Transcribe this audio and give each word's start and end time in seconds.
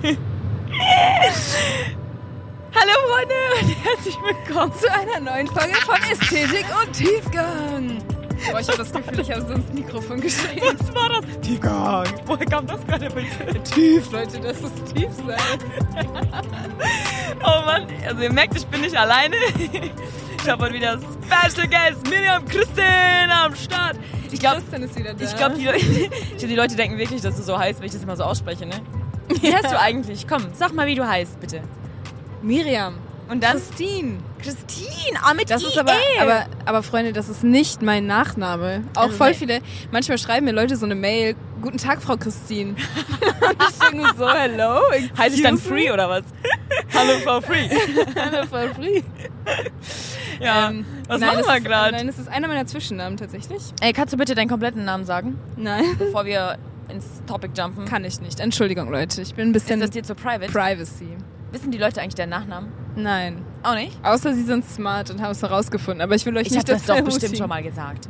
Hallo 0.02 0.16
Freunde 3.06 3.34
und 3.60 3.84
herzlich 3.84 4.16
willkommen 4.22 4.72
zu 4.78 4.90
einer 4.90 5.20
neuen 5.20 5.46
Folge 5.48 5.74
von 5.76 5.96
Ästhetik 6.10 6.64
und 6.82 6.92
Tiefgang. 6.92 7.98
Boah, 8.50 8.60
ich 8.60 8.68
habe 8.68 8.78
das 8.78 8.90
Gefühl, 8.92 9.20
ich 9.20 9.30
habe 9.30 9.42
so 9.42 9.52
ins 9.52 9.70
Mikrofon 9.74 10.20
geschrieben. 10.22 10.62
Was 10.78 10.94
war 10.94 11.08
das? 11.10 11.40
Tiefgang. 11.42 12.06
Woher 12.24 12.46
kam 12.46 12.66
das 12.66 12.86
gerade 12.86 13.10
bitte? 13.10 13.62
Tief, 13.64 14.10
Leute, 14.10 14.40
das 14.40 14.58
ist 14.60 14.94
tief 14.94 15.10
sein. 15.26 15.36
Oh 17.42 17.62
Mann, 17.64 17.86
also 18.06 18.20
ihr 18.22 18.32
merkt, 18.32 18.54
ich 18.54 18.66
bin 18.66 18.82
nicht 18.82 18.94
alleine. 18.96 19.34
Ich 20.42 20.48
habe 20.48 20.64
heute 20.64 20.74
wieder 20.74 20.98
Special 20.98 21.66
Guest 21.68 22.06
Miriam 22.10 22.44
Christine 22.44 23.30
am 23.32 23.54
Start. 23.56 23.96
Ich 24.30 24.40
glaube, 24.40 24.58
ist 24.58 24.96
wieder 24.98 25.14
da. 25.14 25.24
ich 25.24 25.36
glaube, 25.36 25.54
die, 25.56 25.64
Leute- 25.64 25.78
ich 25.86 26.08
glaub, 26.08 26.48
die 26.50 26.54
Leute 26.54 26.76
denken 26.76 26.98
wirklich, 26.98 27.22
dass 27.22 27.36
du 27.36 27.42
so 27.42 27.58
heißt, 27.58 27.80
wenn 27.80 27.86
ich 27.86 27.92
das 27.92 28.02
immer 28.02 28.16
so 28.16 28.24
ausspreche, 28.24 28.66
ne? 28.66 28.74
Wie 29.40 29.54
heißt 29.54 29.70
du 29.72 29.78
eigentlich? 29.80 30.26
Komm, 30.28 30.46
sag 30.54 30.72
mal, 30.74 30.86
wie 30.86 30.94
du 30.94 31.06
heißt, 31.06 31.40
bitte. 31.40 31.62
Miriam. 32.42 32.94
Und 33.28 33.44
dann 33.44 33.52
Christine. 33.52 34.18
Christine, 34.42 35.18
ah, 35.22 35.34
mit 35.34 35.50
Das 35.50 35.62
IE. 35.62 35.66
ist 35.68 35.78
aber, 35.78 35.92
aber, 36.20 36.46
aber 36.64 36.82
Freunde, 36.82 37.12
das 37.12 37.28
ist 37.28 37.44
nicht 37.44 37.80
mein 37.80 38.06
Nachname. 38.06 38.82
Auch 38.96 39.02
Also 39.02 39.16
voll 39.16 39.34
viele, 39.34 39.60
manchmal 39.92 40.18
schreiben 40.18 40.46
mir 40.46 40.52
Leute 40.52 40.76
so 40.76 40.84
eine 40.84 40.96
Mail, 40.96 41.36
guten 41.62 41.76
Tag, 41.78 42.02
Frau 42.02 42.16
Christine. 42.16 42.70
Und 43.40 43.62
ich 43.70 43.78
denke 43.88 44.08
so, 44.18 44.28
hello. 44.28 44.80
Heiße 45.16 45.36
ich 45.36 45.42
dann 45.42 45.58
Free 45.58 45.92
oder 45.92 46.08
was? 46.08 46.24
Hallo 46.92 47.18
Frau 47.22 47.40
Free. 47.40 47.68
Hallo, 48.16 48.46
Frau 48.50 48.66
Free. 48.74 49.02
Ja, 50.40 50.70
Ähm, 50.70 50.84
was 51.06 51.20
nein, 51.20 51.36
machen 51.36 51.46
wir 51.46 51.60
gerade? 51.60 51.92
Nein, 51.96 52.08
es 52.08 52.18
ist 52.18 52.28
einer 52.28 52.48
meiner 52.48 52.66
Zwischennamen 52.66 53.16
tatsächlich. 53.16 53.62
Ey, 53.80 53.92
kannst 53.92 54.12
du 54.12 54.16
bitte 54.16 54.34
deinen 54.34 54.48
kompletten 54.48 54.84
Namen 54.84 55.04
sagen, 55.04 55.38
Nein. 55.56 55.84
bevor 55.98 56.24
wir 56.24 56.58
ins 56.90 57.22
Topic 57.26 57.52
jumpen? 57.56 57.84
Kann 57.84 58.04
ich 58.04 58.20
nicht. 58.20 58.40
Entschuldigung, 58.40 58.90
Leute. 58.90 59.22
Ich 59.22 59.34
bin 59.34 59.48
ein 59.48 59.52
bisschen 59.52 59.80
Ist 59.80 59.88
das 59.88 59.90
dir 59.90 60.02
zu 60.02 60.14
private? 60.14 60.50
Privacy. 60.52 61.16
Wissen 61.52 61.70
die 61.70 61.78
Leute 61.78 62.00
eigentlich 62.00 62.14
deinen 62.14 62.30
Nachnamen? 62.30 62.70
Nein. 62.96 63.42
Auch 63.62 63.74
nicht? 63.74 63.98
Außer 64.04 64.34
sie 64.34 64.42
sind 64.44 64.64
smart 64.68 65.10
und 65.10 65.20
haben 65.20 65.32
es 65.32 65.42
herausgefunden. 65.42 66.00
Aber 66.00 66.14
ich 66.14 66.24
will 66.26 66.36
euch 66.36 66.42
Ich 66.46 66.48
habe 66.50 66.58
nicht 66.58 66.68
das 66.68 66.84
doch 66.86 66.94
ermutigen. 66.96 67.20
bestimmt 67.20 67.38
schon 67.38 67.48
mal 67.48 67.62
gesagt. 67.62 68.08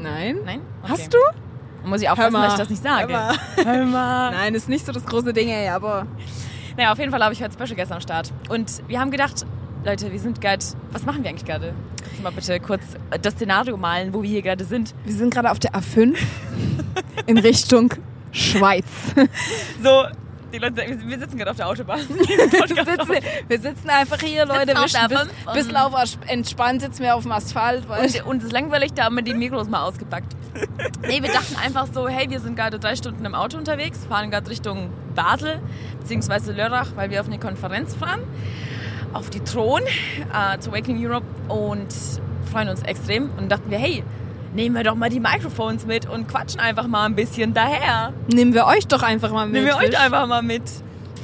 Nein? 0.00 0.38
Nein? 0.44 0.60
Hast 0.82 1.12
du? 1.12 1.18
Muss 1.84 2.00
ich 2.00 2.08
aufpassen, 2.08 2.34
dass 2.34 2.52
ich 2.52 2.58
das 2.58 2.70
nicht 2.70 2.82
sage. 2.82 3.12
Hör 3.12 3.26
mal. 3.26 3.36
Hör 3.64 3.84
mal. 3.86 4.30
Nein, 4.30 4.54
ist 4.54 4.68
nicht 4.68 4.86
so 4.86 4.92
das 4.92 5.04
große 5.04 5.32
Ding, 5.32 5.48
ey, 5.48 5.68
aber. 5.68 6.06
Naja, 6.76 6.92
auf 6.92 6.98
jeden 6.98 7.10
Fall 7.10 7.22
habe 7.22 7.34
ich 7.34 7.42
heute 7.42 7.52
Special 7.52 7.74
Guest 7.76 7.92
am 7.92 8.00
Start. 8.00 8.32
Und 8.48 8.82
wir 8.88 9.00
haben 9.00 9.10
gedacht, 9.10 9.44
Leute, 9.84 10.12
wir 10.12 10.20
sind 10.20 10.40
gerade. 10.40 10.64
Was 10.92 11.04
machen 11.04 11.24
wir 11.24 11.30
eigentlich 11.30 11.44
gerade? 11.44 11.74
Kannst 12.02 12.18
du 12.18 12.22
mal 12.22 12.30
bitte 12.30 12.60
kurz 12.60 12.82
das 13.20 13.34
Szenario 13.34 13.76
malen, 13.76 14.14
wo 14.14 14.22
wir 14.22 14.30
hier 14.30 14.42
gerade 14.42 14.64
sind? 14.64 14.94
Wir 15.04 15.14
sind 15.14 15.34
gerade 15.34 15.50
auf 15.50 15.58
der 15.58 15.72
A5 15.72 16.16
in 17.26 17.38
Richtung 17.38 17.92
Schweiz. 18.32 18.84
So, 19.82 20.04
die 20.52 20.58
Leute 20.58 20.76
sagen, 20.76 21.02
wir 21.06 21.18
sitzen 21.18 21.38
gerade 21.38 21.50
auf 21.50 21.56
der 21.56 21.68
Autobahn. 21.68 22.00
wir, 22.08 22.84
sitzen, 22.84 23.24
wir 23.48 23.60
sitzen 23.60 23.90
einfach 23.90 24.20
hier, 24.20 24.44
Leute. 24.44 24.68
Wir 24.68 24.74
der 24.74 24.82
bis, 24.82 24.94
A5 24.94 25.54
bisschen 25.54 25.76
auf 25.76 26.18
entspannt 26.26 26.82
sitzen 26.82 27.02
wir 27.02 27.16
auf 27.16 27.22
dem 27.22 27.32
Asphalt. 27.32 27.84
Und, 27.88 28.26
und 28.26 28.38
es 28.38 28.44
ist 28.44 28.52
langweilig, 28.52 28.92
da 28.94 29.04
haben 29.04 29.16
wir 29.16 29.22
die 29.22 29.34
Mikros 29.34 29.68
mal 29.68 29.82
ausgepackt. 29.82 30.36
Nee, 31.06 31.22
wir 31.22 31.32
dachten 31.32 31.56
einfach 31.56 31.86
so, 31.92 32.08
hey, 32.08 32.28
wir 32.28 32.40
sind 32.40 32.56
gerade 32.56 32.78
drei 32.78 32.96
Stunden 32.96 33.24
im 33.24 33.34
Auto 33.34 33.56
unterwegs, 33.56 34.04
fahren 34.06 34.30
gerade 34.30 34.50
Richtung 34.50 34.90
Basel, 35.14 35.60
beziehungsweise 36.00 36.52
Lörrach, 36.52 36.88
weil 36.96 37.10
wir 37.10 37.20
auf 37.20 37.26
eine 37.26 37.38
Konferenz 37.38 37.94
fahren, 37.94 38.20
auf 39.14 39.30
die 39.30 39.40
Thron, 39.40 39.82
äh, 39.82 40.58
zu 40.58 40.70
Awakening 40.70 41.06
Europe 41.06 41.26
und 41.48 41.88
freuen 42.50 42.68
uns 42.68 42.82
extrem. 42.82 43.30
Und 43.38 43.50
dachten 43.50 43.70
wir, 43.70 43.78
hey, 43.78 44.04
nehmen 44.54 44.76
wir 44.76 44.84
doch 44.84 44.94
mal 44.94 45.08
die 45.10 45.20
Microphones 45.20 45.86
mit 45.86 46.08
und 46.08 46.28
quatschen 46.28 46.60
einfach 46.60 46.86
mal 46.86 47.06
ein 47.06 47.14
bisschen 47.14 47.54
daher. 47.54 48.12
nehmen 48.32 48.54
wir 48.54 48.66
euch 48.66 48.86
doch 48.86 49.02
einfach 49.02 49.30
mal 49.32 49.46
mit. 49.46 49.54
Nehmen 49.54 49.66
wir 49.66 49.76
euch 49.76 49.98
einfach 49.98 50.26
mal 50.26 50.42
mit. 50.42 50.62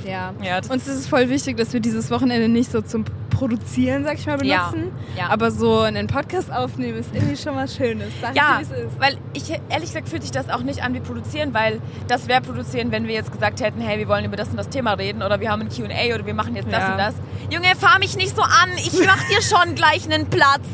Ja. 0.06 0.32
Ja, 0.42 0.56
Uns 0.70 0.86
ist 0.86 0.94
es 0.96 1.06
voll 1.08 1.28
wichtig, 1.28 1.56
dass 1.58 1.72
wir 1.72 1.80
dieses 1.80 2.10
Wochenende 2.10 2.48
nicht 2.48 2.70
so 2.70 2.80
zum 2.80 3.04
Produzieren, 3.30 4.04
sag 4.04 4.14
ich 4.18 4.26
mal, 4.26 4.42
Ja. 4.44 4.70
benutzen. 4.70 4.90
Ja. 5.16 5.28
Aber 5.28 5.50
so 5.50 5.80
einen 5.80 6.06
Podcast 6.06 6.50
aufnehmen 6.52 6.98
ist 6.98 7.10
irgendwie 7.14 7.36
schon 7.36 7.54
was 7.56 7.76
Schönes. 7.76 8.08
Sag 8.20 8.34
Ja, 8.34 8.58
ich, 8.60 8.68
wie 8.68 8.72
es 8.74 8.80
ist. 8.86 9.00
weil 9.00 9.16
ich 9.34 9.50
ehrlich 9.68 9.88
gesagt 9.92 10.08
fühlt 10.08 10.22
sich 10.22 10.30
das 10.32 10.48
auch 10.48 10.62
nicht 10.62 10.82
an 10.82 10.94
wie 10.94 11.00
produzieren, 11.00 11.52
weil 11.52 11.80
das 12.08 12.26
wäre 12.26 12.40
produzieren, 12.40 12.90
wenn 12.90 13.06
wir 13.06 13.14
jetzt 13.14 13.30
gesagt 13.32 13.60
hätten, 13.60 13.80
hey, 13.80 13.98
wir 13.98 14.08
wollen 14.08 14.24
über 14.24 14.36
das 14.36 14.48
und 14.48 14.56
das 14.56 14.68
Thema 14.70 14.94
reden 14.94 15.22
oder 15.22 15.38
wir 15.40 15.50
haben 15.50 15.62
ein 15.62 15.68
Q&A 15.68 16.14
oder 16.14 16.24
wir 16.26 16.34
machen 16.34 16.56
jetzt 16.56 16.72
das 16.72 16.80
Ja. 16.80 16.92
und 16.92 16.98
das. 16.98 17.14
Junge, 17.50 17.74
fahr 17.76 17.98
mich 17.98 18.16
nicht 18.16 18.34
so 18.34 18.42
an, 18.42 18.70
ich 18.76 18.92
mach 19.06 19.22
dir 19.28 19.42
schon 19.42 19.74
gleich 19.74 20.04
einen 20.10 20.26
Platz. 20.26 20.66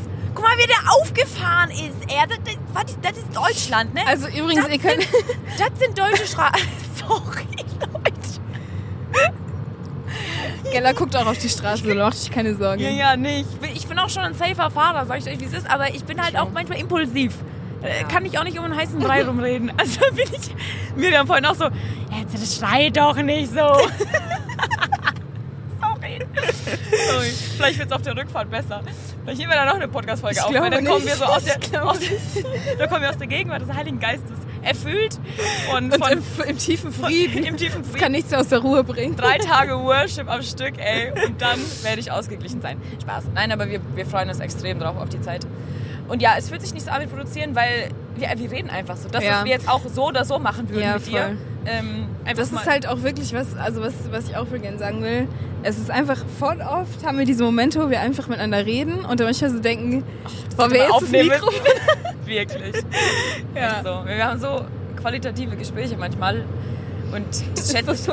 Mal, 0.44 0.59
wie 0.59 0.66
der 0.66 0.93
aufgefahren 1.00 1.71
ist. 1.71 2.12
Er, 2.12 2.27
das, 2.27 2.38
das, 2.75 2.97
das 3.03 3.19
ist 3.19 3.34
Deutschland, 3.37 3.94
ne? 3.94 4.03
Also 4.06 4.28
übrigens, 4.28 4.65
das 4.65 4.72
ihr 4.72 4.78
könnt... 4.78 5.03
Sind, 5.03 5.25
das 5.59 5.78
sind 5.78 5.99
deutsche 5.99 6.27
Straßen. 6.27 6.69
Sorry, 6.97 7.47
Leute. 7.81 8.15
Gella 10.71 10.93
guckt 10.93 11.16
auch 11.16 11.27
auf 11.27 11.38
die 11.38 11.49
Straße, 11.49 11.84
so 11.87 11.94
macht 11.94 12.15
euch 12.15 12.31
keine 12.31 12.55
Sorgen. 12.55 12.82
Ja, 12.82 12.91
ja, 12.91 13.16
nicht. 13.16 13.47
Ich 13.50 13.59
bin, 13.59 13.71
ich 13.75 13.87
bin 13.87 13.99
auch 13.99 14.09
schon 14.09 14.22
ein 14.22 14.34
safer 14.34 14.71
Fahrer, 14.71 15.06
sag 15.06 15.19
ich 15.19 15.27
euch, 15.27 15.41
wie 15.41 15.44
es 15.44 15.53
ist, 15.53 15.71
aber 15.71 15.94
ich 15.94 16.05
bin 16.05 16.22
halt 16.22 16.37
auch 16.37 16.50
manchmal 16.50 16.78
impulsiv. 16.78 17.34
Äh, 17.82 18.05
Kann 18.05 18.25
ich 18.25 18.38
auch 18.38 18.44
nicht 18.44 18.59
um 18.59 18.65
einen 18.65 18.76
heißen 18.76 18.99
Brei 18.99 19.25
rumreden. 19.25 19.72
Also 19.78 20.00
bin 20.15 20.26
ich. 20.32 20.97
Miriam 20.97 21.26
vorhin 21.26 21.44
auch 21.47 21.55
so, 21.55 21.69
jetzt 22.19 22.59
schrei 22.59 22.91
doch 22.91 23.16
nicht 23.16 23.53
so. 23.53 23.61
Sorry. 26.19 27.09
Sorry. 27.11 27.31
Vielleicht 27.57 27.79
wird 27.79 27.91
es 27.91 27.95
auf 27.97 28.03
der 28.03 28.17
Rückfahrt 28.17 28.51
besser. 28.51 28.81
Vielleicht 29.23 29.39
nehmen 29.39 29.51
wir 29.51 29.57
da 29.57 29.65
noch 29.67 29.75
eine 29.75 29.89
Podcast-Folge 29.89 30.45
auf, 30.45 30.53
weil 30.55 30.71
dann 30.71 30.85
kommen 30.85 31.05
wir 31.07 31.15
so 31.17 31.25
aus 31.25 31.45
der, 31.45 31.57
aus 31.87 31.99
der, 31.99 32.11
da 32.79 32.87
kommen 32.87 33.03
wir 33.03 33.11
aus 33.11 33.19
der 33.19 33.27
Gegenwart 33.27 33.63
des 33.63 33.73
Heiligen 33.73 33.99
Geistes. 34.01 34.39
Erfüllt 34.63 35.19
von, 35.71 35.93
Und 35.93 36.03
von, 36.03 36.13
im, 36.13 36.23
im 36.49 36.57
tiefen 36.59 36.91
Frieden. 36.91 37.45
im 37.45 37.57
tiefen 37.59 37.83
Das 37.83 37.91
Frieden 37.91 38.03
kann 38.03 38.13
nichts 38.13 38.33
aus 38.33 38.49
der 38.49 38.61
Ruhe 38.61 38.83
bringen. 38.83 39.15
drei 39.15 39.37
Tage 39.39 39.75
Worship 39.79 40.27
am 40.31 40.43
Stück, 40.43 40.79
ey. 40.79 41.11
Und 41.27 41.43
dann 41.43 41.59
werde 41.83 42.01
ich 42.01 42.11
ausgeglichen 42.11 42.63
sein. 42.63 42.81
Spaß. 43.03 43.25
Nein, 43.35 43.53
aber 43.53 43.69
wir, 43.69 43.81
wir 43.95 44.07
freuen 44.07 44.31
uns 44.31 44.41
extrem 44.41 44.79
drauf 44.79 44.97
auf 44.97 45.11
die 45.11 45.21
Zeit. 45.21 45.47
Und 46.09 46.23
ja, 46.23 46.35
es 46.39 46.49
fühlt 46.49 46.63
sich 46.63 46.73
nicht 46.73 46.87
so 46.87 46.93
an 46.93 47.03
wie 47.03 47.07
produzieren, 47.07 47.55
weil 47.55 47.91
wir, 48.17 48.29
wir 48.37 48.51
reden 48.51 48.71
einfach 48.71 48.97
so. 48.97 49.09
Das, 49.11 49.23
Ja. 49.23 49.37
was 49.39 49.45
wir 49.45 49.53
jetzt 49.53 49.69
auch 49.69 49.83
so 49.87 50.07
oder 50.09 50.25
so 50.25 50.39
machen 50.39 50.69
würden 50.71 50.83
Ja, 50.83 50.95
mit 50.95 51.07
dir. 51.09 51.37
Ähm, 51.67 52.07
Das 52.37 52.53
ist 52.53 52.67
halt 52.67 52.87
auch 52.87 53.03
wirklich 53.03 53.33
was, 53.33 53.57
also 53.57 53.81
was, 53.81 53.93
was 54.11 54.29
ich 54.29 54.37
auch 54.37 54.47
voll 54.47 54.59
gerne 54.59 54.79
sagen 54.79 55.03
will. 55.03 55.29
Es 55.63 55.79
ist 55.79 55.91
einfach 55.91 56.19
voll 56.39 56.61
oft 56.61 57.05
haben 57.07 57.19
wir 57.19 57.25
diese 57.25 57.43
Momente, 57.43 57.83
wo 57.83 57.89
wir 57.91 58.01
einfach 58.01 58.29
miteinander 58.29 58.67
reden 58.67 59.05
und 59.05 59.19
dann 59.19 59.27
manchmal 59.27 59.51
so 59.51 59.61
denken, 59.61 60.05
wollen 60.57 60.71
wir 60.73 60.79
jetzt 60.79 60.89
das 60.91 61.03
aufnehmen 61.03 61.29
Mikro? 61.31 61.47
müssen. 61.51 62.27
Wirklich. 62.27 62.77
Ja. 63.55 63.81
So. 63.83 64.07
Wir 64.07 64.25
haben 64.25 64.39
so 64.41 64.65
qualitative 65.01 65.57
Gespräche 65.57 65.97
manchmal. 65.97 66.45
Und 67.13 67.27
Ist 67.55 67.73
schätze, 67.73 67.85
das 67.87 68.05
so 68.05 68.13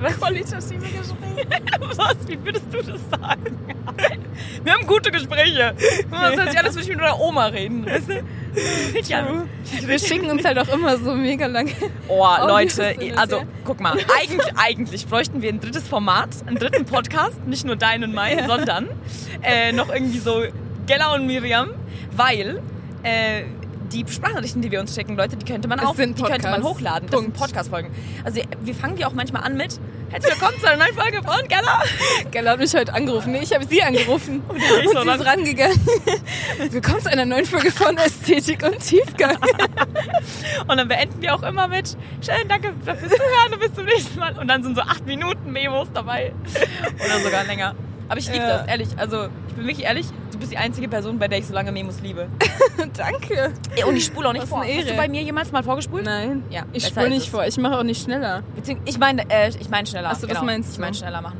was? 0.00 0.16
qualitative 0.16 0.80
Gespräche? 0.80 1.46
Was? 1.96 2.16
Wie 2.26 2.44
würdest 2.44 2.66
du 2.72 2.78
das 2.78 3.00
sagen? 3.10 3.58
Wir 4.62 4.72
haben 4.72 4.86
gute 4.86 5.10
Gespräche. 5.10 5.74
Das 6.10 6.50
sich 6.50 6.58
an, 6.58 6.66
als 6.66 6.74
würde 6.74 6.82
ich 6.82 6.88
mit 6.88 6.98
meiner 6.98 7.20
Oma 7.20 7.46
reden. 7.46 7.86
Weißt 7.86 8.08
du? 8.08 8.22
Ja. 9.08 9.26
Wir 9.80 9.98
schicken 9.98 10.30
uns 10.30 10.44
halt 10.44 10.58
auch 10.58 10.68
immer 10.68 10.98
so 10.98 11.14
mega 11.14 11.46
lange. 11.46 11.72
Oh, 12.08 12.26
Leute, 12.46 12.94
also 13.16 13.38
ja. 13.38 13.42
guck 13.64 13.80
mal, 13.80 13.92
eigentlich, 14.20 14.52
eigentlich 14.56 15.06
bräuchten 15.06 15.40
wir 15.40 15.48
ein 15.48 15.58
drittes 15.58 15.88
Format, 15.88 16.28
einen 16.46 16.58
dritten 16.58 16.84
Podcast, 16.84 17.46
nicht 17.46 17.64
nur 17.64 17.76
deinen 17.76 18.04
und 18.04 18.14
meinen, 18.14 18.46
sondern 18.46 18.88
äh, 19.42 19.72
noch 19.72 19.88
irgendwie 19.88 20.18
so 20.18 20.44
Gella 20.86 21.14
und 21.14 21.26
Miriam, 21.26 21.70
weil 22.14 22.60
äh, 23.02 23.44
die 23.92 24.04
Sprachnachrichten, 24.10 24.62
die 24.62 24.70
wir 24.70 24.80
uns 24.80 24.94
schicken, 24.94 25.16
Leute, 25.16 25.36
die 25.36 25.44
könnte 25.44 25.68
man 25.68 25.78
Es 25.78 25.84
auch, 25.84 25.94
die 25.94 26.14
könnte 26.22 26.48
man 26.48 26.62
hochladen. 26.62 27.08
Das 27.10 27.20
sind 27.20 27.32
Punkt. 27.34 27.38
Podcast-Folgen. 27.52 27.90
Also 28.24 28.40
wir 28.62 28.74
fangen 28.74 28.96
die 28.96 29.04
auch 29.04 29.12
manchmal 29.12 29.42
an 29.44 29.56
mit 29.56 29.78
Herzlich 30.10 30.34
willkommen 30.34 30.60
zu 30.60 30.66
einer 30.68 30.84
neuen 30.84 30.94
Folge 30.94 31.22
von 31.22 31.48
Gella. 31.48 31.82
Gella 32.30 32.50
hat 32.52 32.58
mich 32.58 32.74
heute 32.74 32.92
angerufen. 32.92 33.32
Nee, 33.32 33.40
ich 33.42 33.54
habe 33.54 33.64
sie 33.66 33.82
angerufen. 33.82 34.42
Und, 34.48 34.56
ich 34.58 34.62
sie 34.64 34.88
so 34.92 34.98
ist 34.98 35.04
lang- 35.06 35.20
rangegangen. 35.22 35.80
Willkommen 36.70 37.00
zu 37.00 37.10
einer 37.10 37.24
neuen 37.24 37.46
Folge 37.46 37.70
von 37.70 37.96
Ästhetik 37.96 38.62
und 38.62 38.78
Tiefgang. 38.78 39.36
Und 40.68 40.76
dann 40.76 40.86
beenden 40.88 41.22
wir 41.22 41.34
auch 41.34 41.42
immer 41.42 41.66
mit 41.68 41.88
Schön, 42.20 42.46
danke 42.48 42.74
fürs 42.84 42.98
Zuhören 43.00 43.52
und 43.54 43.60
bis 43.60 43.72
zum 43.74 43.84
nächsten 43.86 44.18
Mal. 44.18 44.38
Und 44.38 44.48
dann 44.48 44.62
sind 44.62 44.74
so 44.76 44.82
acht 44.82 45.06
Minuten 45.06 45.50
Memos 45.50 45.88
dabei. 45.94 46.32
Oder 47.04 47.20
sogar 47.24 47.44
länger. 47.44 47.74
Aber 48.08 48.18
ich 48.18 48.26
liebe 48.26 48.44
Ja. 48.44 48.58
das, 48.58 48.66
ehrlich. 48.68 48.88
Also, 48.98 49.28
ich 49.48 49.54
bin 49.54 49.66
wirklich 49.66 49.86
ehrlich, 49.86 50.06
bist 50.42 50.52
die 50.52 50.58
einzige 50.58 50.88
Person, 50.88 51.18
bei 51.18 51.28
der 51.28 51.38
ich 51.38 51.46
so 51.46 51.54
lange 51.54 51.72
Memos 51.72 52.00
liebe. 52.00 52.28
Danke. 52.96 53.52
Und 53.86 53.96
ich 53.96 54.04
spule 54.04 54.28
auch 54.28 54.32
nicht 54.32 54.42
Was 54.42 54.48
vor. 54.50 54.64
Hast 54.64 54.90
du 54.90 54.94
bei 54.94 55.08
mir 55.08 55.22
jemals 55.22 55.50
mal 55.52 55.62
vorgespult? 55.62 56.04
Nein. 56.04 56.42
Ja, 56.50 56.64
Ich 56.72 56.86
spule 56.86 57.08
nicht 57.08 57.30
vor. 57.30 57.46
Ich 57.46 57.56
mache 57.58 57.78
auch 57.78 57.82
nicht 57.82 58.02
schneller. 58.02 58.42
Beziehungs 58.54 58.82
ich 58.84 58.98
meine 58.98 59.22
äh, 59.30 59.48
ich 59.48 59.68
mein 59.70 59.86
schneller. 59.86 60.10
Ach 60.12 60.16
so, 60.16 60.26
das 60.26 60.36
genau. 60.36 60.44
meinst 60.44 60.70
Ich 60.70 60.76
du. 60.76 60.80
meine 60.82 60.94
schneller 60.94 61.22
machen. 61.22 61.38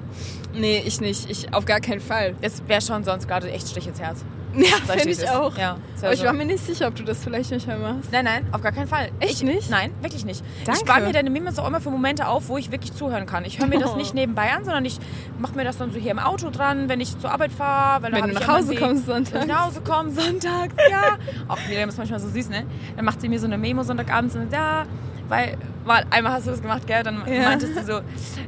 Nee, 0.55 0.83
ich 0.87 1.01
nicht. 1.01 1.31
Ich 1.31 1.53
auf 1.53 1.65
gar 1.65 1.81
keinen 1.81 2.01
Fall. 2.01 2.35
Das 2.41 2.67
wäre 2.69 2.81
schon 2.81 3.05
sonst 3.05 3.29
gerade 3.29 3.51
echt 3.51 3.69
Strich 3.69 3.87
ins 3.87 4.01
Herz. 4.01 4.25
Ja, 4.55 4.77
finde 4.87 5.11
ich 5.11 5.19
das. 5.19 5.31
auch. 5.31 5.57
Ja, 5.57 5.77
das 5.95 6.05
Aber 6.05 6.13
ich 6.13 6.21
so. 6.21 6.27
war 6.27 6.33
mir 6.33 6.45
nicht 6.45 6.65
sicher, 6.65 6.89
ob 6.89 6.95
du 6.95 7.03
das 7.05 7.23
vielleicht 7.25 7.51
nicht 7.51 7.67
mehr 7.67 7.79
machst. 7.79 8.13
Nein, 8.13 8.25
nein, 8.25 8.47
auf 8.53 8.61
gar 8.61 8.73
keinen 8.73 8.87
Fall. 8.89 9.11
Echt 9.21 9.35
ich, 9.35 9.43
nicht? 9.45 9.71
Nein, 9.71 9.93
wirklich 10.03 10.25
nicht. 10.25 10.45
Danke. 10.65 10.81
Ich 10.83 10.87
spare 10.89 11.01
mir 11.07 11.13
deine 11.13 11.31
Memos 11.31 11.59
auch 11.59 11.67
immer 11.67 11.81
für 11.81 11.91
Momente 11.91 12.27
auf, 12.27 12.49
wo 12.49 12.59
ich 12.59 12.71
wirklich 12.71 12.93
zuhören 12.93 13.25
kann. 13.27 13.45
Ich 13.45 13.59
höre 13.59 13.67
mir 13.67 13.79
das 13.79 13.93
Oh. 13.93 13.97
nicht 13.97 14.15
nebenbei 14.15 14.53
an, 14.53 14.65
sondern 14.65 14.85
ich 14.85 14.99
mache 15.39 15.55
mir 15.57 15.65
das 15.65 15.79
dann 15.79 15.91
so 15.93 15.99
hier 15.99 16.11
im 16.11 16.19
Auto 16.19 16.51
dran, 16.51 16.89
wenn 16.89 17.01
ich 17.01 17.19
zur 17.19 17.31
Arbeit 17.33 17.53
fahre. 17.53 18.03
Wenn 18.13 18.13
du 18.29 18.33
nach 18.35 18.49
Hause 18.49 18.75
kommst 18.75 19.07
Wenn 19.09 19.25
sonntags. 19.25 19.45
ich 19.45 19.51
nach 19.51 19.67
Hause 19.67 19.81
komme, 19.81 20.11
sonntags, 20.11 20.75
ja. 20.91 21.17
Auch 21.49 21.59
Miriam 21.69 21.89
ist 21.89 21.99
manchmal 21.99 22.21
so 22.21 22.29
süß, 22.29 22.49
ne? 22.51 22.65
Dann 22.97 23.05
macht 23.05 23.21
sie 23.21 23.29
mir 23.29 23.39
so 23.41 23.47
eine 23.47 23.57
Memo 23.59 23.83
sonntagabends 23.83 24.35
und 24.37 24.53
ja, 24.53 24.85
weil 25.29 25.57
mal 25.87 26.05
einmal 26.11 26.33
hast 26.33 26.47
du 26.47 26.51
das 26.51 26.61
gemacht, 26.61 26.87
gell? 26.87 27.03
Dann 27.03 27.23
Ja. 27.27 27.49
meintest 27.49 27.75
du 27.77 27.85
so, 27.85 28.01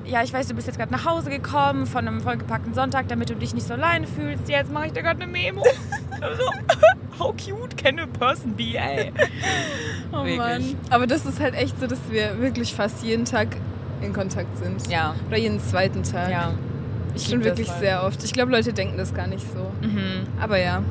ja, 0.05 0.23
ich 0.23 0.33
weiß, 0.33 0.47
du 0.49 0.55
bist 0.55 0.67
jetzt 0.67 0.77
gerade 0.79 0.93
nach 0.93 1.05
Hause 1.07 1.31
gekommen 1.31 1.87
von 1.87 2.07
einem 2.07 2.21
vollgepackten 2.21 2.75
Sonntag, 2.75 3.09
damit 3.09 3.31
du 3.31 3.35
dich 3.35 3.55
nicht 3.55 3.67
so 3.67 3.75
alleine 3.75 4.07
fühlst. 4.07 4.49
Jetzt 4.49 4.71
mache 4.73 4.87
ich 4.87 4.93
dir 4.93 5.03
gerade 5.03 5.23
eine 5.23 5.31
Memo. 5.33 5.63
how 7.19 7.33
cute 7.37 7.77
can 7.77 7.99
a 7.99 8.07
person 8.07 8.55
be, 8.55 8.77
ey? 8.77 9.13
Oh 10.13 10.25
Wirklich. 10.25 10.37
Mann. 10.39 10.77
Aber 10.91 11.07
das 11.07 11.25
ist 11.27 11.41
halt 11.41 11.55
echt 11.55 11.79
so, 11.81 11.87
dass 11.87 11.99
wir 12.11 12.41
wirklich 12.41 12.75
fast 12.75 13.03
jeden 13.03 13.25
Tag 13.25 13.49
in 14.01 14.13
Kontakt 14.13 14.57
sind. 14.59 14.87
Ja, 14.91 15.15
Oder 15.29 15.39
jeden 15.39 15.61
zweiten 15.61 16.03
Tag. 16.03 16.31
ja. 16.31 16.53
Ich 17.17 17.29
Schon 17.29 17.45
wirklich 17.45 17.69
voll. 17.69 17.79
sehr 17.79 18.03
oft. 18.03 18.25
Ich 18.25 18.33
glaube, 18.33 18.51
Leute 18.51 18.73
denken 18.73 18.97
das 18.99 19.15
gar 19.15 19.29
nicht 19.29 19.47
so. 19.53 19.71
Mhm. 19.87 20.27
Aber 20.41 20.59
ja. 20.59 20.83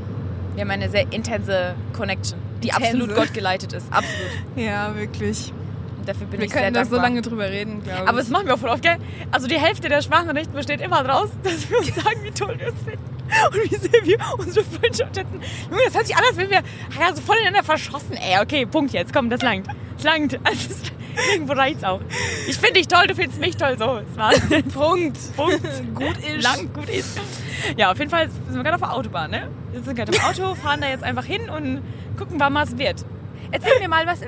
Wir 0.56 0.62
haben 0.62 0.72
eine 0.72 0.88
sehr 0.90 1.12
intense 1.12 1.76
Connection, 1.92 2.38
die 2.64 2.70
Intense. 2.70 2.88
absolut 2.92 3.16
Gott 3.16 3.34
geleitet 3.34 3.74
ist. 3.74 3.88
Absolut. 3.92 4.30
Ja, 4.56 4.96
wirklich. 4.96 5.52
Und 6.00 6.08
dafür 6.08 6.28
bin 6.28 6.40
Wir 6.40 6.46
ich 6.46 6.54
sehr 6.54 6.62
können 6.62 6.74
da 6.76 6.82
dankbar. 6.82 7.00
so 7.00 7.04
lange 7.04 7.22
drüber 7.22 7.50
reden, 7.50 7.84
glaube 7.84 8.04
ich. 8.04 8.08
Aber 8.08 8.18
das 8.20 8.30
machen 8.30 8.46
wir 8.46 8.54
auch 8.54 8.60
voll 8.60 8.70
oft, 8.70 8.84
gell? 8.84 8.98
Also 9.32 9.48
die 9.48 9.58
Hälfte 9.60 9.90
der 9.90 10.02
Sprachnachrichten 10.02 10.54
besteht 10.56 10.80
immer 10.80 11.04
draus, 11.04 11.30
dass 11.44 11.70
wir 11.70 11.80
uns 11.80 11.94
sagen, 11.96 12.24
wie 12.24 12.32
toll 12.32 12.56
wir 12.58 12.68
uns 12.72 12.82
finden. 12.84 13.04
Und 13.52 13.72
wie 13.72 13.76
sehr 13.76 14.06
wir 14.06 14.18
unsere 14.38 14.66
Freundschaft 14.66 15.16
schätzen. 15.16 15.42
Junge, 15.70 15.82
das 15.86 15.96
hört 15.96 16.08
sich 16.08 16.16
an, 16.16 16.24
als 16.28 16.38
wären 16.38 16.50
wir 16.50 16.64
ja, 17.00 17.16
so 17.16 17.22
voll 17.22 17.36
ineinander 17.38 17.64
verschossen. 17.64 18.14
Ey, 18.14 18.40
okay, 18.42 18.66
Punkt 18.66 18.94
jetzt. 18.94 19.14
Komm, 19.14 19.30
das 19.30 19.42
langt. 19.42 19.68
Das 19.96 20.04
langt. 20.04 20.40
Also, 20.44 20.70
das, 20.70 21.32
irgendwo 21.32 21.54
reicht's 21.54 21.84
auch. 21.84 22.02
Ich 22.48 22.58
finde 22.58 22.74
dich 22.74 22.88
toll, 22.88 23.08
du 23.08 23.16
findest 23.16 23.40
mich 23.40 23.56
toll. 23.56 23.78
So, 23.78 24.00
es 24.00 24.18
war 24.18 24.32
Punkt. 24.74 25.18
Punkt. 25.36 25.96
gut 25.96 26.18
ist. 26.18 26.44
Lang, 26.44 26.74
gut 26.74 26.90
ist. 26.90 27.20
Ja, 27.78 27.92
auf 27.92 28.00
jeden 28.00 28.10
Fall 28.10 28.30
sind 28.30 28.56
wir 28.56 28.64
gerade 28.64 28.76
auf 28.76 28.82
der 28.82 28.94
Autobahn, 28.94 29.32
ne? 29.32 29.50
Wir 29.72 29.82
sind 29.82 29.96
gerade 29.96 30.12
im 30.12 30.22
Auto, 30.22 30.56
fahren 30.62 30.82
da 30.82 30.90
jetzt 30.90 31.04
einfach 31.04 31.26
hin 31.26 31.50
und 31.50 31.82
gucken, 32.18 32.40
wann 32.40 32.54
was 32.54 32.78
wird. 32.78 33.06
Erzähl 33.52 33.80
mir 33.80 33.88
mal 33.88 34.08
was. 34.08 34.22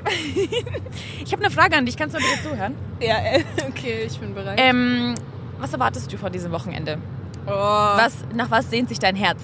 ich 1.24 1.32
habe 1.32 1.44
eine 1.44 1.50
Frage 1.50 1.76
an 1.76 1.84
dich. 1.84 1.96
Kannst 1.96 2.14
du 2.14 2.20
mir 2.20 2.26
bitte 2.28 2.48
zuhören? 2.48 2.74
Ja, 3.00 3.16
äh, 3.18 3.42
okay, 3.68 4.04
ich 4.06 4.18
bin 4.20 4.34
bereit. 4.34 4.58
Ähm, 4.60 5.14
was 5.58 5.72
erwartest 5.72 6.12
du 6.12 6.16
von 6.16 6.30
diesem 6.30 6.52
Wochenende? 6.52 6.98
Oh, 7.46 7.50
Was, 7.50 8.16
nach 8.34 8.50
was 8.50 8.68
sehnt 8.70 8.88
sich 8.88 8.98
dein 8.98 9.16
Herz? 9.16 9.40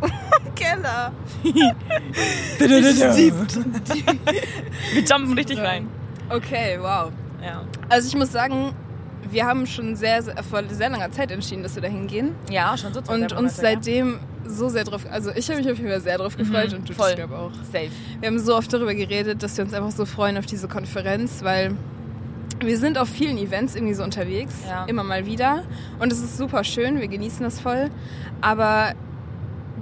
Keller. 0.54 1.12
Wir 4.92 5.02
jumpen 5.04 5.34
richtig 5.34 5.58
rein. 5.60 5.88
Okay, 6.28 6.78
wow. 6.80 7.10
Ja. 7.44 7.64
Also 7.88 8.08
ich 8.08 8.14
muss 8.16 8.32
sagen, 8.32 8.74
wir 9.30 9.46
haben 9.46 9.66
schon 9.66 9.96
sehr, 9.96 10.22
sehr, 10.22 10.42
vor 10.42 10.62
sehr 10.68 10.90
langer 10.90 11.10
Zeit 11.10 11.30
entschieden, 11.30 11.62
dass 11.62 11.74
wir 11.74 11.82
da 11.82 11.88
hingehen. 11.88 12.34
Ja, 12.50 12.76
schon 12.76 12.92
so 12.92 13.00
zwei, 13.00 13.14
Und 13.14 13.30
drei 13.30 13.36
uns 13.38 13.56
Monate, 13.56 13.74
seitdem 13.76 14.18
so 14.46 14.68
sehr 14.68 14.84
drauf, 14.84 15.02
also 15.10 15.30
ich 15.34 15.48
habe 15.48 15.58
mich 15.60 15.70
auf 15.70 15.78
jeden 15.78 15.90
Fall 15.90 16.00
sehr 16.00 16.18
drauf 16.18 16.36
gefreut 16.36 16.74
und 16.74 16.88
du 16.88 16.92
Mhm, 16.92 16.96
voll. 16.96 17.10
ich 17.10 17.16
glaube 17.16 17.36
auch. 17.36 17.50
ja. 17.52 17.62
Safe. 17.72 17.90
Wir 18.20 18.28
haben 18.28 18.38
so 18.38 18.56
oft 18.56 18.72
darüber 18.72 18.94
geredet, 18.94 19.42
dass 19.42 19.56
wir 19.56 19.64
uns 19.64 19.72
einfach 19.74 19.90
so 19.92 20.04
freuen 20.04 20.36
auf 20.38 20.46
diese 20.46 20.68
Konferenz, 20.68 21.42
weil 21.42 21.74
wir 22.66 22.78
sind 22.78 22.98
auf 22.98 23.08
vielen 23.08 23.38
Events 23.38 23.74
irgendwie 23.74 23.94
so 23.94 24.02
unterwegs, 24.04 24.54
Ja. 24.68 24.84
immer 24.86 25.04
mal 25.04 25.26
wieder. 25.26 25.64
Und 25.98 26.12
es 26.12 26.20
ist 26.20 26.36
super 26.38 26.64
schön, 26.64 27.00
wir 27.00 27.08
genießen 27.08 27.42
das 27.42 27.60
voll. 27.60 27.90
Aber 28.40 28.92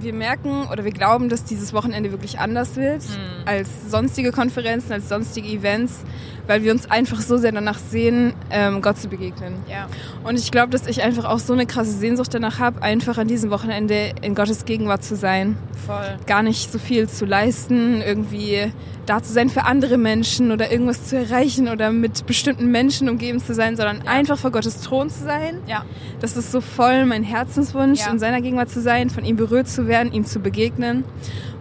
wir 0.03 0.13
merken 0.13 0.67
oder 0.71 0.83
wir 0.85 0.91
glauben, 0.91 1.29
dass 1.29 1.43
dieses 1.43 1.73
Wochenende 1.73 2.11
wirklich 2.11 2.39
anders 2.39 2.75
wird 2.75 3.01
Mhm. 3.03 3.47
als 3.47 3.69
sonstige 3.89 4.31
Konferenzen, 4.31 4.91
als 4.93 5.09
sonstige 5.09 5.47
Events, 5.47 6.01
weil 6.47 6.63
wir 6.63 6.71
uns 6.71 6.89
einfach 6.89 7.21
so 7.21 7.37
sehr 7.37 7.51
danach 7.51 7.79
sehen, 7.79 8.33
ähm, 8.49 8.81
Gott 8.81 8.97
zu 8.97 9.07
begegnen. 9.07 9.53
Ja. 9.69 9.87
Und 10.23 10.37
ich 10.37 10.51
glaube, 10.51 10.71
dass 10.71 10.87
ich 10.87 11.03
einfach 11.03 11.25
auch 11.25 11.39
so 11.39 11.53
eine 11.53 11.65
krasse 11.65 11.91
Sehnsucht 11.91 12.33
danach 12.33 12.59
habe, 12.59 12.81
einfach 12.81 13.17
an 13.17 13.27
diesem 13.27 13.51
Wochenende 13.51 14.11
in 14.21 14.35
Gottes 14.35 14.65
Gegenwart 14.65 15.03
zu 15.03 15.15
sein 15.15 15.57
Voll. 15.85 16.17
gar 16.27 16.43
nicht 16.43 16.71
so 16.71 16.79
viel 16.79 17.07
zu 17.07 17.25
leisten, 17.25 18.01
irgendwie 18.01 18.71
da 19.07 19.21
zu 19.21 19.33
sein 19.33 19.49
für 19.49 19.63
andere 19.65 19.97
Menschen 19.97 20.51
oder 20.51 20.71
irgendwas 20.71 21.07
zu 21.07 21.17
erreichen 21.17 21.67
oder 21.67 21.91
mit 21.91 22.25
bestimmten 22.27 22.69
Menschen 22.71 23.09
umgeben 23.09 23.39
zu 23.39 23.53
sein, 23.55 23.75
sondern 23.75 24.01
Ja. 24.05 24.11
einfach 24.11 24.37
vor 24.37 24.51
Gottes 24.51 24.81
Thron 24.81 25.09
zu 25.09 25.23
sein. 25.23 25.57
Ja. 25.67 25.83
Das 26.19 26.37
ist 26.37 26.51
so 26.51 26.61
voll 26.61 27.05
mein 27.05 27.23
Herzenswunsch, 27.23 27.99
Ja. 28.01 28.11
in 28.11 28.19
seiner 28.19 28.41
Gegenwart 28.41 28.69
zu 28.69 28.79
sein, 28.79 29.09
von 29.09 29.25
ihm 29.25 29.35
berührt 29.37 29.67
zu 29.67 29.87
werden, 29.87 29.90
ihm 30.13 30.25
zu 30.25 30.39
begegnen. 30.39 31.03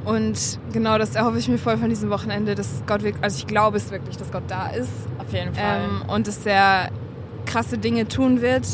Und 0.04 0.58
genau 0.72 0.96
das 0.98 1.14
erhoffe 1.14 1.38
ich 1.38 1.48
mir 1.48 1.58
voll 1.58 1.76
von 1.76 1.88
diesem 1.90 2.08
Wochenende, 2.10 2.54
dass 2.54 2.82
Gott 2.86 3.02
wirklich, 3.02 3.22
also 3.22 3.38
ich 3.38 3.46
glaube 3.46 3.76
es 3.76 3.90
wirklich, 3.90 4.16
dass 4.16 4.30
Gott 4.32 4.44
da 4.48 4.68
ist 4.70 4.88
Auf 5.18 5.32
jeden 5.32 5.54
Fall. 5.54 5.80
ähm, 5.84 6.08
und 6.08 6.26
dass 6.26 6.46
er 6.46 6.88
krasse 7.44 7.76
Dinge 7.76 8.08
tun 8.08 8.40
wird. 8.40 8.66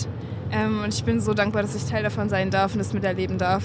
Ähm, 0.52 0.82
und 0.84 0.94
ich 0.94 1.02
bin 1.02 1.20
so 1.20 1.34
dankbar, 1.34 1.62
dass 1.62 1.74
ich 1.74 1.84
Teil 1.84 2.04
davon 2.04 2.28
sein 2.28 2.50
darf 2.50 2.72
und 2.74 2.78
das 2.78 2.92
miterleben 2.92 3.38
darf. 3.38 3.64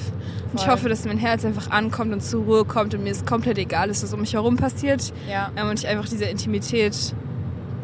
Und 0.52 0.60
ich 0.60 0.68
hoffe, 0.68 0.90
dass 0.90 1.06
mein 1.06 1.20
Herz 1.20 1.46
einfach 1.46 1.70
ankommt 1.70 2.12
und 2.12 2.22
zur 2.22 2.44
Ruhe 2.44 2.66
kommt 2.66 2.96
und 2.96 3.04
mir 3.04 3.12
es 3.12 3.24
komplett 3.24 3.60
egal 3.60 3.92
ist, 3.92 4.02
was 4.02 4.12
um 4.14 4.22
mich 4.22 4.34
herum 4.34 4.58
passiert. 4.58 5.14
ja. 5.30 5.52
Ähm, 5.56 5.70
und 5.70 5.78
ich 5.80 5.88
einfach 5.88 6.10
diese 6.10 6.26
Intimität, 6.26 6.96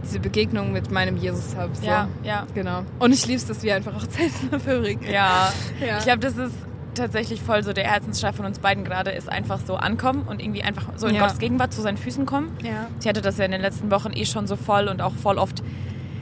diese 0.04 0.20
Begegnung 0.20 0.72
mit 0.72 0.90
meinem 0.90 1.18
Jesus 1.18 1.56
habe. 1.56 1.76
So. 1.76 1.86
Ja, 1.86 2.08
ja. 2.24 2.48
Genau. 2.56 2.82
Und 2.98 3.14
ich 3.14 3.28
liebe 3.28 3.38
es, 3.38 3.46
dass 3.46 3.62
wir 3.62 3.76
einfach 3.76 3.96
auch 3.96 4.08
Zeit 4.08 4.32
verbringen. 4.64 5.04
Ja. 5.04 5.54
Ja. 5.86 6.00
Ich 6.00 6.04
glaube, 6.06 6.20
das 6.20 6.36
ist 6.38 6.56
tatsächlich 6.98 7.42
voll 7.42 7.64
so 7.64 7.74
der 7.74 7.86
Herzensschrei 7.86 8.34
von 8.34 8.46
uns 8.46 8.60
beiden 8.60 8.84
gerade, 8.84 9.12
ist 9.12 9.30
einfach 9.30 9.60
so 9.66 9.76
ankommen 9.76 10.24
und 10.28 10.42
irgendwie 10.42 10.64
einfach 10.64 10.88
so 10.98 11.08
in 11.08 11.16
Ja. 11.16 11.22
Gottes 11.22 11.40
Gegenwart 11.40 11.74
zu 11.74 11.82
seinen 11.82 11.98
Füßen 11.98 12.26
kommen. 12.26 12.52
ja. 12.64 12.88
Ich 13.00 13.08
hatte 13.08 13.22
das 13.22 13.38
ja 13.38 13.46
in 13.46 13.52
den 13.52 13.62
letzten 13.62 13.90
Wochen 13.92 14.12
eh 14.14 14.26
schon 14.26 14.48
so 14.48 14.56
voll 14.56 14.88
und 14.88 15.02
auch 15.02 15.14
voll 15.14 15.38
oft 15.38 15.64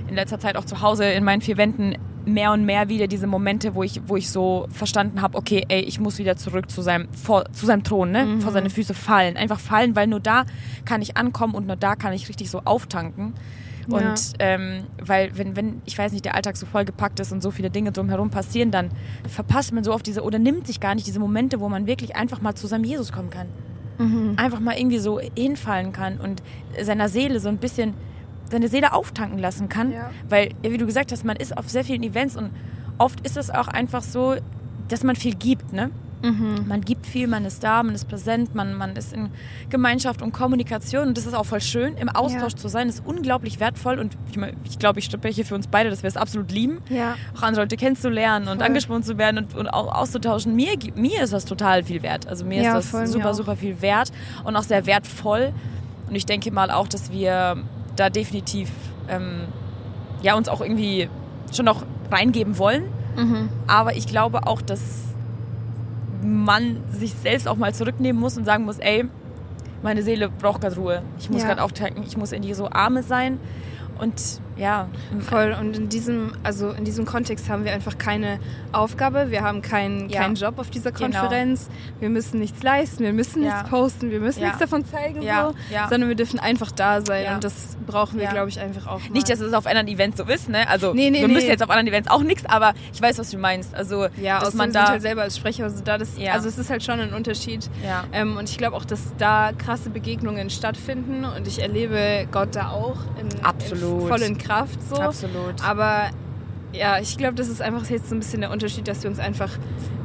in 0.07 0.15
letzter 0.15 0.39
Zeit 0.39 0.55
auch 0.57 0.65
zu 0.65 0.81
Hause 0.81 1.05
in 1.05 1.23
meinen 1.23 1.41
vier 1.41 1.57
Wänden 1.57 1.95
mehr 2.27 2.51
und 2.51 2.65
mehr 2.65 2.89
wieder 2.89 3.07
diese 3.07 3.27
Momente, 3.27 3.75
wo 3.75 3.83
ich, 3.83 4.01
wo 4.07 4.15
ich 4.17 4.29
so 4.31 4.65
verstanden 4.71 5.21
habe, 5.21 5.37
okay, 5.37 5.63
ey, 5.67 5.81
ich 5.81 5.99
muss 5.99 6.17
wieder 6.17 6.35
zurück 6.37 6.69
zu 6.71 6.81
seinem, 6.81 7.07
vor, 7.13 7.45
zu 7.51 7.65
seinem 7.67 7.83
Thron, 7.83 8.11
ne? 8.11 8.25
Mhm. 8.25 8.41
vor 8.41 8.51
seine 8.51 8.69
Füße 8.71 8.93
fallen. 8.95 9.37
Einfach 9.37 9.59
fallen, 9.59 9.95
weil 9.95 10.07
nur 10.07 10.19
da 10.19 10.45
kann 10.85 11.01
ich 11.03 11.17
ankommen 11.17 11.53
und 11.53 11.67
nur 11.67 11.75
da 11.75 11.95
kann 11.95 12.13
ich 12.13 12.27
richtig 12.29 12.49
so 12.49 12.61
auftanken. 12.65 13.33
Ja. 13.87 13.97
Und 13.97 14.33
ähm, 14.39 14.83
weil, 15.01 15.37
wenn, 15.37 15.55
wenn, 15.55 15.81
ich 15.85 15.97
weiß 15.97 16.11
nicht, 16.11 16.25
der 16.25 16.35
Alltag 16.35 16.57
so 16.57 16.65
vollgepackt 16.65 17.19
ist 17.19 17.31
und 17.31 17.41
so 17.41 17.51
viele 17.51 17.69
Dinge 17.69 17.91
drumherum 17.91 18.29
passieren, 18.29 18.71
dann 18.71 18.89
verpasst 19.29 19.73
man 19.73 19.83
so 19.83 19.93
oft 19.93 20.05
diese 20.05 20.23
oder 20.23 20.39
nimmt 20.39 20.67
sich 20.67 20.79
gar 20.79 20.95
nicht 20.95 21.07
diese 21.07 21.19
Momente, 21.19 21.59
wo 21.59 21.69
man 21.69 21.87
wirklich 21.87 22.15
einfach 22.15 22.41
mal 22.41 22.55
zu 22.55 22.67
seinem 22.67 22.83
Jesus 22.83 23.11
kommen 23.11 23.29
kann 23.29 23.47
einfach 24.35 24.59
mal 24.59 24.77
irgendwie 24.77 24.97
so 24.97 25.21
hinfallen 25.21 25.93
kann 25.93 26.19
und 26.19 26.43
seiner 26.81 27.07
Seele 27.07 27.39
so 27.39 27.47
ein 27.47 27.59
bisschen 27.59 27.93
seine 28.49 28.67
Seele 28.67 28.93
auftanken 28.93 29.39
lassen 29.39 29.69
kann. 29.69 29.91
Ja. 29.91 30.11
Weil, 30.29 30.49
ja, 30.63 30.71
wie 30.71 30.77
du 30.77 30.85
gesagt 30.85 31.11
hast, 31.11 31.25
man 31.25 31.35
ist 31.35 31.57
auf 31.57 31.69
sehr 31.69 31.83
vielen 31.83 32.03
Events 32.03 32.35
und 32.35 32.51
oft 32.97 33.25
ist 33.25 33.37
es 33.37 33.49
auch 33.49 33.67
einfach 33.67 34.03
so, 34.03 34.35
dass 34.87 35.03
man 35.03 35.15
viel 35.15 35.35
gibt, 35.35 35.73
ne? 35.73 35.89
Mhm. 36.21 36.65
Man 36.67 36.81
gibt 36.81 37.05
viel, 37.05 37.27
man 37.27 37.45
ist 37.45 37.63
da, 37.63 37.83
man 37.83 37.93
ist 37.93 38.07
präsent, 38.07 38.55
man, 38.55 38.73
man 38.73 38.95
ist 38.95 39.13
in 39.13 39.29
Gemeinschaft 39.69 40.21
und 40.21 40.31
Kommunikation 40.31 41.09
und 41.09 41.17
das 41.17 41.25
ist 41.25 41.33
auch 41.35 41.45
voll 41.45 41.61
schön. 41.61 41.97
Im 41.97 42.09
Austausch 42.09 42.53
Ja. 42.53 42.57
zu 42.57 42.67
sein 42.67 42.89
ist 42.89 43.03
unglaublich 43.05 43.59
wertvoll 43.59 43.99
und 43.99 44.17
ich, 44.31 44.37
mein, 44.37 44.55
ich 44.63 44.79
glaube, 44.79 44.99
ich 44.99 45.05
spreche 45.05 45.43
für 45.45 45.55
uns 45.55 45.67
beide, 45.67 45.89
dass 45.89 46.03
wir 46.03 46.07
es 46.07 46.17
absolut 46.17 46.51
lieben 46.51 46.79
Ja. 46.89 47.15
auch 47.37 47.43
andere 47.43 47.63
Leute 47.63 47.77
kennenzulernen 47.77 48.47
und 48.47 48.57
Voll. 48.57 48.65
angesprochen 48.67 49.03
zu 49.03 49.17
werden 49.17 49.45
und, 49.45 49.55
und 49.55 49.67
au- 49.73 49.89
auszutauschen. 49.89 50.55
Mir, 50.55 50.71
mir 50.95 51.21
ist 51.21 51.33
das 51.33 51.45
total 51.45 51.83
viel 51.83 52.01
wert. 52.01 52.27
Also 52.27 52.45
mir 52.45 52.61
Ja, 52.63 52.77
ist 52.77 52.93
das 52.93 53.11
super, 53.11 53.33
super 53.33 53.55
viel 53.55 53.81
wert 53.81 54.11
und 54.43 54.55
auch 54.55 54.63
sehr 54.63 54.85
wertvoll. 54.85 55.51
Und 56.09 56.15
ich 56.15 56.25
denke 56.25 56.51
mal 56.51 56.71
auch, 56.71 56.87
dass 56.87 57.11
wir 57.11 57.57
da 57.95 58.09
definitiv 58.09 58.69
ähm, 59.09 59.41
ja, 60.21 60.35
uns 60.35 60.49
auch 60.49 60.61
irgendwie 60.61 61.09
schon 61.53 61.65
noch 61.65 61.83
reingeben 62.11 62.57
wollen. 62.57 62.83
Mhm. 63.15 63.49
Aber 63.67 63.95
ich 63.95 64.07
glaube 64.07 64.45
auch, 64.47 64.61
dass 64.61 65.04
man 66.25 66.77
sich 66.91 67.13
selbst 67.13 67.47
auch 67.47 67.55
mal 67.55 67.73
zurücknehmen 67.73 68.19
muss 68.19 68.37
und 68.37 68.45
sagen 68.45 68.65
muss, 68.65 68.79
ey, 68.79 69.05
meine 69.83 70.01
Seele 70.03 70.29
braucht 70.29 70.61
gerade 70.61 70.75
Ruhe. 70.75 71.01
Ich 71.19 71.29
muss 71.29 71.41
Ja. 71.41 71.49
gerade 71.49 71.63
auftanken, 71.63 72.03
ich 72.05 72.17
muss 72.17 72.31
in 72.31 72.41
die 72.41 72.53
so 72.53 72.69
Arme 72.69 73.03
sein. 73.03 73.39
Und 73.99 74.41
ja, 74.57 74.87
Voll. 75.19 75.55
Und 75.59 75.75
in 75.77 75.89
diesem, 75.89 76.33
also 76.43 76.69
in 76.71 76.85
diesem 76.85 77.05
Kontext 77.05 77.49
haben 77.49 77.65
wir 77.65 77.73
einfach 77.73 77.97
keine 77.97 78.39
Aufgabe. 78.71 79.27
Wir 79.31 79.41
haben 79.43 79.61
keinen 79.61 80.09
Ja. 80.09 80.21
keinen 80.21 80.35
Job 80.35 80.57
auf 80.59 80.69
dieser 80.69 80.91
Genau. 80.91 81.19
Konferenz. 81.19 81.69
Wir 81.99 82.09
müssen 82.09 82.39
nichts 82.39 82.61
leisten, 82.63 83.03
wir 83.03 83.13
müssen 83.13 83.43
Ja. 83.43 83.53
nichts 83.55 83.69
posten, 83.69 84.11
wir 84.11 84.19
müssen 84.19 84.39
Ja. 84.41 84.47
nichts 84.47 84.59
davon 84.59 84.85
zeigen, 84.85 85.21
so, 85.21 85.53
sondern 85.89 86.09
wir 86.09 86.15
dürfen 86.15 86.39
einfach 86.39 86.71
da 86.71 87.01
sein. 87.01 87.35
Und 87.35 87.43
das 87.43 87.77
brauchen 87.85 88.19
wir, 88.19 88.27
glaube 88.27 88.49
ich, 88.49 88.59
einfach 88.59 88.87
auch. 88.87 88.99
Mal. 89.01 89.09
Nicht, 89.11 89.29
dass 89.29 89.39
es 89.39 89.53
auf 89.53 89.65
anderen 89.67 89.87
Events 89.87 90.17
so 90.17 90.23
ist, 90.25 90.49
ne? 90.49 90.67
Also 90.69 90.93
Nee, 90.93 91.09
nee, 91.09 91.21
wir 91.21 91.27
müssen 91.27 91.45
nee. 91.45 91.51
jetzt 91.51 91.63
auf 91.63 91.69
anderen 91.69 91.87
Events 91.87 92.09
auch 92.09 92.23
nichts, 92.23 92.45
aber 92.45 92.73
ich 92.93 93.01
weiß, 93.01 93.17
was 93.19 93.29
du 93.31 93.37
meinst. 93.37 93.73
Also 93.75 94.07
ja, 94.21 94.39
dass 94.39 94.53
man 94.53 94.71
da 94.71 94.81
sind 94.81 94.89
halt 94.89 95.01
selber 95.01 95.21
als 95.23 95.37
Sprecher, 95.37 95.65
also 95.65 95.81
da 95.83 95.97
das, 95.97 96.17
Ja. 96.17 96.33
also 96.33 96.47
es 96.47 96.57
ist 96.57 96.69
halt 96.69 96.83
schon 96.83 96.99
ein 96.99 97.13
Unterschied. 97.13 97.69
Ähm, 98.13 98.37
und 98.37 98.49
ich 98.49 98.57
glaube 98.57 98.75
auch, 98.75 98.85
dass 98.85 99.01
da 99.17 99.51
krasse 99.57 99.89
Begegnungen 99.89 100.49
stattfinden 100.49 101.25
und 101.25 101.47
ich 101.47 101.61
erlebe 101.61 102.27
Gott 102.31 102.55
da 102.55 102.69
auch 102.71 102.97
in, 103.19 103.43
Absolut. 103.43 104.01
in 104.03 104.07
voll 104.07 104.21
in 104.21 104.37
Kraft 104.45 104.79
so. 104.89 104.95
absolut. 104.95 105.55
Aber 105.67 106.09
ja, 106.73 106.99
ich 106.99 107.17
glaube, 107.17 107.35
das 107.35 107.47
ist 107.47 107.61
einfach 107.61 107.89
jetzt 107.89 108.09
so 108.09 108.15
ein 108.15 108.19
bisschen 108.19 108.41
der 108.41 108.51
Unterschied, 108.51 108.87
dass 108.87 109.03
wir 109.03 109.09
uns 109.09 109.19
einfach 109.19 109.49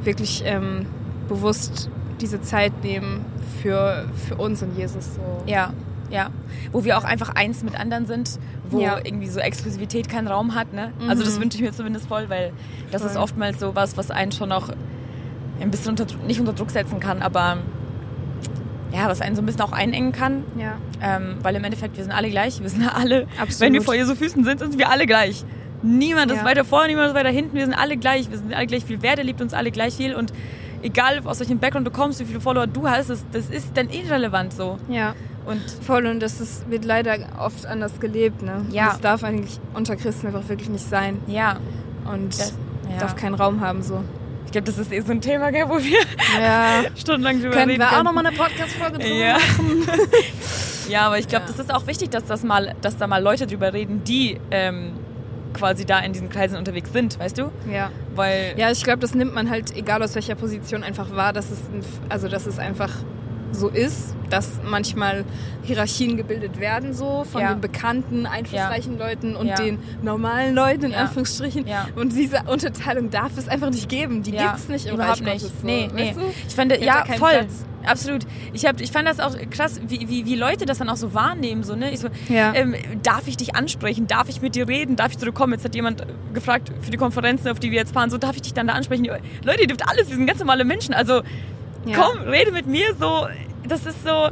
wirklich 0.03 0.43
ähm, 0.45 0.85
bewusst 1.27 1.89
diese 2.21 2.41
Zeit 2.41 2.83
nehmen 2.83 3.25
für, 3.61 4.05
für 4.27 4.35
uns 4.35 4.61
und 4.63 4.77
Jesus. 4.77 5.15
So. 5.15 5.21
Ja, 5.45 5.73
ja. 6.09 6.29
Wo 6.71 6.83
wir 6.83 6.97
auch 6.97 7.03
einfach 7.03 7.29
eins 7.35 7.63
mit 7.63 7.77
anderen 7.79 8.05
sind, 8.05 8.39
wo 8.69 8.79
Ja. 8.79 8.97
irgendwie 9.03 9.27
so 9.27 9.39
Exklusivität 9.39 10.07
keinen 10.09 10.27
Raum 10.27 10.55
hat, 10.55 10.73
ne? 10.73 10.91
Also 11.07 11.23
das 11.23 11.37
Mhm. 11.37 11.41
wünsche 11.43 11.57
ich 11.57 11.63
mir 11.63 11.71
zumindest 11.73 12.07
voll, 12.07 12.29
weil 12.29 12.53
das 12.91 13.01
ist 13.03 13.13
Voll. 13.13 13.21
oftmals 13.23 13.59
so 13.59 13.75
was, 13.75 13.97
was 13.97 14.11
einen 14.11 14.31
schon 14.31 14.49
noch 14.49 14.69
ein 15.59 15.71
bisschen 15.71 15.89
unter, 15.91 16.05
nicht 16.27 16.39
unter 16.39 16.53
Druck 16.53 16.71
setzen 16.71 16.99
kann, 16.99 17.21
aber 17.21 17.57
ja, 18.93 19.07
was 19.07 19.21
einen 19.21 19.35
so 19.35 19.41
ein 19.41 19.45
bisschen 19.45 19.61
auch 19.61 19.71
einengen 19.71 20.11
kann. 20.11 20.43
Ja. 20.57 20.73
Ähm, 21.01 21.37
weil 21.41 21.55
im 21.55 21.63
Endeffekt, 21.63 21.97
wir 21.97 22.03
sind 22.03 22.13
alle 22.13 22.29
gleich. 22.29 22.61
Wir 22.61 22.69
sind 22.69 22.87
alle, 22.95 23.27
Absolut. 23.39 23.59
wenn 23.61 23.73
wir 23.73 23.81
vor 23.81 23.95
Jesu 23.95 24.15
Füßen 24.15 24.43
sind, 24.43 24.59
sind 24.59 24.77
wir 24.77 24.89
alle 24.89 25.05
gleich. 25.05 25.43
Niemand 25.83 26.31
ist 26.31 26.39
Ja. 26.39 26.45
weiter 26.45 26.63
vorne, 26.65 26.89
niemand 26.89 27.07
ist 27.09 27.15
weiter 27.15 27.29
hinten. 27.29 27.55
Wir 27.55 27.65
sind 27.65 27.73
alle 27.73 27.97
gleich. 27.97 28.29
Wir 28.29 28.37
sind 28.37 28.53
alle 28.53 28.67
gleich 28.67 28.85
viel 28.85 29.01
wert. 29.01 29.17
Er 29.17 29.23
liebt 29.23 29.41
uns 29.41 29.53
alle 29.53 29.71
gleich 29.71 29.95
viel. 29.95 30.13
Und 30.13 30.31
egal, 30.83 31.21
aus 31.25 31.39
welchem 31.39 31.57
Background 31.59 31.87
du 31.87 31.91
kommst, 31.91 32.19
wie 32.19 32.25
viele 32.25 32.39
Follower 32.41 32.67
du 32.67 32.87
hast, 32.89 33.09
das, 33.09 33.25
das 33.31 33.49
ist 33.49 33.69
dann 33.75 33.89
irrelevant 33.89 34.53
so. 34.53 34.77
Ja. 34.89 35.15
Und 35.45 35.59
Voll 35.81 36.05
und 36.05 36.19
das 36.19 36.39
ist, 36.39 36.69
wird 36.69 36.85
leider 36.85 37.17
oft 37.39 37.65
anders 37.65 37.99
gelebt, 37.99 38.43
ne? 38.43 38.63
Ja. 38.71 38.89
Das 38.89 39.01
darf 39.01 39.23
eigentlich 39.23 39.59
unter 39.73 39.95
Christen 39.95 40.27
einfach 40.27 40.47
wirklich 40.49 40.69
nicht 40.69 40.87
sein. 40.87 41.17
ja, 41.25 41.57
Und 42.13 42.37
das, 42.39 42.53
ja. 42.91 42.97
darf 42.99 43.15
keinen 43.15 43.33
Raum 43.33 43.59
haben 43.61 43.81
so. 43.81 44.03
Ich 44.51 44.53
glaube, 44.53 44.65
das 44.65 44.77
ist 44.77 44.91
eh 44.91 44.99
so 44.99 45.11
ein 45.13 45.21
Thema, 45.21 45.49
gell, 45.51 45.69
wo 45.69 45.77
wir 45.79 45.99
Ja. 46.41 46.83
stundenlang 46.97 47.39
drüber 47.39 47.51
Können 47.55 47.69
reden 47.71 47.79
wir 47.81 47.87
auch 47.87 47.91
können. 47.93 48.03
nochmal 48.03 48.25
eine 48.25 48.35
Podcast-Folge 48.35 48.97
drüber 48.99 49.15
Ja. 49.15 49.33
machen? 49.35 49.87
Ja, 50.89 51.03
aber 51.07 51.19
ich 51.19 51.27
glaube, 51.29 51.45
Ja. 51.45 51.51
das 51.55 51.59
ist 51.59 51.73
auch 51.73 51.87
wichtig, 51.87 52.09
dass 52.09 52.25
das 52.25 52.43
mal, 52.43 52.75
dass 52.81 52.97
da 52.97 53.07
mal 53.07 53.23
Leute 53.23 53.47
drüber 53.47 53.71
reden, 53.71 54.03
die 54.03 54.37
ähm, 54.51 54.91
quasi 55.53 55.85
da 55.85 55.99
in 55.99 56.11
diesen 56.11 56.27
Kreisen 56.29 56.57
unterwegs 56.57 56.91
sind, 56.91 57.17
weißt 57.17 57.37
du? 57.37 57.49
Ja. 57.71 57.91
Weil 58.13 58.55
Ja, 58.57 58.69
ich 58.71 58.83
glaube, 58.83 58.99
das 58.99 59.15
nimmt 59.15 59.33
man 59.33 59.49
halt, 59.49 59.73
egal 59.77 60.03
aus 60.03 60.15
welcher 60.15 60.35
Position, 60.35 60.83
einfach 60.83 61.15
wahr, 61.15 61.31
dass 61.31 61.49
es, 61.49 61.59
also 62.09 62.27
dass 62.27 62.45
es 62.45 62.59
einfach 62.59 62.89
so 63.51 63.67
ist, 63.69 64.15
dass 64.29 64.59
manchmal 64.63 65.25
Hierarchien 65.63 66.17
gebildet 66.17 66.59
werden, 66.59 66.93
so 66.93 67.25
von 67.29 67.41
Ja. 67.41 67.53
den 67.53 67.61
bekannten, 67.61 68.25
einflussreichen 68.25 68.97
Leuten 68.97 69.35
und 69.35 69.47
Ja. 69.47 69.55
den 69.55 69.79
normalen 70.01 70.55
Leuten, 70.55 70.85
in 70.85 70.91
Ja. 70.91 70.99
Anführungsstrichen. 70.99 71.67
Ja. 71.67 71.87
Und 71.95 72.13
diese 72.13 72.41
Unterteilung 72.47 73.09
darf 73.09 73.37
es 73.37 73.47
einfach 73.47 73.69
nicht 73.69 73.89
geben. 73.89 74.23
Die 74.23 74.31
Ja, 74.31 74.47
gibt's 74.51 74.67
nicht 74.69 74.85
im 74.87 74.95
überhaupt 74.95 75.21
Reich 75.21 75.33
nicht. 75.33 75.43
Gottes. 75.45 75.61
So. 75.61 75.67
Nee, 75.67 75.89
nee. 75.93 76.07
Weißt 76.09 76.17
du? 76.17 76.21
Ich 76.47 76.55
fand, 76.55 76.71
Hätte 76.71 76.85
ja, 76.85 77.03
voll. 77.17 77.29
Platz. 77.29 77.65
Absolut. 77.83 78.27
Ich, 78.53 78.65
hab, 78.67 78.79
ich 78.79 78.91
fand 78.91 79.07
das 79.07 79.19
auch 79.19 79.35
krass, 79.49 79.81
wie, 79.87 80.07
wie, 80.07 80.25
wie 80.25 80.35
Leute 80.35 80.65
das 80.67 80.77
dann 80.77 80.87
auch 80.89 80.97
so 80.97 81.15
wahrnehmen. 81.15 81.63
So, 81.63 81.75
ne? 81.75 81.91
ich 81.91 81.99
so, 81.99 82.09
Ja. 82.29 82.53
ähm, 82.53 82.75
darf 83.01 83.27
ich 83.27 83.37
dich 83.37 83.55
ansprechen? 83.55 84.05
Darf 84.05 84.29
ich 84.29 84.39
mit 84.41 84.53
dir 84.55 84.67
reden? 84.67 84.95
Darf 84.95 85.11
ich 85.11 85.17
zu 85.17 85.25
dir 85.25 85.31
kommen? 85.31 85.53
Jetzt 85.53 85.65
hat 85.65 85.73
jemand 85.73 86.05
gefragt 86.33 86.71
für 86.81 86.91
die 86.91 86.97
Konferenzen, 86.97 87.49
auf 87.49 87.59
die 87.59 87.71
wir 87.71 87.79
jetzt 87.79 87.93
fahren, 87.93 88.11
so 88.11 88.19
darf 88.19 88.35
ich 88.35 88.43
dich 88.43 88.53
dann 88.53 88.67
da 88.67 88.73
ansprechen? 88.73 89.07
Leute, 89.43 89.61
ihr 89.61 89.67
dürft 89.67 89.87
alles, 89.89 90.09
wir 90.09 90.15
sind 90.15 90.27
ganz 90.27 90.37
normale 90.39 90.63
Menschen. 90.63 90.93
Also 90.93 91.21
Ja. 91.85 91.97
komm, 91.97 92.19
rede 92.27 92.51
mit 92.51 92.67
mir 92.67 92.93
so. 92.99 93.27
Das 93.67 93.85
ist 93.85 94.03
so, 94.03 94.29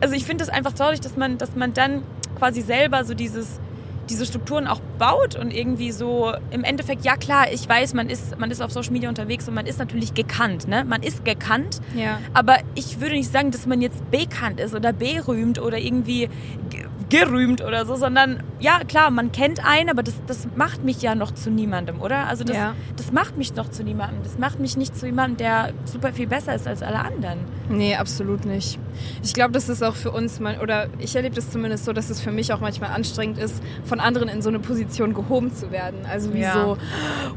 also 0.00 0.14
ich 0.14 0.24
finde 0.24 0.44
das 0.44 0.52
einfach 0.52 0.72
traurig, 0.72 1.00
dass 1.00 1.16
man, 1.16 1.38
dass 1.38 1.54
man 1.56 1.72
dann 1.72 2.02
quasi 2.38 2.60
selber 2.62 3.04
so 3.04 3.14
dieses 3.14 3.60
diese 4.08 4.26
Strukturen 4.26 4.66
auch 4.66 4.80
baut 4.98 5.36
und 5.36 5.52
irgendwie 5.54 5.92
so 5.92 6.32
im 6.50 6.64
Endeffekt, 6.64 7.04
ja 7.04 7.14
klar, 7.16 7.52
ich 7.52 7.68
weiß, 7.68 7.94
man 7.94 8.10
ist, 8.10 8.36
man 8.40 8.50
ist 8.50 8.60
auf 8.60 8.72
Social 8.72 8.90
Media 8.90 9.08
unterwegs 9.08 9.46
und 9.46 9.54
man 9.54 9.66
ist 9.66 9.78
natürlich 9.78 10.14
gekannt, 10.14 10.66
ne? 10.66 10.84
Man 10.84 11.04
ist 11.04 11.24
gekannt, 11.24 11.80
Ja. 11.94 12.18
aber 12.34 12.56
ich 12.74 13.00
würde 13.00 13.14
nicht 13.14 13.30
sagen, 13.30 13.52
dass 13.52 13.66
man 13.66 13.80
jetzt 13.80 14.10
bekannt 14.10 14.58
ist 14.58 14.74
oder 14.74 14.92
berühmt 14.92 15.60
oder 15.60 15.78
irgendwie 15.78 16.28
ge- 16.70 16.86
gerühmt 17.10 17.62
oder 17.62 17.84
so, 17.86 17.96
sondern 17.96 18.42
ja 18.60 18.80
klar, 18.86 19.10
man 19.10 19.32
kennt 19.32 19.64
einen, 19.64 19.90
aber 19.90 20.02
das, 20.02 20.14
das 20.26 20.46
macht 20.56 20.84
mich 20.84 21.02
ja 21.02 21.14
noch 21.14 21.32
zu 21.32 21.50
niemandem, 21.50 22.00
oder? 22.00 22.26
Also 22.26 22.44
das, 22.44 22.56
Ja. 22.56 22.74
das 22.96 23.12
macht 23.12 23.36
mich 23.36 23.54
noch 23.54 23.68
zu 23.70 23.82
niemandem. 23.84 24.22
Das 24.22 24.38
macht 24.38 24.60
mich 24.60 24.76
nicht 24.76 24.96
zu 24.96 25.06
jemandem, 25.06 25.36
der 25.38 25.72
super 25.84 26.12
viel 26.12 26.26
besser 26.26 26.54
ist 26.54 26.66
als 26.66 26.82
alle 26.82 27.00
anderen. 27.00 27.40
Nee, 27.68 27.96
absolut 27.96 28.44
nicht. 28.44 28.78
Ich 29.22 29.32
glaube, 29.34 29.52
das 29.52 29.68
ist 29.68 29.82
auch 29.82 29.94
für 29.94 30.10
uns 30.10 30.40
mal, 30.40 30.58
oder 30.60 30.88
ich 30.98 31.14
erlebe 31.16 31.34
das 31.34 31.50
zumindest 31.50 31.84
so, 31.84 31.92
dass 31.92 32.10
es 32.10 32.20
für 32.20 32.32
mich 32.32 32.52
auch 32.52 32.60
manchmal 32.60 32.90
anstrengend 32.90 33.38
ist, 33.38 33.62
von 33.84 34.00
anderen 34.00 34.28
in 34.28 34.42
so 34.42 34.48
eine 34.48 34.58
Position 34.58 35.14
gehoben 35.14 35.54
zu 35.54 35.70
werden. 35.70 36.00
Also 36.10 36.32
wie 36.34 36.40
Ja. 36.40 36.52
so, 36.54 36.76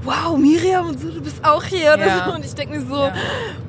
wow, 0.03 0.37
Miriam 0.37 0.87
und 0.89 0.99
so, 0.99 1.09
du 1.09 1.21
bist 1.21 1.43
auch 1.43 1.63
hier 1.63 1.93
oder 1.93 2.07
Ja. 2.07 2.25
so. 2.29 2.35
Und 2.35 2.45
ich 2.45 2.53
denke 2.53 2.75
mir 2.77 2.85
so, 2.85 3.09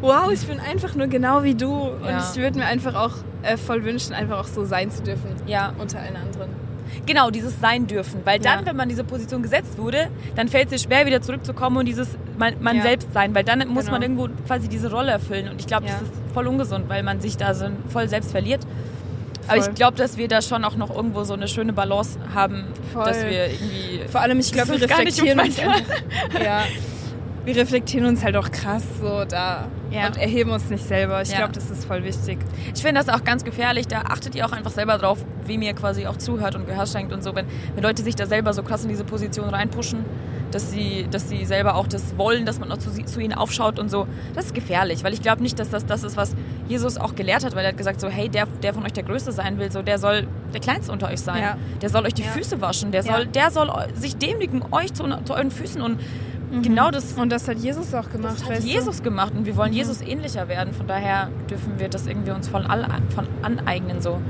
wow, 0.00 0.30
ich 0.32 0.46
bin 0.46 0.58
einfach 0.60 0.94
nur 0.94 1.06
genau 1.06 1.42
wie 1.42 1.54
du. 1.54 1.72
Und 1.72 2.08
ich 2.18 2.40
würde 2.40 2.58
mir 2.58 2.66
einfach 2.66 2.94
auch 2.94 3.12
äh, 3.42 3.56
voll 3.58 3.84
wünschen, 3.84 4.14
einfach 4.14 4.38
auch 4.40 4.46
so 4.46 4.64
sein 4.64 4.90
zu 4.90 5.02
dürfen. 5.02 5.28
Ja. 5.46 5.72
Unter 5.94 6.06
allen 6.06 6.16
anderen. 6.16 6.50
Genau, 7.06 7.30
dieses 7.30 7.60
Sein 7.60 7.86
dürfen. 7.86 8.20
Weil 8.24 8.38
dann, 8.38 8.60
Ja. 8.60 8.66
wenn 8.66 8.76
man 8.76 8.88
diese 8.88 9.04
Position 9.04 9.42
gesetzt 9.42 9.78
wurde, 9.78 10.08
dann 10.36 10.48
fällt 10.48 10.70
es 10.72 10.82
dir 10.82 10.88
schwer, 10.88 11.06
wieder 11.06 11.20
zurückzukommen 11.22 11.76
und 11.78 11.86
dieses 11.86 12.08
man, 12.38 12.54
man 12.60 12.76
Ja. 12.76 12.82
selbst 12.82 13.12
sein. 13.12 13.34
Weil 13.34 13.44
dann 13.44 13.66
muss 13.68 13.84
Genau. 13.86 13.92
man 13.92 14.02
irgendwo 14.02 14.28
quasi 14.46 14.68
diese 14.68 14.90
Rolle 14.90 15.12
erfüllen. 15.12 15.48
Und 15.48 15.60
ich 15.60 15.66
glaube, 15.66 15.86
Ja. 15.86 15.92
das 15.94 16.02
ist 16.02 16.12
voll 16.32 16.46
ungesund, 16.46 16.88
weil 16.88 17.02
man 17.02 17.20
sich 17.20 17.36
da 17.36 17.54
so 17.54 17.66
voll 17.88 18.08
selbst 18.08 18.30
verliert. 18.30 18.60
Aber 19.46 19.60
Voll. 19.60 19.68
ich 19.70 19.74
glaube, 19.74 19.96
dass 19.98 20.16
wir 20.16 20.26
da 20.28 20.40
schon 20.40 20.64
auch 20.64 20.76
noch 20.76 20.94
irgendwo 20.94 21.22
so 21.24 21.34
eine 21.34 21.48
schöne 21.48 21.72
Balance 21.74 22.18
haben, 22.34 22.64
Voll. 22.92 23.04
dass 23.04 23.22
wir 23.24 23.48
irgendwie. 23.48 24.00
Vor 24.10 24.22
allem, 24.22 24.38
ich 24.38 24.50
glaube, 24.52 24.72
wir 24.80 24.82
reflektieren 24.88 25.38
uns 25.40 25.58
einfach, 25.58 25.80
ja, 26.42 26.62
wir 27.44 27.56
reflektieren 27.56 28.06
uns 28.06 28.24
halt 28.24 28.36
auch 28.36 28.50
krass 28.50 28.82
so 29.00 29.24
da 29.24 29.66
Ja. 29.90 30.06
und 30.06 30.16
erheben 30.16 30.50
uns 30.50 30.70
nicht 30.70 30.86
selber. 30.86 31.22
Ich 31.22 31.30
Ja. 31.30 31.38
glaube, 31.38 31.52
das 31.52 31.70
ist 31.70 31.84
voll 31.84 32.02
wichtig. 32.04 32.38
Ich 32.74 32.82
finde 32.82 33.00
das 33.02 33.08
auch 33.08 33.22
ganz 33.24 33.44
gefährlich. 33.44 33.86
Da 33.86 34.00
achtet 34.02 34.34
ihr 34.34 34.46
auch 34.46 34.52
einfach 34.52 34.70
selber 34.70 34.98
drauf, 34.98 35.18
wie 35.46 35.58
mir 35.58 35.72
quasi 35.74 36.06
auch 36.06 36.16
zuhört 36.16 36.54
und 36.54 36.66
Gehör 36.66 36.86
schenkt 36.86 37.12
und 37.12 37.22
so. 37.22 37.34
Wenn, 37.34 37.46
wenn 37.74 37.82
Leute 37.82 38.02
sich 38.02 38.14
da 38.16 38.26
selber 38.26 38.52
so 38.52 38.62
krass 38.62 38.82
in 38.84 38.88
diese 38.88 39.04
Position 39.04 39.48
reinpushen, 39.50 40.04
dass 40.50 40.70
sie, 40.70 41.06
dass 41.10 41.28
sie 41.28 41.44
selber 41.44 41.74
auch 41.74 41.88
das 41.88 42.16
wollen, 42.16 42.46
dass 42.46 42.60
man 42.60 42.70
auch 42.70 42.78
zu, 42.78 42.90
zu 43.04 43.20
ihnen 43.20 43.34
aufschaut 43.34 43.78
und 43.80 43.90
so, 43.90 44.06
das 44.34 44.46
ist 44.46 44.54
gefährlich. 44.54 45.02
Weil 45.04 45.12
ich 45.12 45.20
glaube 45.20 45.42
nicht, 45.42 45.58
dass 45.58 45.68
das 45.68 45.84
das 45.84 46.02
ist, 46.04 46.16
was 46.16 46.34
Jesus 46.68 46.96
auch 46.96 47.14
gelehrt 47.16 47.44
hat, 47.44 47.54
weil 47.56 47.64
er 47.64 47.70
hat 47.70 47.76
gesagt 47.76 48.00
so, 48.00 48.08
hey, 48.08 48.28
der, 48.28 48.46
der 48.62 48.72
von 48.72 48.84
euch 48.84 48.92
der 48.92 49.02
Größte 49.02 49.32
sein 49.32 49.58
will, 49.58 49.70
so, 49.72 49.82
der 49.82 49.98
soll 49.98 50.26
der 50.52 50.60
Kleinste 50.60 50.92
unter 50.92 51.08
euch 51.08 51.20
sein. 51.20 51.42
Ja. 51.42 51.56
Der 51.82 51.90
soll 51.90 52.06
euch 52.06 52.14
die. 52.14 52.22
Füße 52.22 52.60
waschen. 52.60 52.90
Der 52.92 53.02
soll, 53.02 53.26
der 53.26 53.50
soll 53.50 53.70
sich 53.94 54.16
demütigen, 54.16 54.62
euch 54.70 54.94
zu, 54.94 55.04
zu 55.24 55.34
euren 55.34 55.50
Füßen 55.50 55.82
und 55.82 56.00
genau 56.62 56.90
das 56.90 57.12
Und 57.14 57.30
das 57.30 57.48
hat 57.48 57.58
Jesus 57.58 57.92
auch 57.94 58.10
gemacht. 58.10 58.36
das 58.40 58.44
hat 58.48 58.62
Jesus 58.64 59.02
gemacht 59.02 59.32
und 59.36 59.46
wir 59.46 59.56
wollen 59.56 59.70
Mhm. 59.70 59.76
Jesus 59.76 60.00
ähnlicher 60.00 60.48
werden. 60.48 60.72
Von 60.74 60.86
daher 60.86 61.28
dürfen 61.50 61.78
wir 61.78 61.88
das 61.88 62.06
irgendwie 62.06 62.30
uns 62.32 62.48
voll 62.48 62.64
all, 62.66 62.86
von 63.14 63.26
aneignen. 63.42 64.00
So. 64.00 64.20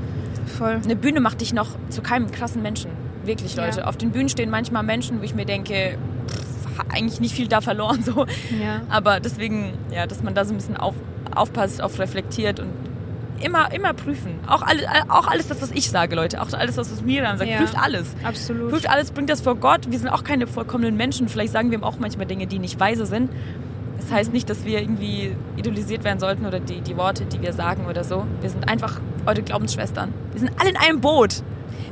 Du? 0.45 0.51
Voll. 0.57 0.79
Eine 0.83 0.95
Bühne 0.95 1.19
macht 1.21 1.41
dich 1.41 1.53
noch 1.53 1.69
zu 1.89 2.01
keinem 2.01 2.31
krassen 2.31 2.61
Menschen. 2.61 2.91
Wirklich, 3.23 3.55
Ja. 3.55 3.65
Leute. 3.65 3.87
Auf 3.87 3.97
den 3.97 4.11
Bühnen 4.11 4.29
stehen 4.29 4.49
manchmal 4.49 4.83
Menschen, 4.83 5.19
wo 5.19 5.23
ich 5.23 5.33
mir 5.35 5.45
denke, 5.45 5.97
pff, 6.27 6.79
eigentlich 6.93 7.19
nicht 7.19 7.33
viel 7.35 7.47
da 7.47 7.61
verloren. 7.61 8.01
So. 8.05 8.25
Ja. 8.61 8.81
Aber 8.89 9.19
deswegen, 9.19 9.73
ja, 9.91 10.05
dass 10.07 10.21
man 10.21 10.35
da 10.35 10.45
so 10.45 10.53
ein 10.53 10.57
bisschen 10.57 10.77
auf, 10.77 10.93
aufpasst, 11.33 11.81
auf 11.81 11.97
reflektiert 11.99 12.59
und 12.59 12.69
immer, 13.41 13.71
immer 13.73 13.93
prüfen. 13.93 14.39
Auch, 14.47 14.61
alle, 14.61 14.81
auch 15.09 15.27
alles 15.27 15.47
das, 15.47 15.61
was 15.61 15.71
ich 15.71 15.89
sage, 15.89 16.15
Leute. 16.15 16.41
Auch 16.41 16.51
alles, 16.53 16.75
das, 16.75 16.91
was 16.91 17.01
Miriam 17.01 17.37
sagt. 17.37 17.49
Ja. 17.49 17.57
Prüft 17.57 17.77
alles. 17.77 18.07
Absolut. 18.23 18.71
Prüft 18.71 18.89
alles, 18.89 19.11
bringt 19.11 19.29
das 19.29 19.41
vor 19.41 19.55
Gott. 19.55 19.89
Wir 19.89 19.99
sind 19.99 20.09
auch 20.09 20.23
keine 20.23 20.47
vollkommenen 20.47 20.95
Menschen. 20.95 21.27
Vielleicht 21.27 21.53
sagen 21.53 21.71
wir 21.71 21.83
auch 21.83 21.97
manchmal 21.99 22.25
Dinge, 22.25 22.47
die 22.47 22.59
nicht 22.59 22.79
weise 22.79 23.05
sind. 23.05 23.29
Das 23.99 24.11
heißt 24.11 24.33
nicht, 24.33 24.49
dass 24.49 24.65
wir 24.65 24.81
irgendwie 24.81 25.35
idolisiert 25.57 26.03
werden 26.03 26.19
sollten 26.19 26.45
oder 26.45 26.59
die, 26.59 26.81
die 26.81 26.97
Worte, 26.97 27.25
die 27.25 27.41
wir 27.41 27.53
sagen 27.53 27.85
oder 27.87 28.03
so. 28.03 28.25
Wir 28.41 28.49
sind 28.49 28.69
einfach 28.69 28.99
eure 29.25 29.41
Glaubensschwestern. 29.41 30.13
Wir 30.31 30.41
sind 30.41 30.51
alle 30.59 30.69
in 30.69 30.77
einem 30.77 31.01
Boot. 31.01 31.41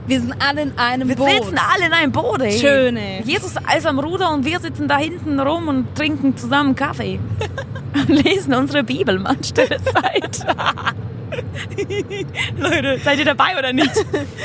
Wir 0.06 0.20
sind 0.20 0.36
alle 0.40 0.64
in 0.64 0.78
einem 0.78 1.08
Wir 1.08 1.16
Boot. 1.16 1.30
sitzen 1.30 1.58
alle 1.58 1.86
in 1.86 1.94
einem 1.94 2.12
Boot, 2.12 2.42
ey. 2.42 2.60
Schön, 2.60 2.98
ey. 2.98 3.22
Jesus 3.24 3.54
ist 3.56 3.88
am 3.88 4.00
Ruder 4.00 4.32
und 4.32 4.46
wir 4.46 4.60
sitzen 4.60 4.88
da 4.88 4.98
hinten 4.98 5.40
rum 5.40 5.68
und 5.70 5.96
trinken 5.96 6.36
zusammen 6.36 6.76
Kaffee. 6.76 7.20
und 7.94 8.10
lesen 8.10 8.54
unsere 8.54 8.84
Bibel, 8.84 9.18
Mann, 9.20 9.44
stille 9.44 9.78
Zeit. 9.82 10.46
Leute, 12.58 13.00
seid 13.04 13.20
ihr 13.20 13.26
dabei 13.26 13.58
oder 13.58 13.74
nicht? 13.74 13.92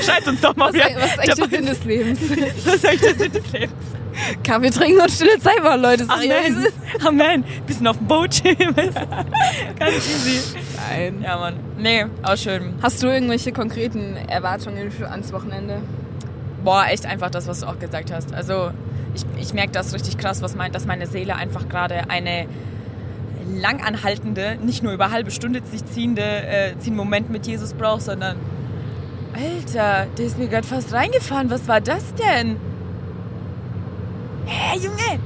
Schreibt 0.03 0.27
uns 0.27 0.41
doch 0.41 0.55
mal. 0.55 0.69
Was, 0.69 0.75
wer 0.75 0.95
was 0.95 1.05
ist 1.05 1.19
eigentlich 1.19 1.35
der 1.49 1.57
Sinn 1.57 1.65
des 1.65 1.83
Lebens? 1.85 2.19
Was 2.65 2.75
ist 2.75 2.85
eigentlich 2.85 3.01
der 3.01 3.15
Sinn 3.15 3.31
des 3.31 3.51
Lebens? 3.51 3.73
Kaffee 4.43 4.69
trinken 4.69 5.01
und 5.01 5.11
stille 5.11 5.39
Zeit 5.39 5.63
machen, 5.63 5.81
Leute. 5.81 6.05
Amen. 6.09 6.67
Amen. 7.05 7.43
Bisschen 7.65 7.87
auf 7.87 7.97
dem 7.97 8.07
Boot 8.07 8.31
chillen. 8.31 8.75
Ganz 9.79 9.95
easy. 9.95 10.57
Nein. 10.89 11.21
Ja, 11.23 11.37
Mann. 11.37 11.55
Nee, 11.77 12.05
auch 12.23 12.37
schön. 12.37 12.73
Hast 12.81 13.01
du 13.01 13.07
irgendwelche 13.07 13.51
konkreten 13.51 14.17
Erwartungen 14.27 14.91
für 14.91 15.09
ans 15.09 15.31
Wochenende? 15.31 15.81
Boah, 16.63 16.85
echt 16.89 17.05
einfach 17.05 17.29
das, 17.29 17.47
was 17.47 17.61
du 17.61 17.67
auch 17.67 17.79
gesagt 17.79 18.11
hast. 18.11 18.33
Also 18.33 18.71
ich, 19.15 19.23
ich 19.41 19.53
merke 19.53 19.71
das 19.71 19.93
richtig 19.93 20.17
krass, 20.17 20.41
was 20.41 20.55
meint, 20.55 20.75
dass 20.75 20.85
meine 20.85 21.07
Seele 21.07 21.35
einfach 21.35 21.69
gerade 21.69 22.09
eine 22.09 22.47
langanhaltende, 23.49 24.57
nicht 24.61 24.83
nur 24.83 24.93
über 24.93 25.11
halbe 25.11 25.31
Stunde 25.31 25.61
sich 25.63 25.85
ziehende, 25.85 26.21
äh, 26.21 26.77
ziehenden 26.79 26.97
Moment 26.97 27.29
mit 27.29 27.47
Jesus 27.47 27.73
braucht, 27.73 28.03
sondern 28.03 28.37
Alter, 29.33 30.07
der 30.17 30.25
ist 30.25 30.37
mir 30.37 30.47
gerade 30.47 30.67
fast 30.67 30.93
reingefahren. 30.93 31.49
Was 31.49 31.67
war 31.67 31.81
das 31.81 32.13
denn? 32.15 32.57
Hä, 34.45 34.77
Junge? 34.77 35.19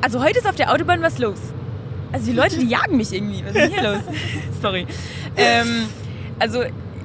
Also 0.00 0.22
heute 0.22 0.38
ist 0.38 0.48
auf 0.48 0.54
der 0.54 0.72
Autobahn 0.72 1.02
was 1.02 1.18
los. 1.18 1.38
Also 2.12 2.26
die 2.30 2.36
Leute, 2.36 2.58
die 2.58 2.68
jagen 2.68 2.96
mich 2.96 3.12
irgendwie. 3.12 3.42
Was 3.44 3.50
ist 3.50 3.56
denn 3.56 3.70
hier 3.70 3.82
los? 3.82 4.02
Sorry. 4.62 4.86
Ähm, 5.36 5.86
also 6.38 6.62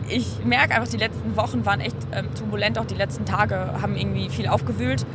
ich 0.10 0.28
merke 0.46 0.76
einfach, 0.76 0.88
die 0.88 0.98
letzten 0.98 1.36
Wochen 1.36 1.66
waren 1.66 1.82
echt 1.82 1.98
ähm, 2.12 2.28
turbulent. 2.38 2.78
Auch 2.78 2.86
die 2.86 2.96
letzten 2.96 3.26
Tage 3.26 3.56
haben 3.82 3.96
irgendwie 3.96 4.30
viel 4.30 4.48
aufgewühlt. 4.48 5.06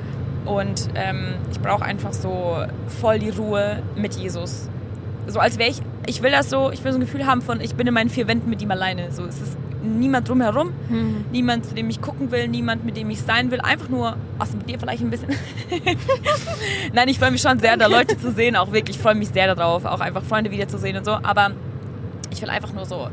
Und 0.45 0.89
ähm, 0.95 1.35
ich 1.51 1.61
brauche 1.61 1.85
einfach 1.85 2.13
so 2.13 2.65
voll 3.01 3.19
die 3.19 3.31
Ruhe 3.31 3.83
mit 3.97 4.15
Jesus. 4.15 4.69
So 5.29 5.41
als 5.41 5.59
wäre 5.59 5.71
ich, 5.71 5.81
ich 6.07 6.23
will 6.23 6.31
das 6.31 6.51
so, 6.51 6.71
ich 6.73 6.83
will 6.85 6.93
so 6.93 6.99
ein 6.99 7.03
Gefühl 7.03 7.27
haben 7.27 7.43
von, 7.43 7.61
ich 7.61 7.75
bin 7.75 7.87
in 7.87 7.95
meinen 7.95 8.11
vier 8.11 8.27
Wänden 8.27 8.49
mit 8.51 8.63
ihm 8.63 8.71
alleine. 8.71 9.13
So, 9.13 9.25
es 9.25 9.41
ist 9.41 9.57
niemand 9.83 10.29
drumherum, 10.29 10.73
niemand, 11.33 11.67
zu 11.67 11.75
dem 11.75 11.89
ich 11.91 12.01
gucken 12.01 12.31
will, 12.31 12.49
niemand, 12.49 12.85
mit 12.85 12.97
dem 12.97 13.11
ich 13.11 13.21
sein 13.23 13.51
will. 13.51 13.61
Einfach 13.61 13.89
nur, 13.89 14.17
außer 14.39 14.57
mit 14.57 14.69
dir 14.69 14.79
vielleicht 14.79 15.03
ein 15.03 15.11
bisschen. 15.11 15.29
Nein, 16.93 17.09
ich 17.09 17.19
freue 17.19 17.31
mich 17.31 17.43
schon 17.43 17.59
sehr, 17.61 17.77
da 17.77 17.87
Leute 17.87 18.19
zu 18.19 18.33
sehen, 18.33 18.57
auch 18.57 18.73
wirklich. 18.73 18.97
Ich 18.97 19.03
freue 19.03 19.15
mich 19.15 19.29
sehr 19.29 19.55
darauf, 19.55 19.85
auch 19.85 20.01
einfach 20.01 20.23
Freunde 20.23 20.51
wiederzusehen 20.51 20.97
und 20.97 21.05
so. 21.05 21.13
Aber 21.13 21.53
ich 22.31 22.43
will 22.43 22.51
einfach 22.51 22.73
nur 22.73 22.87
so 22.87 23.09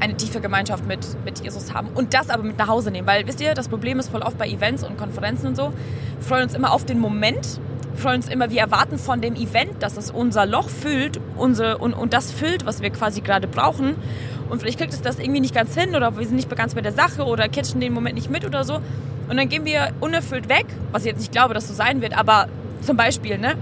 eine 0.00 0.16
tiefe 0.16 0.40
Gemeinschaft 0.40 0.86
mit, 0.86 1.06
mit 1.24 1.40
Jesus 1.42 1.72
haben 1.72 1.88
und 1.94 2.12
das 2.12 2.28
aber 2.28 2.42
mit 2.42 2.58
nach 2.58 2.68
Hause 2.68 2.90
nehmen. 2.90 3.06
Weil, 3.06 3.26
wisst 3.26 3.40
ihr, 3.40 3.54
das 3.54 3.68
Problem 3.68 3.98
ist 4.00 4.08
voll 4.10 4.22
oft 4.22 4.36
bei 4.36 4.48
Events 4.48 4.82
und 4.82 4.98
Konferenzen 4.98 5.46
und 5.46 5.56
so, 5.56 5.72
wir 6.18 6.24
freuen 6.26 6.44
uns 6.44 6.54
immer 6.54 6.72
auf 6.72 6.84
den 6.84 6.98
Moment, 6.98 7.60
freuen 7.94 8.16
uns 8.16 8.28
immer, 8.28 8.50
wir 8.50 8.60
erwarten 8.60 8.98
von 8.98 9.20
dem 9.20 9.34
Event, 9.36 9.82
dass 9.82 9.96
es 9.96 10.10
unser 10.10 10.46
Loch 10.46 10.68
füllt 10.68 11.20
unsere, 11.36 11.78
und, 11.78 11.94
und 11.94 12.12
das 12.12 12.32
füllt, 12.32 12.64
was 12.66 12.82
wir 12.82 12.90
quasi 12.90 13.20
gerade 13.20 13.46
brauchen. 13.48 13.96
Und 14.50 14.60
vielleicht 14.60 14.78
kriegt 14.78 14.92
es 14.92 15.00
das 15.02 15.18
irgendwie 15.18 15.40
nicht 15.40 15.54
ganz 15.54 15.74
hin 15.74 15.94
oder 15.94 16.16
wir 16.18 16.26
sind 16.26 16.36
nicht 16.36 16.54
ganz 16.54 16.74
bei 16.74 16.80
der 16.82 16.92
Sache 16.92 17.24
oder 17.24 17.48
catchen 17.48 17.80
den 17.80 17.92
Moment 17.92 18.14
nicht 18.14 18.30
mit 18.30 18.44
oder 18.44 18.64
so. 18.64 18.80
Und 19.28 19.36
dann 19.36 19.48
gehen 19.48 19.64
wir 19.64 19.92
unerfüllt 20.00 20.48
weg, 20.48 20.66
was 20.90 21.02
ich 21.02 21.08
jetzt 21.08 21.20
nicht 21.20 21.32
glaube, 21.32 21.54
dass 21.54 21.68
so 21.68 21.74
sein 21.74 22.02
wird, 22.02 22.16
aber 22.16 22.48
zum 22.82 22.96
Beispiel, 22.96 23.38
ne? 23.38 23.54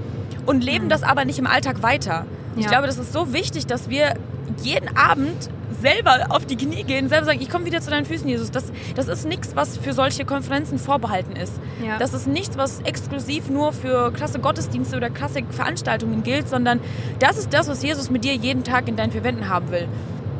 Und 0.47 0.65
leben 0.65 0.89
das 0.89 1.03
aber 1.03 1.25
nicht 1.25 1.39
im 1.39 1.47
Alltag 1.47 1.83
weiter. 1.83 2.25
Ich 2.57 2.65
Ja. 2.65 2.71
glaube, 2.71 2.87
das 2.87 2.99
ist 2.99 3.13
so 3.13 3.33
wichtig, 3.33 3.67
dass 3.67 3.89
wir 3.89 4.15
jeden 4.63 4.97
Abend 4.97 5.51
selber 5.81 6.27
auf 6.29 6.47
die 6.47 6.57
Knie 6.57 6.85
gehen, 6.85 7.09
selber 7.09 7.27
sagen, 7.27 7.41
ich 7.41 7.51
komme 7.51 7.65
wieder 7.65 7.81
zu 7.81 7.91
deinen 7.91 8.07
Füßen, 8.07 8.29
Jesus. 8.29 8.51
Das, 8.51 8.65
das 8.95 9.09
ist 9.09 9.27
nichts, 9.27 9.57
was 9.57 9.77
für 9.77 9.93
solche 9.93 10.25
Konferenzen 10.25 10.79
vorbehalten 10.79 11.37
ist. 11.37 11.53
Ja. 11.85 11.99
Das 11.99 12.15
ist 12.15 12.27
nichts, 12.27 12.57
was 12.57 12.81
exklusiv 12.81 13.51
nur 13.51 13.73
für 13.73 14.13
krasse 14.13 14.39
Gottesdienste 14.39 14.97
oder 14.97 15.11
krasse 15.11 15.43
Veranstaltungen 15.51 16.23
gilt, 16.23 16.49
sondern 16.49 16.81
das 17.19 17.39
ist 17.39 17.53
das, 17.53 17.69
was 17.69 17.83
Jesus 17.83 18.11
mit 18.11 18.25
dir 18.25 18.35
jeden 18.35 18.65
Tag 18.65 18.89
in 18.89 18.97
deinen 18.97 19.13
vier 19.13 19.25
Wänden 19.25 19.49
haben 19.49 19.71
will. 19.71 19.89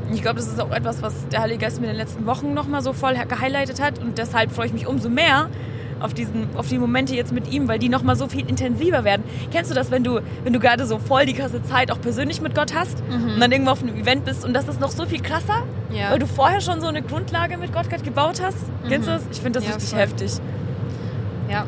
Und 0.09 0.15
ich 0.15 0.23
glaube, 0.23 0.37
das 0.37 0.49
ist 0.49 0.61
auch 0.61 0.73
etwas, 0.73 1.03
was 1.03 1.29
der 1.29 1.41
Heilige 1.41 1.61
Geist 1.61 1.81
mir 1.81 1.87
in 1.87 1.93
den 1.93 1.99
letzten 1.99 2.27
Wochen 2.27 2.53
nochmal 2.53 2.83
so 2.83 2.93
voll 2.93 3.15
gehighlightet 3.15 3.81
hat. 3.81 4.01
Und 4.01 4.19
deshalb 4.19 4.51
freue 4.51 4.67
ich 4.67 4.73
mich 4.73 4.87
umso 4.87 5.09
mehr 5.09 5.49
auf, 6.01 6.15
diesen, 6.15 6.49
auf 6.57 6.69
die 6.69 6.79
Momente 6.79 7.15
jetzt 7.15 7.33
mit 7.33 7.53
ihm, 7.53 7.69
weil 7.69 7.79
die 7.79 7.89
nochmal 7.89 8.17
so 8.17 8.27
viel 8.29 8.49
intensiver 8.49 9.05
werden. 9.05 9.23
Kennst 9.53 9.71
du 9.71 9.75
das, 9.75 9.91
wenn 9.91 10.03
du, 10.05 10.21
wenn 10.45 10.53
du 10.53 10.59
gerade 10.61 10.87
so 10.87 10.99
voll 10.99 11.27
die 11.27 11.35
krasse 11.35 11.63
Zeit 11.63 11.91
auch 11.93 12.01
persönlich 12.01 12.41
mit 12.41 12.55
Gott 12.55 12.75
hast 12.75 13.03
und 13.11 13.39
dann 13.41 13.53
irgendwo 13.53 13.71
auf 13.73 13.83
einem 13.83 13.97
Event 13.97 14.25
bist 14.25 14.45
und 14.45 14.53
das 14.55 14.67
ist 14.69 14.81
noch 14.81 14.91
so 14.91 15.07
viel 15.07 15.21
krasser, 15.21 15.63
Ja. 15.93 16.11
weil 16.11 16.19
du 16.19 16.27
vorher 16.27 16.61
schon 16.61 16.81
so 16.81 16.87
eine 16.87 17.03
Grundlage 17.03 17.57
mit 17.59 17.73
Gott 17.73 17.89
gerade 17.89 18.03
gebaut 18.03 18.41
hast? 18.43 18.59
Kennst 18.89 19.07
du 19.09 19.13
das? 19.13 19.23
Ich 19.31 19.41
finde 19.41 19.59
das 19.61 19.69
Ja, 19.69 19.75
richtig 19.75 19.91
voll. 19.91 19.99
heftig. 20.01 20.33
Ja. 21.51 21.65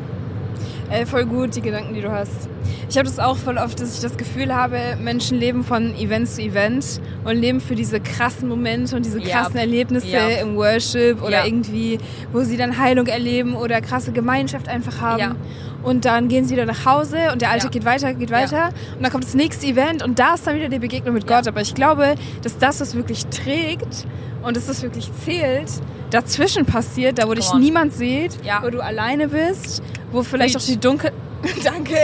Ey, 0.89 1.05
voll 1.05 1.25
gut, 1.25 1.55
die 1.55 1.61
Gedanken, 1.61 1.93
die 1.93 2.01
du 2.01 2.11
hast. 2.11 2.47
Ich 2.89 2.97
habe 2.97 3.07
das 3.07 3.17
auch 3.17 3.37
voll 3.37 3.57
oft, 3.57 3.79
dass 3.81 3.95
ich 3.95 4.01
das 4.01 4.15
Gefühl 4.17 4.53
habe, 4.53 4.77
Menschen 5.01 5.39
leben 5.39 5.63
von 5.63 5.95
Event 5.95 6.27
zu 6.29 6.41
Event 6.41 7.01
und 7.23 7.35
leben 7.37 7.61
für 7.61 7.73
diese 7.75 7.99
krassen 7.99 8.47
Momente 8.47 8.95
und 8.95 9.03
diese 9.05 9.19
Ja. 9.19 9.39
krassen 9.41 9.57
Erlebnisse 9.57 10.07
Ja. 10.07 10.27
im 10.41 10.55
Worship 10.55 11.21
oder 11.23 11.39
Ja. 11.39 11.45
irgendwie, 11.45 11.97
wo 12.31 12.41
sie 12.41 12.57
dann 12.57 12.77
Heilung 12.77 13.07
erleben 13.07 13.55
oder 13.55 13.81
krasse 13.81 14.11
Gemeinschaft 14.11 14.67
einfach 14.67 15.01
haben. 15.01 15.35
Ja. 15.83 15.89
Und 15.89 16.05
dann 16.05 16.27
gehen 16.29 16.45
sie 16.45 16.53
wieder 16.55 16.65
nach 16.65 16.85
Hause 16.85 17.17
und 17.31 17.41
der 17.41 17.49
Alltag 17.51 17.65
Ja. 17.75 17.79
geht 17.79 17.85
weiter, 17.85 18.13
geht 18.13 18.31
weiter. 18.31 18.69
Und 18.95 19.03
dann 19.03 19.11
kommt 19.11 19.25
das 19.25 19.33
nächste 19.35 19.67
Event 19.67 20.01
und 20.03 20.17
da 20.19 20.35
ist 20.35 20.47
dann 20.47 20.55
wieder 20.55 20.69
die 20.69 20.79
Begegnung 20.79 21.13
mit 21.13 21.29
Ja. 21.29 21.37
Gott. 21.37 21.47
Aber 21.47 21.61
ich 21.61 21.73
glaube, 21.75 22.15
dass 22.41 22.57
das, 22.57 22.79
was 22.81 22.95
wirklich 22.95 23.25
trägt 23.27 24.05
und 24.43 24.55
dass 24.57 24.67
das 24.67 24.81
wirklich 24.81 25.09
zählt, 25.23 25.69
dazwischen 26.09 26.65
passiert, 26.65 27.17
da 27.19 27.27
wo 27.27 27.33
dich 27.33 27.49
on. 27.51 27.59
niemand 27.59 27.93
sieht, 27.93 28.37
Ja. 28.45 28.61
wo 28.63 28.69
du 28.69 28.81
alleine 28.81 29.27
bist, 29.27 29.81
wo 30.11 30.23
vielleicht 30.23 30.55
Preach. 30.55 30.63
auch 30.63 30.67
die 30.67 30.79
Dunkel... 30.79 31.11
Danke. 31.63 31.95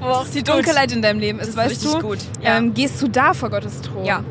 wo 0.00 0.06
auch 0.08 0.26
die 0.26 0.42
Dunkelheit 0.42 0.90
in 0.92 1.00
deinem 1.02 1.20
Leben 1.20 1.38
ist, 1.38 1.50
ist 1.50 1.56
weißt 1.56 1.70
richtig 1.70 1.92
du? 1.92 2.00
gut, 2.00 2.18
ja. 2.42 2.56
Ähm, 2.58 2.74
gehst 2.74 3.00
du 3.00 3.06
da 3.08 3.34
vor 3.34 3.50
Gottes 3.50 3.80
Thron? 3.82 4.04
Ja. 4.04 4.24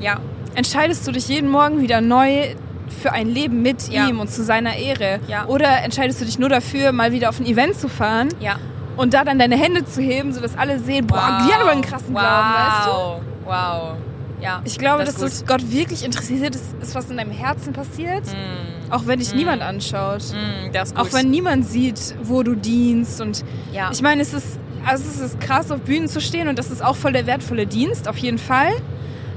Ja. 0.00 0.18
Entscheidest 0.56 1.06
du 1.06 1.12
dich 1.12 1.28
jeden 1.28 1.48
Morgen 1.48 1.80
wieder 1.80 2.00
neu 2.00 2.54
für 3.00 3.12
ein 3.12 3.28
Leben 3.28 3.62
mit 3.62 3.88
Ja. 3.88 4.08
ihm 4.08 4.20
und 4.20 4.30
zu 4.30 4.42
seiner 4.44 4.76
Ehre? 4.76 5.20
Ja. 5.28 5.46
Oder 5.46 5.82
entscheidest 5.82 6.20
du 6.20 6.24
dich 6.24 6.38
nur 6.38 6.48
dafür, 6.48 6.92
mal 6.92 7.12
wieder 7.12 7.28
auf 7.28 7.40
ein 7.40 7.46
Event 7.46 7.76
zu 7.78 7.88
fahren 7.88 8.28
Ja. 8.40 8.56
und 8.96 9.14
da 9.14 9.24
dann 9.24 9.38
deine 9.38 9.56
Hände 9.56 9.84
zu 9.84 10.00
heben, 10.02 10.32
sodass 10.32 10.56
alle 10.56 10.78
sehen, 10.78 11.06
boah, 11.06 11.40
die 11.46 11.52
hat 11.52 11.60
aber 11.62 11.70
einen 11.72 11.82
krassen 11.82 12.14
wow. 12.14 12.20
Glauben, 12.22 12.48
weißt 12.54 12.86
du? 12.86 13.48
Wow. 13.48 13.96
Ja. 14.40 14.60
Ich 14.64 14.76
glaube, 14.78 15.04
das 15.04 15.14
dass 15.14 15.32
es 15.34 15.46
Gott 15.46 15.70
wirklich 15.70 16.04
interessiert 16.04 16.56
ist, 16.56 16.74
ist, 16.82 16.94
was 16.96 17.08
in 17.10 17.16
deinem 17.16 17.30
Herzen 17.30 17.72
passiert, 17.72 18.24
auch 18.90 19.06
wenn 19.06 19.20
dich 19.20 19.32
niemand 19.34 19.62
anschaut. 19.62 20.22
Mm. 20.32 20.76
Auch 20.98 21.12
wenn 21.12 21.30
niemand 21.30 21.64
sieht, 21.68 22.16
wo 22.24 22.42
du 22.42 22.56
dienst. 22.56 23.20
Und 23.20 23.44
Ja. 23.72 23.90
ich 23.92 24.02
meine, 24.02 24.20
es 24.20 24.34
ist, 24.34 24.58
also 24.84 25.04
es 25.08 25.20
ist 25.20 25.40
krass, 25.40 25.70
auf 25.70 25.80
Bühnen 25.82 26.08
zu 26.08 26.20
stehen 26.20 26.48
und 26.48 26.58
das 26.58 26.72
ist 26.72 26.82
auch 26.84 26.96
voll 26.96 27.12
der 27.12 27.26
wertvolle 27.28 27.68
Dienst, 27.68 28.08
auf 28.08 28.16
jeden 28.18 28.38
Fall. 28.38 28.72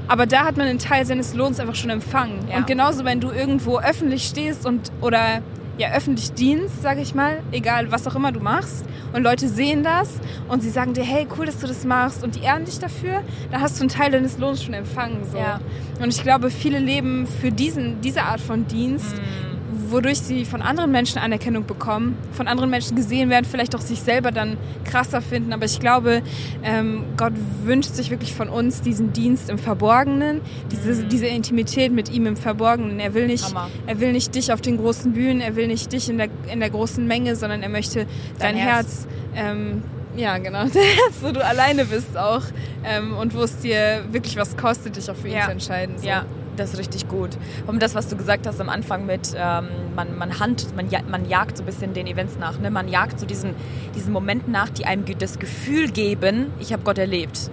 Aber 0.08 0.26
da 0.26 0.44
hat 0.44 0.56
man 0.56 0.66
einen 0.66 0.78
Teil 0.78 1.04
seines 1.04 1.34
Lohns 1.34 1.60
einfach 1.60 1.74
schon 1.74 1.90
empfangen. 1.90 2.46
Ja. 2.48 2.58
Und 2.58 2.66
genauso, 2.66 3.04
wenn 3.04 3.20
du 3.20 3.30
irgendwo 3.30 3.78
öffentlich 3.78 4.24
stehst 4.24 4.66
und 4.66 4.90
oder 5.00 5.42
ja 5.78 5.92
öffentlich 5.92 6.32
dienst, 6.32 6.82
sage 6.82 7.02
ich 7.02 7.14
mal, 7.14 7.42
egal 7.52 7.92
was 7.92 8.06
auch 8.06 8.14
immer 8.14 8.32
du 8.32 8.40
machst, 8.40 8.84
und 9.12 9.22
Leute 9.22 9.48
sehen 9.48 9.82
das 9.82 10.08
und 10.48 10.62
sie 10.62 10.70
sagen 10.70 10.94
dir, 10.94 11.04
hey, 11.04 11.26
cool, 11.36 11.46
dass 11.46 11.58
du 11.58 11.66
das 11.66 11.84
machst 11.84 12.24
und 12.24 12.34
die 12.34 12.40
ehren 12.40 12.64
dich 12.64 12.78
dafür, 12.78 13.22
da 13.50 13.60
hast 13.60 13.76
du 13.78 13.82
einen 13.82 13.88
Teil 13.88 14.10
deines 14.10 14.38
Lohns 14.38 14.62
schon 14.62 14.74
empfangen. 14.74 15.24
So. 15.30 15.38
Ja. 15.38 15.60
Und 16.00 16.08
ich 16.08 16.22
glaube, 16.22 16.50
viele 16.50 16.78
leben 16.78 17.26
für 17.26 17.50
diesen, 17.50 18.00
diese 18.00 18.22
Art 18.22 18.40
von 18.40 18.66
Dienst, 18.66 19.16
Mm. 19.16 19.55
Wodurch 19.90 20.20
sie 20.20 20.44
von 20.44 20.62
anderen 20.62 20.90
Menschen 20.90 21.18
Anerkennung 21.18 21.66
bekommen, 21.66 22.16
von 22.32 22.48
anderen 22.48 22.70
Menschen 22.70 22.96
gesehen 22.96 23.30
werden, 23.30 23.44
vielleicht 23.44 23.74
auch 23.74 23.80
sich 23.80 24.00
selber 24.00 24.32
dann 24.32 24.56
krasser 24.84 25.20
finden. 25.20 25.52
Aber 25.52 25.64
ich 25.64 25.80
glaube, 25.80 26.22
ähm, 26.62 27.04
Gott 27.16 27.32
wünscht 27.64 27.94
sich 27.94 28.10
wirklich 28.10 28.34
von 28.34 28.48
uns 28.48 28.80
diesen 28.82 29.12
Dienst 29.12 29.48
im 29.50 29.58
Verborgenen, 29.58 30.40
diese, 30.70 31.04
diese 31.04 31.26
Intimität 31.26 31.92
mit 31.92 32.10
ihm 32.10 32.26
im 32.26 32.36
Verborgenen. 32.36 32.98
Er 33.00 33.14
will 33.14 33.26
nicht, 33.26 33.50
Mhm. 33.50 33.56
Hammer. 33.56 33.70
er 33.86 34.00
will 34.00 34.12
nicht 34.12 34.34
dich 34.34 34.52
auf 34.52 34.60
den 34.60 34.76
großen 34.78 35.12
Bühnen, 35.12 35.40
er 35.40 35.56
will 35.56 35.66
nicht 35.66 35.92
dich 35.92 36.08
in 36.08 36.18
der, 36.18 36.28
in 36.52 36.60
der 36.60 36.70
großen 36.70 37.06
Menge, 37.06 37.36
sondern 37.36 37.62
er 37.62 37.68
möchte 37.68 38.06
dein, 38.38 38.54
Dein 38.54 38.56
Herz, 38.56 39.06
ähm, 39.34 39.82
ja 40.16 40.38
genau, 40.38 40.60
dein 40.64 40.70
Herz, 40.72 41.16
wo 41.20 41.30
du 41.30 41.44
alleine 41.44 41.84
bist 41.84 42.16
auch 42.16 42.42
ähm, 42.84 43.16
und 43.16 43.34
wo 43.34 43.42
es 43.42 43.58
dir 43.58 44.04
wirklich 44.10 44.36
was 44.36 44.56
kostet, 44.56 44.96
dich 44.96 45.10
auch 45.10 45.16
für 45.16 45.28
ihn 45.28 45.34
Ja. 45.34 45.44
zu 45.46 45.50
entscheiden. 45.52 45.98
So. 45.98 46.06
Ja, 46.06 46.24
das 46.56 46.72
ist 46.72 46.78
richtig 46.78 47.08
gut. 47.08 47.30
Und 47.66 47.82
das, 47.82 47.94
was 47.94 48.08
du 48.08 48.16
gesagt 48.16 48.46
hast 48.46 48.60
am 48.60 48.68
Anfang 48.68 49.06
mit, 49.06 49.34
ähm, 49.36 49.68
man, 49.94 50.16
man, 50.16 50.38
hand, 50.38 50.74
man, 50.76 50.88
man 51.08 51.28
jagt 51.28 51.56
so 51.56 51.62
ein 51.62 51.66
bisschen 51.66 51.94
den 51.94 52.06
Events 52.06 52.36
nach. 52.38 52.58
Ne? 52.58 52.70
Man 52.70 52.88
jagt 52.88 53.20
so 53.20 53.26
diesen, 53.26 53.54
diesen 53.94 54.12
Momenten 54.12 54.52
nach, 54.52 54.68
die 54.68 54.86
einem 54.86 55.04
das 55.18 55.38
Gefühl 55.38 55.90
geben, 55.90 56.52
ich 56.58 56.72
habe 56.72 56.82
Gott 56.82 56.98
erlebt. 56.98 57.50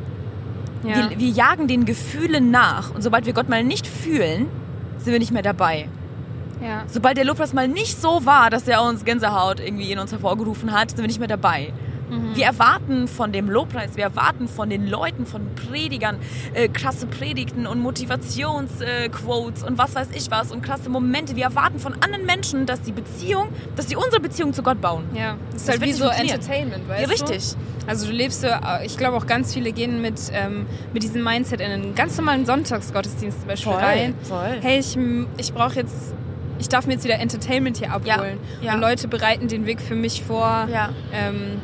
Ja. 0.84 1.10
Wir, 1.10 1.20
wir 1.20 1.30
jagen 1.30 1.68
den 1.68 1.86
Gefühlen 1.86 2.52
nach. 2.52 2.94
Und 2.94 3.02
sobald 3.02 3.26
wir 3.26 3.34
Gott 3.34 3.50
mal 3.50 3.64
nicht 3.64 3.88
fühlen, 3.88 4.48
sind 4.98 5.12
wir 5.12 5.20
nicht 5.20 5.32
mehr 5.32 5.42
dabei. 5.42 5.88
ja. 6.62 6.84
Sobald 6.88 7.18
der 7.18 7.26
Lobpreis 7.26 7.54
mal 7.54 7.68
nicht 7.68 8.02
so 8.02 8.26
war, 8.26 8.50
dass 8.50 8.68
er 8.68 8.84
uns 8.84 9.06
Gänsehaut 9.06 9.60
irgendwie 9.60 9.92
in 9.92 10.00
uns 10.00 10.12
hervorgerufen 10.12 10.72
hat, 10.72 10.92
sind 10.92 11.00
wir 11.00 11.08
nicht 11.08 11.20
mehr 11.20 11.28
dabei. 11.28 11.74
Wir 12.36 12.46
erwarten 12.46 13.08
von 13.08 13.32
dem 13.32 13.50
Lobpreis, 13.50 13.96
wir 13.96 14.04
erwarten 14.04 14.48
von 14.48 14.70
den 14.70 14.88
Leuten, 14.88 15.26
von 15.26 15.42
Predigern, 15.56 16.18
äh, 16.54 16.68
krasse 16.68 17.08
Predigten 17.08 17.66
und 17.66 17.80
Motivationsquotes 17.80 19.64
äh, 19.64 19.66
und 19.66 19.78
was 19.78 19.96
weiß 19.96 20.08
ich 20.14 20.30
was 20.32 20.52
und 20.52 20.62
krasse 20.62 20.90
Momente. 20.90 21.36
Wir 21.36 21.46
erwarten 21.46 21.80
von 21.80 21.94
anderen 22.02 22.26
Menschen, 22.26 22.66
dass 22.66 22.82
die 22.82 22.92
Beziehung, 22.92 23.50
dass 23.76 23.88
sie 23.90 23.96
unsere 23.96 24.20
Beziehung 24.20 24.54
zu 24.54 24.64
Gott 24.64 24.80
bauen. 24.82 25.06
Ja, 25.14 25.38
das 25.52 25.62
ist 25.62 25.70
Das 25.70 25.80
halt 25.80 25.88
wie 25.90 25.94
so. 25.94 26.06
Entertainment, 26.08 26.88
weißt 26.88 27.02
Ja, 27.02 27.08
du? 27.08 27.12
richtig. 27.14 27.56
Also 27.88 28.06
du 28.08 28.12
lebst 28.14 28.42
so, 28.42 28.48
ich 28.86 28.98
glaube 28.98 29.18
auch 29.18 29.26
ganz 29.28 29.54
viele 29.54 29.72
gehen 29.72 30.02
mit, 30.02 30.20
ähm, 30.34 30.66
mit 30.94 31.04
diesem 31.04 31.24
Mindset 31.24 31.60
in 31.62 31.72
einen 31.72 31.96
ganz 31.96 32.16
normalen 32.18 32.46
Sonntagsgottesdienst 32.46 33.40
zum 33.40 33.48
Beispiel 33.48 33.72
Voll, 33.74 33.82
rein. 33.82 34.16
voll. 34.24 34.58
Hey, 34.62 34.80
ich, 34.80 34.98
ich 35.38 35.54
brauche 35.54 35.76
jetzt, 35.76 36.14
ich 36.60 36.70
darf 36.70 36.86
mir 36.86 36.94
jetzt 36.94 37.04
wieder 37.04 37.20
Entertainment 37.20 37.78
hier 37.78 37.92
abholen. 37.92 38.38
ja. 38.62 38.76
Und 38.76 38.82
Leute 38.82 39.08
bereiten 39.08 39.48
den 39.48 39.66
Weg 39.66 39.82
für 39.82 39.96
mich 39.96 40.24
vor. 40.24 40.68
Ja. 40.72 40.90
Ähm, 41.12 41.62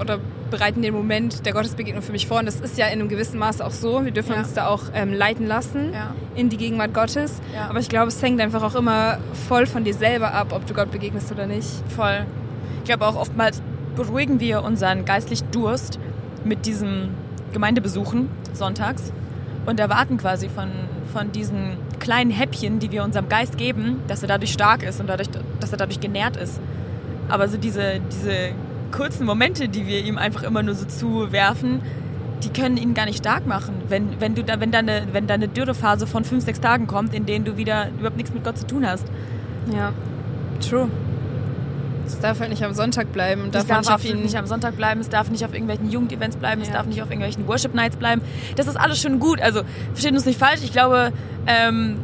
oder 0.00 0.18
bereiten 0.50 0.80
den 0.82 0.94
Moment 0.94 1.44
der 1.44 1.52
Gottesbegegnung 1.52 2.02
für 2.02 2.12
mich 2.12 2.26
vor. 2.26 2.38
Und 2.38 2.46
das 2.46 2.60
ist 2.60 2.78
ja 2.78 2.86
in 2.86 3.00
einem 3.00 3.08
gewissen 3.08 3.38
Maße 3.38 3.64
auch 3.64 3.70
so. 3.70 4.04
Wir 4.04 4.12
dürfen 4.12 4.32
Ja. 4.32 4.38
uns 4.38 4.54
da 4.54 4.66
auch 4.68 4.84
ähm, 4.94 5.12
leiten 5.12 5.46
lassen 5.46 5.92
Ja. 5.92 6.14
in 6.34 6.48
die 6.48 6.56
Gegenwart 6.56 6.94
Gottes. 6.94 7.40
Ja. 7.54 7.68
Aber 7.68 7.80
ich 7.80 7.88
glaube, 7.88 8.08
es 8.08 8.22
hängt 8.22 8.40
einfach 8.40 8.62
auch 8.62 8.74
immer 8.74 9.18
voll 9.48 9.66
von 9.66 9.84
dir 9.84 9.94
selber 9.94 10.32
ab, 10.32 10.48
ob 10.52 10.66
du 10.66 10.74
Gott 10.74 10.90
begegnest 10.90 11.30
oder 11.32 11.46
nicht. 11.46 11.68
Voll. 11.94 12.24
Ich 12.78 12.84
glaube 12.84 13.06
auch 13.06 13.16
oftmals 13.16 13.60
beruhigen 13.96 14.40
wir 14.40 14.62
unseren 14.62 15.04
geistlichen 15.04 15.50
Durst 15.50 15.98
mit 16.44 16.64
diesen 16.66 17.10
Gemeindebesuchen 17.52 18.28
sonntags 18.52 19.12
und 19.66 19.80
erwarten 19.80 20.16
quasi 20.16 20.48
von, 20.48 20.68
von 21.12 21.32
diesen 21.32 21.76
kleinen 21.98 22.30
Häppchen, 22.30 22.78
die 22.78 22.90
wir 22.92 23.02
unserem 23.04 23.28
Geist 23.28 23.58
geben, 23.58 24.00
dass 24.06 24.22
er 24.22 24.28
dadurch 24.28 24.52
stark 24.52 24.82
ist 24.82 25.00
und 25.00 25.08
dadurch, 25.08 25.28
dass 25.60 25.72
er 25.72 25.78
dadurch 25.78 26.00
genährt 26.00 26.36
ist. 26.36 26.60
Aber 27.28 27.48
so 27.48 27.58
diese, 27.58 28.00
diese 28.12 28.52
kurzen 28.90 29.24
Momente, 29.26 29.68
die 29.68 29.86
wir 29.86 30.04
ihm 30.04 30.18
einfach 30.18 30.42
immer 30.42 30.62
nur 30.62 30.74
so 30.74 30.86
zuwerfen, 30.86 31.80
die 32.42 32.50
können 32.50 32.76
ihn 32.76 32.94
gar 32.94 33.06
nicht 33.06 33.18
stark 33.18 33.46
machen. 33.46 33.74
Wenn, 33.88 34.20
wenn, 34.20 34.34
du 34.34 34.44
da, 34.44 34.60
wenn, 34.60 34.70
da 34.70 34.78
eine, 34.78 35.08
wenn 35.12 35.26
da 35.26 35.34
eine 35.34 35.48
Dürrephase 35.48 36.06
von 36.06 36.24
fünf, 36.24 36.44
sechs 36.44 36.60
Tagen 36.60 36.86
kommt, 36.86 37.14
in 37.14 37.26
denen 37.26 37.44
du 37.44 37.56
wieder 37.56 37.88
überhaupt 37.98 38.16
nichts 38.16 38.32
mit 38.32 38.44
Gott 38.44 38.58
zu 38.58 38.66
tun 38.66 38.86
hast. 38.86 39.06
Ja, 39.72 39.92
true. 40.66 40.88
Es 42.06 42.18
darf 42.20 42.40
halt 42.40 42.50
nicht 42.50 42.64
am 42.64 42.72
Sonntag 42.72 43.12
bleiben. 43.12 43.50
Das 43.50 43.66
darf, 43.66 43.84
darf 43.84 44.02
nicht 44.02 44.12
auf 44.12 44.16
ihn 44.16 44.22
nicht 44.22 44.36
am 44.36 44.46
Sonntag 44.46 44.76
bleiben, 44.76 45.00
es 45.00 45.10
darf 45.10 45.30
nicht 45.30 45.44
auf 45.44 45.52
irgendwelchen 45.52 45.90
Jugendevents 45.90 46.36
bleiben, 46.36 46.62
es 46.62 46.68
Ja. 46.68 46.74
darf 46.74 46.86
nicht 46.86 47.02
auf 47.02 47.10
irgendwelchen 47.10 47.46
Worship 47.46 47.74
Nights 47.74 47.96
bleiben. 47.96 48.22
Das 48.56 48.66
ist 48.66 48.76
alles 48.76 48.98
schön 49.00 49.18
gut. 49.18 49.42
Also 49.42 49.60
versteht 49.92 50.12
uns 50.12 50.24
nicht 50.24 50.38
falsch. 50.38 50.60
Ich 50.62 50.72
glaube, 50.72 51.12
ähm, 51.46 51.96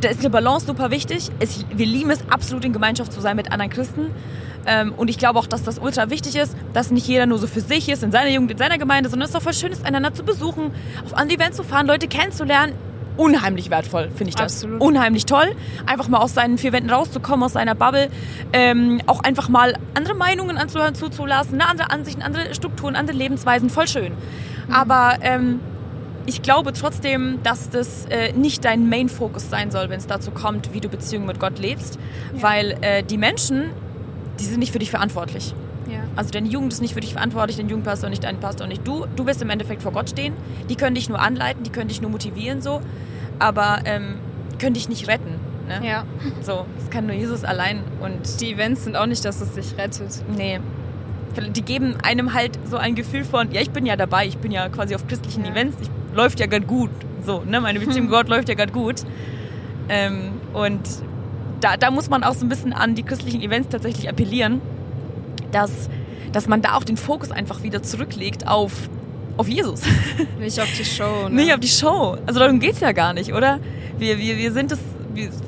da 0.00 0.08
ist 0.08 0.20
eine 0.20 0.30
Balance 0.30 0.66
super 0.66 0.90
wichtig. 0.90 1.28
Es, 1.38 1.64
wir 1.72 1.86
lieben 1.86 2.10
es, 2.10 2.28
absolut 2.28 2.64
in 2.64 2.72
Gemeinschaft 2.72 3.12
zu 3.12 3.20
sein 3.20 3.36
mit 3.36 3.52
anderen 3.52 3.70
Christen. 3.70 4.06
Ähm, 4.66 4.92
und 4.96 5.08
ich 5.08 5.18
glaube 5.18 5.38
auch, 5.38 5.46
dass 5.46 5.62
das 5.62 5.78
ultra 5.78 6.10
wichtig 6.10 6.36
ist, 6.36 6.56
dass 6.72 6.90
nicht 6.90 7.06
jeder 7.06 7.26
nur 7.26 7.38
so 7.38 7.46
für 7.46 7.60
sich 7.60 7.88
ist, 7.88 8.02
in 8.02 8.12
seiner 8.12 8.30
Jugend, 8.30 8.50
in 8.50 8.58
seiner 8.58 8.78
Gemeinde, 8.78 9.08
sondern 9.08 9.24
es 9.24 9.30
ist 9.30 9.36
auch 9.36 9.42
voll 9.42 9.54
schön 9.54 9.72
ist, 9.72 9.84
einander 9.84 10.14
zu 10.14 10.22
besuchen, 10.22 10.72
auf 11.04 11.14
andere 11.16 11.38
Events 11.38 11.56
zu 11.56 11.64
fahren, 11.64 11.86
Leute 11.86 12.08
kennenzulernen 12.08 12.74
unheimlich 13.20 13.70
wertvoll, 13.70 14.10
finde 14.14 14.30
ich 14.30 14.34
das. 14.34 14.54
Absolut. 14.54 14.80
Unheimlich 14.80 15.26
toll. 15.26 15.54
Einfach 15.86 16.08
mal 16.08 16.18
aus 16.18 16.32
seinen 16.34 16.56
vier 16.56 16.72
Wänden 16.72 16.90
rauszukommen, 16.90 17.44
aus 17.44 17.52
seiner 17.52 17.74
Bubble. 17.74 18.08
Ähm, 18.52 19.00
auch 19.06 19.20
einfach 19.22 19.48
mal 19.48 19.74
andere 19.94 20.14
Meinungen 20.14 20.56
anzuhören, 20.56 20.94
zuzulassen, 20.94 21.58
ne? 21.58 21.68
andere 21.68 21.90
Ansichten, 21.90 22.22
andere 22.22 22.54
Strukturen, 22.54 22.96
andere 22.96 23.16
Lebensweisen. 23.16 23.68
Voll 23.68 23.88
schön. 23.88 24.12
Aber 24.72 25.18
ähm, 25.20 25.60
ich 26.26 26.42
glaube 26.42 26.72
trotzdem, 26.72 27.40
dass 27.42 27.68
das 27.70 28.06
äh, 28.06 28.32
nicht 28.32 28.64
dein 28.64 28.88
Main-Focus 28.88 29.50
sein 29.50 29.70
soll, 29.70 29.90
wenn 29.90 29.98
es 29.98 30.06
dazu 30.06 30.30
kommt, 30.30 30.72
wie 30.72 30.80
du 30.80 30.88
Beziehungen 30.88 31.26
mit 31.26 31.40
Gott 31.40 31.58
lebst. 31.58 31.98
Weil 32.32 32.78
äh, 32.80 33.02
die 33.02 33.18
Menschen, 33.18 33.70
die 34.40 34.44
sind 34.44 34.58
nicht 34.58 34.72
für 34.72 34.78
dich 34.78 34.90
verantwortlich. 34.90 35.54
Ja. 35.90 36.00
Also 36.16 36.30
deine 36.30 36.48
Jugend 36.48 36.72
ist 36.72 36.80
nicht 36.80 36.94
für 36.94 37.00
dich 37.00 37.12
verantwortlich, 37.12 37.56
dein 37.56 37.68
Jugendpastor 37.68 38.10
nicht, 38.10 38.24
dein 38.24 38.38
Pastor 38.38 38.66
nicht 38.66 38.86
du. 38.86 39.06
Du 39.16 39.26
wirst 39.26 39.42
im 39.42 39.50
Endeffekt 39.50 39.82
vor 39.82 39.92
Gott 39.92 40.10
stehen. 40.10 40.34
Die 40.68 40.76
können 40.76 40.94
dich 40.94 41.08
nur 41.08 41.20
anleiten, 41.20 41.62
die 41.64 41.70
können 41.70 41.88
dich 41.88 42.00
nur 42.00 42.10
motivieren 42.10 42.62
so, 42.62 42.80
aber 43.38 43.80
ähm, 43.84 44.16
können 44.58 44.74
dich 44.74 44.88
nicht 44.88 45.08
retten. 45.08 45.34
Ne? 45.68 45.86
ja. 45.86 46.04
So, 46.42 46.66
das 46.78 46.90
kann 46.90 47.06
nur 47.06 47.14
Jesus 47.14 47.44
allein 47.44 47.82
und 48.00 48.40
Die 48.40 48.52
Events 48.52 48.84
sind 48.84 48.96
auch 48.96 49.06
nicht, 49.06 49.24
dass 49.24 49.40
es 49.40 49.52
dich 49.52 49.76
rettet. 49.78 50.22
nee. 50.36 50.60
Die 51.54 51.62
geben 51.62 51.94
einem 52.02 52.34
halt 52.34 52.58
so 52.64 52.76
ein 52.76 52.96
Gefühl 52.96 53.22
von, 53.22 53.52
ja, 53.52 53.60
ich 53.60 53.70
bin 53.70 53.86
ja 53.86 53.94
dabei, 53.94 54.26
ich 54.26 54.38
bin 54.38 54.50
ja 54.50 54.68
quasi 54.68 54.96
auf 54.96 55.06
christlichen 55.06 55.44
Ja. 55.44 55.52
Events, 55.52 55.76
ich, 55.80 55.88
läuft 56.12 56.40
ja 56.40 56.46
gerade 56.46 56.66
gut. 56.66 56.90
So, 57.24 57.44
ne, 57.46 57.60
meine 57.60 57.78
Beziehung 57.78 58.06
mit 58.06 58.10
Gott 58.10 58.28
läuft 58.28 58.48
ja 58.48 58.56
gerade 58.56 58.72
gut. 58.72 59.02
Ähm, 59.88 60.32
und 60.52 60.80
da, 61.60 61.76
da 61.76 61.90
muss 61.90 62.08
man 62.10 62.24
auch 62.24 62.34
so 62.34 62.44
ein 62.44 62.48
bisschen 62.48 62.72
an 62.72 62.94
die 62.94 63.02
christlichen 63.02 63.42
Events 63.42 63.68
tatsächlich 63.68 64.08
appellieren, 64.08 64.60
dass, 65.52 65.88
dass 66.32 66.48
man 66.48 66.62
da 66.62 66.74
auch 66.74 66.84
den 66.84 66.96
Fokus 66.96 67.30
einfach 67.30 67.62
wieder 67.62 67.82
zurücklegt 67.82 68.46
auf, 68.46 68.72
auf 69.36 69.48
Jesus. 69.48 69.82
Nicht 70.38 70.60
auf 70.60 70.68
die 70.76 70.84
Show. 70.84 71.28
Ne? 71.28 71.36
Nicht 71.36 71.52
auf 71.52 71.60
die 71.60 71.68
Show. 71.68 72.16
Also 72.26 72.40
darum 72.40 72.60
geht's 72.60 72.80
ja 72.80 72.92
gar 72.92 73.12
nicht, 73.12 73.32
oder? 73.32 73.60
Wir, 73.98 74.18
wir, 74.18 74.36
wir 74.36 74.52
sind 74.52 74.72
es 74.72 74.78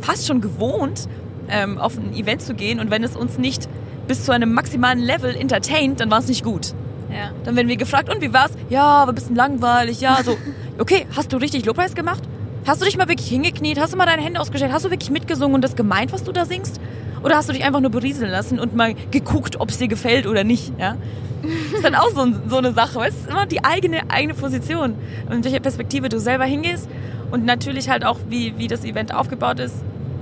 fast 0.01 0.27
schon 0.27 0.41
gewohnt, 0.41 1.09
ähm, 1.49 1.79
auf 1.79 1.97
ein 1.97 2.15
Event 2.15 2.43
zu 2.43 2.55
gehen 2.55 2.81
und 2.81 2.91
wenn 2.91 3.05
es 3.05 3.17
uns 3.17 3.39
nicht 3.39 3.69
bis 4.07 4.25
zu 4.25 4.33
einem 4.33 4.53
maximalen 4.53 4.99
Level 4.99 5.35
entertaint, 5.35 6.01
dann 6.01 6.11
war 6.11 6.19
es 6.19 6.27
nicht 6.29 6.43
gut. 6.45 6.75
ja. 7.11 7.31
Dann 7.45 7.57
werden 7.57 7.69
wir 7.69 7.77
gefragt, 7.77 8.13
und 8.13 8.21
wie 8.21 8.33
war's? 8.33 8.53
Ja, 8.69 8.85
aber 8.85 9.13
ein 9.13 9.15
bisschen 9.15 9.37
langweilig, 9.37 10.01
ja, 10.01 10.19
so. 10.25 10.37
Okay, 10.79 11.07
hast 11.15 11.33
du 11.33 11.37
richtig 11.37 11.67
Lobpreis 11.67 11.95
gemacht? 11.95 12.23
Hast 12.67 12.81
du 12.81 12.85
dich 12.87 12.97
mal 12.97 13.09
wirklich 13.09 13.29
hingekniet? 13.29 13.79
Hast 13.81 13.93
du 13.93 13.97
mal 13.97 14.07
deine 14.07 14.23
Hände 14.23 14.41
ausgestellt? 14.41 14.73
Hast 14.73 14.85
du 14.85 14.91
wirklich 14.91 15.11
mitgesungen 15.11 15.55
und 15.55 15.63
das 15.63 15.75
gemeint, 15.77 16.13
was 16.13 16.23
du 16.25 16.33
da 16.33 16.45
singst? 16.47 16.81
Oder 17.23 17.37
hast 17.37 17.49
du 17.49 17.53
dich 17.53 17.65
einfach 17.65 17.81
nur 17.81 17.91
berieseln 17.91 18.31
lassen 18.31 18.59
und 18.59 18.75
mal 18.77 18.95
geguckt, 19.11 19.61
ob 19.61 19.71
es 19.71 19.79
dir 19.79 19.89
gefällt 19.89 20.27
oder 20.27 20.45
nicht, 20.45 20.73
ja? 20.79 20.97
Das 21.43 21.51
ist 21.79 21.85
dann 21.85 21.97
auch 21.97 22.11
so, 22.11 22.27
so 22.49 22.59
eine 22.59 22.73
Sache? 22.73 23.01
Es 23.07 23.15
ist 23.17 23.29
immer 23.29 23.47
die 23.47 23.65
eigene, 23.65 24.09
eigene 24.11 24.35
Position. 24.35 24.95
Und 25.29 25.33
in 25.37 25.45
welcher 25.45 25.59
Perspektive 25.61 26.09
du 26.09 26.21
selber 26.21 26.45
hingehst 26.45 26.89
und 27.33 27.45
natürlich 27.45 27.89
halt 27.91 28.05
auch, 28.05 28.19
wie, 28.29 28.55
wie 28.59 28.69
das 28.69 28.85
Event 28.85 29.13
aufgebaut 29.13 29.59
ist, 29.59 29.75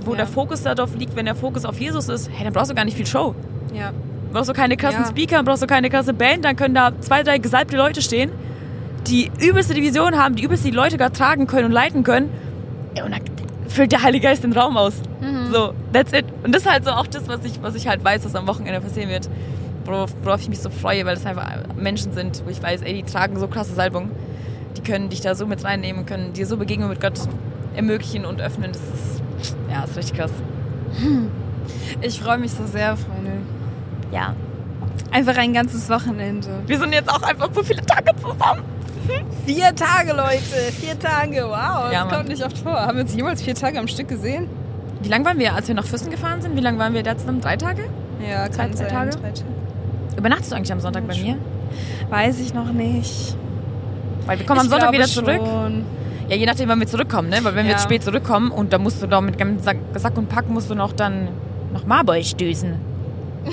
wo 0.03 0.11
Ja. 0.11 0.17
der 0.17 0.27
Fokus 0.27 0.63
darauf 0.63 0.95
liegt, 0.95 1.15
wenn 1.15 1.25
der 1.25 1.35
Fokus 1.35 1.63
auf 1.65 1.79
Jesus 1.79 2.09
ist, 2.09 2.29
hey, 2.33 2.43
dann 2.43 2.53
brauchst 2.53 2.71
du 2.71 2.75
gar 2.75 2.85
nicht 2.85 2.97
viel 2.97 3.05
Show. 3.05 3.35
ja. 3.73 3.91
Brauchst 4.33 4.49
du 4.49 4.53
keine 4.53 4.77
krassen 4.77 5.01
Ja. 5.01 5.07
Speaker, 5.09 5.43
brauchst 5.43 5.61
du 5.61 5.67
keine 5.67 5.89
krasse 5.89 6.13
Band, 6.13 6.45
dann 6.45 6.55
können 6.55 6.73
da 6.73 6.93
zwei, 7.01 7.21
drei 7.21 7.37
gesalbte 7.37 7.75
Leute 7.75 8.01
stehen, 8.01 8.31
die 9.07 9.31
übelste 9.39 9.73
Division 9.73 10.15
haben, 10.17 10.35
die 10.35 10.43
übelst 10.43 10.63
die 10.65 10.71
Leute 10.71 10.97
gar 10.97 11.11
tragen 11.11 11.47
können 11.47 11.65
und 11.65 11.71
leiten 11.71 12.03
können. 12.03 12.29
Und 13.03 13.11
dann 13.11 13.21
füllt 13.67 13.91
der 13.91 14.03
Heilige 14.03 14.27
Geist 14.27 14.43
den 14.43 14.53
Raum 14.53 14.77
aus. 14.77 14.93
So, 15.51 15.73
that's 15.93 16.13
it. 16.13 16.25
Und 16.43 16.53
das 16.53 16.63
ist 16.63 16.71
halt 16.71 16.85
so 16.85 16.91
auch 16.91 17.07
das, 17.07 17.27
was 17.27 17.43
ich, 17.43 17.61
was 17.61 17.75
ich 17.75 17.87
halt 17.87 18.03
weiß, 18.03 18.25
was 18.25 18.35
am 18.35 18.47
Wochenende 18.47 18.79
passieren 18.81 19.09
wird. 19.09 19.29
Worauf, 19.85 20.13
worauf 20.23 20.41
ich 20.41 20.49
mich 20.49 20.59
so 20.59 20.69
freue, 20.69 21.05
weil 21.05 21.15
das 21.15 21.25
einfach 21.25 21.47
Menschen 21.75 22.13
sind, 22.13 22.43
wo 22.45 22.49
ich 22.49 22.61
weiß, 22.61 22.81
ey, 22.81 22.93
die 22.93 23.03
tragen 23.03 23.39
so 23.39 23.47
krasse 23.47 23.73
Salbung. 23.73 24.11
Die 24.77 24.81
können 24.81 25.09
dich 25.09 25.21
da 25.21 25.35
so 25.35 25.45
mit 25.47 25.63
reinnehmen, 25.63 26.05
können 26.05 26.33
dir 26.33 26.45
so 26.45 26.57
Begegnungen 26.57 26.91
mit 26.91 27.01
Gott 27.01 27.19
ermöglichen 27.75 28.25
und 28.25 28.41
öffnen. 28.41 28.71
Das 28.71 28.81
ist, 28.81 29.55
ja, 29.69 29.83
ist 29.83 29.97
richtig 29.97 30.17
krass. 30.17 30.31
Ich 32.01 32.21
freue 32.21 32.37
mich 32.37 32.51
so 32.51 32.65
sehr, 32.65 32.95
Freunde. 32.97 33.31
Ja. 34.11 34.35
Einfach 35.11 35.37
ein 35.37 35.53
ganzes 35.53 35.89
Wochenende. 35.89 36.47
Wir 36.67 36.79
sind 36.79 36.93
jetzt 36.93 37.09
auch 37.09 37.21
einfach 37.21 37.49
so 37.53 37.63
viele 37.63 37.85
Tage 37.85 38.15
zusammen. 38.15 38.63
Vier 39.45 39.75
Tage, 39.75 40.11
Leute. 40.13 40.71
Vier 40.79 40.97
Tage. 40.99 41.43
Wow, 41.47 41.83
das 41.85 41.93
Ja, 41.93 42.03
kommt 42.05 42.27
nicht 42.29 42.43
oft 42.45 42.57
vor. 42.57 42.73
Haben 42.73 42.97
wir 42.97 43.03
uns 43.03 43.15
jemals 43.15 43.41
vier 43.41 43.55
Tage 43.55 43.79
am 43.79 43.87
Stück 43.87 44.07
gesehen? 44.07 44.47
Wie 45.01 45.09
lange 45.09 45.25
waren 45.25 45.39
wir, 45.39 45.53
als 45.53 45.67
wir 45.67 45.75
nach 45.75 45.85
Füssen 45.85 46.11
gefahren 46.11 46.41
sind? 46.41 46.55
Wie 46.55 46.61
lange 46.61 46.77
waren 46.77 46.93
wir 46.93 47.03
da 47.03 47.17
zusammen? 47.17 47.41
Drei 47.41 47.57
Tage? 47.57 47.83
Ja, 48.27 48.49
zwei 48.51 48.71
sein. 48.73 48.87
Tage? 48.87 49.09
Drei 49.11 49.31
Tage. 49.31 49.45
Übernachtest 50.17 50.51
du 50.51 50.55
eigentlich 50.55 50.71
am 50.71 50.79
Sonntag 50.79 51.07
bei 51.07 51.15
mir? 51.15 51.37
Weiß 52.09 52.39
ich 52.39 52.53
noch 52.53 52.71
nicht. 52.71 53.35
Weil 54.25 54.37
wir 54.39 54.45
kommen 54.45 54.59
am 54.59 54.65
Ich 54.65 54.71
Sonntag 54.71 54.91
glaube 54.91 54.97
wieder 54.97 55.07
zurück. 55.07 55.41
Schon. 55.43 55.85
Ja, 56.29 56.35
je 56.35 56.45
nachdem, 56.45 56.69
wann 56.69 56.79
wir 56.79 56.87
zurückkommen, 56.87 57.29
ne? 57.29 57.37
Weil 57.41 57.55
wenn 57.55 57.65
wir 57.65 57.71
Ja. 57.71 57.77
jetzt 57.77 57.83
spät 57.83 58.03
zurückkommen 58.03 58.51
und 58.51 58.71
da 58.73 58.77
musst 58.77 59.01
du 59.01 59.07
doch 59.07 59.21
mit 59.21 59.37
Sack, 59.63 59.77
Sack 59.95 60.17
und 60.17 60.29
Pack 60.29 60.47
musst 60.49 60.69
du 60.69 60.75
noch 60.75 60.93
dann 60.93 61.29
nach 61.73 61.85
Marburg 61.85 62.23
düsen. 62.37 62.75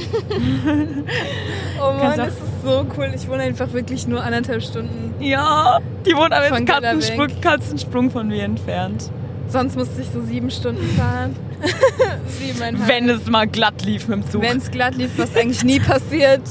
Oh 1.81 1.92
Mann, 1.92 2.16
das 2.16 2.29
ist 2.29 2.38
so 2.68 2.87
cool. 2.96 3.12
Ich 3.14 3.28
wohne 3.28 3.42
einfach 3.42 3.72
wirklich 3.72 4.07
nur 4.07 4.22
anderthalb 4.22 4.62
Stunden. 4.62 5.14
Ja, 5.20 5.78
die 6.07 6.14
wohnt 6.14 6.33
aber 6.33 6.48
jetzt 6.54 6.66
Katzensprung. 6.66 7.28
Katzensprung 7.40 8.11
von 8.11 8.28
mir 8.28 8.44
entfernt. 8.44 9.11
Sonst 9.48 9.76
musste 9.76 10.02
ich 10.02 10.09
so 10.12 10.20
sieben 10.22 10.50
Stunden 10.50 10.87
fahren. 10.96 11.35
Siebeneinhalb. 12.28 12.88
Wenn 12.88 13.09
es 13.09 13.26
mal 13.26 13.46
glatt 13.46 13.83
lief 13.85 14.07
mit 14.09 14.18
dem 14.22 14.31
Zug. 14.31 14.42
Wenn 14.42 14.59
es 14.59 14.70
glatt 14.70 14.94
lief, 14.94 15.11
was 15.16 15.35
eigentlich 15.35 15.64
nie 15.64 15.81
passiert. 15.81 16.42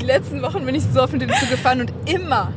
Die 0.00 0.04
letzten 0.06 0.40
Wochen 0.42 0.64
bin 0.64 0.74
ich 0.74 0.84
so 0.84 1.02
oft 1.02 1.12
mit 1.12 1.22
dem 1.22 1.30
Zug 1.30 1.50
gefahren 1.50 1.80
und 1.80 1.92
immer, 2.08 2.52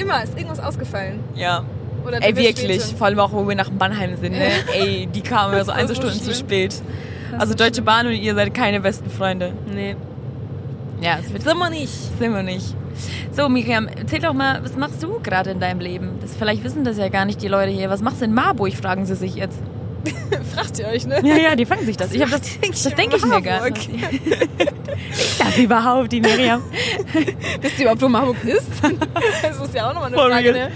immer 0.00 0.22
ist 0.22 0.36
irgendwas 0.36 0.60
ausgefallen. 0.60 1.20
ja. 1.34 1.64
Oder 2.06 2.18
Ey, 2.22 2.36
wirklich. 2.36 2.54
Verspätung. 2.80 2.98
Vor 2.98 3.06
allem 3.06 3.18
auch, 3.18 3.32
wo 3.32 3.48
wir 3.48 3.56
nach 3.56 3.70
Mannheim 3.70 4.14
sind, 4.20 4.32
ne? 4.32 4.48
Ey, 4.74 5.06
die 5.06 5.22
kamen 5.22 5.54
ja 5.54 5.64
so 5.64 5.72
ein, 5.72 5.88
so 5.88 5.94
Stunden 5.94 6.20
zu 6.20 6.34
spät. 6.34 6.74
Das 7.30 7.40
Also 7.40 7.54
Deutsche. 7.54 7.80
Bahn 7.80 8.06
und 8.06 8.12
ihr 8.12 8.34
seid 8.34 8.52
keine 8.52 8.80
besten 8.80 9.08
Freunde. 9.08 9.54
Nee. 9.74 9.96
Ja, 11.00 11.18
wird 11.30 11.42
Sind 11.42 11.58
wir 11.58 11.70
nicht. 11.70 11.92
Sind 12.18 12.32
wir 12.32 12.42
nicht. 12.42 12.74
So, 13.32 13.48
Miriam, 13.48 13.88
erzähl 13.88 14.20
doch 14.20 14.32
mal, 14.32 14.62
was 14.62 14.76
machst 14.76 15.02
du 15.02 15.18
gerade 15.20 15.50
in 15.50 15.60
deinem 15.60 15.80
Leben? 15.80 16.12
Das, 16.20 16.34
vielleicht 16.36 16.62
wissen 16.64 16.84
das 16.84 16.96
ja 16.96 17.08
gar 17.08 17.24
nicht 17.24 17.42
die 17.42 17.48
Leute 17.48 17.72
hier. 17.72 17.90
Was 17.90 18.00
machst 18.02 18.20
du 18.20 18.24
in 18.26 18.32
Marburg, 18.34 18.72
fragen 18.74 19.04
sie 19.04 19.16
sich 19.16 19.34
jetzt. 19.34 19.58
Fragt 20.54 20.78
ihr 20.78 20.86
euch, 20.86 21.06
ne? 21.06 21.20
Ja, 21.24 21.36
ja, 21.36 21.56
die 21.56 21.64
fragen 21.66 21.84
sich 21.86 21.96
das. 21.96 22.12
Ich 22.12 22.22
hab 22.22 22.30
das, 22.30 22.42
denk 22.60 22.74
ich 22.74 22.82
das 22.82 22.92
in 22.92 22.96
denke 22.96 23.16
ich 23.16 23.24
mir 23.24 23.42
gar 23.42 23.68
nicht. 23.70 23.88
Ist 25.10 25.40
das 25.40 25.58
überhaupt, 25.58 26.12
die 26.12 26.20
Miriam? 26.20 26.62
Wisst 27.60 27.78
ihr 27.78 27.82
überhaupt, 27.82 28.02
wo 28.02 28.08
Marburg 28.08 28.36
ist? 28.44 28.68
das 29.42 29.60
ist 29.60 29.74
ja 29.74 29.88
auch 29.88 29.94
nochmal 29.94 30.08
eine 30.08 30.16
For 30.16 30.28
Frage, 30.28 30.52
ne? 30.52 30.70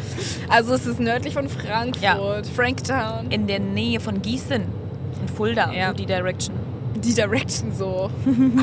Also 0.49 0.75
es 0.75 0.87
ist 0.87 1.01
nördlich 1.01 1.35
von 1.35 1.49
Frankfurt. 1.49 2.03
Ja. 2.03 2.19
Franktown. 2.55 3.31
In 3.31 3.47
der 3.47 3.59
Nähe 3.59 4.01
von 4.01 4.23
Gießen. 4.23 4.63
In 5.21 5.29
Fulda, 5.35 5.73
Ja. 5.73 5.89
so 5.89 5.95
die 5.95 6.07
Direction. 6.07 6.55
Die 6.97 7.15
Direction 7.15 7.73
so. 7.73 8.11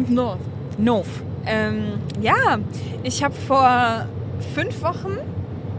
North. 0.08 0.40
North. 0.78 1.08
Ähm, 1.46 2.00
ja, 2.22 2.58
ich 3.04 3.24
habe 3.24 3.34
vor 3.34 4.06
fünf 4.54 4.82
Wochen, 4.82 5.18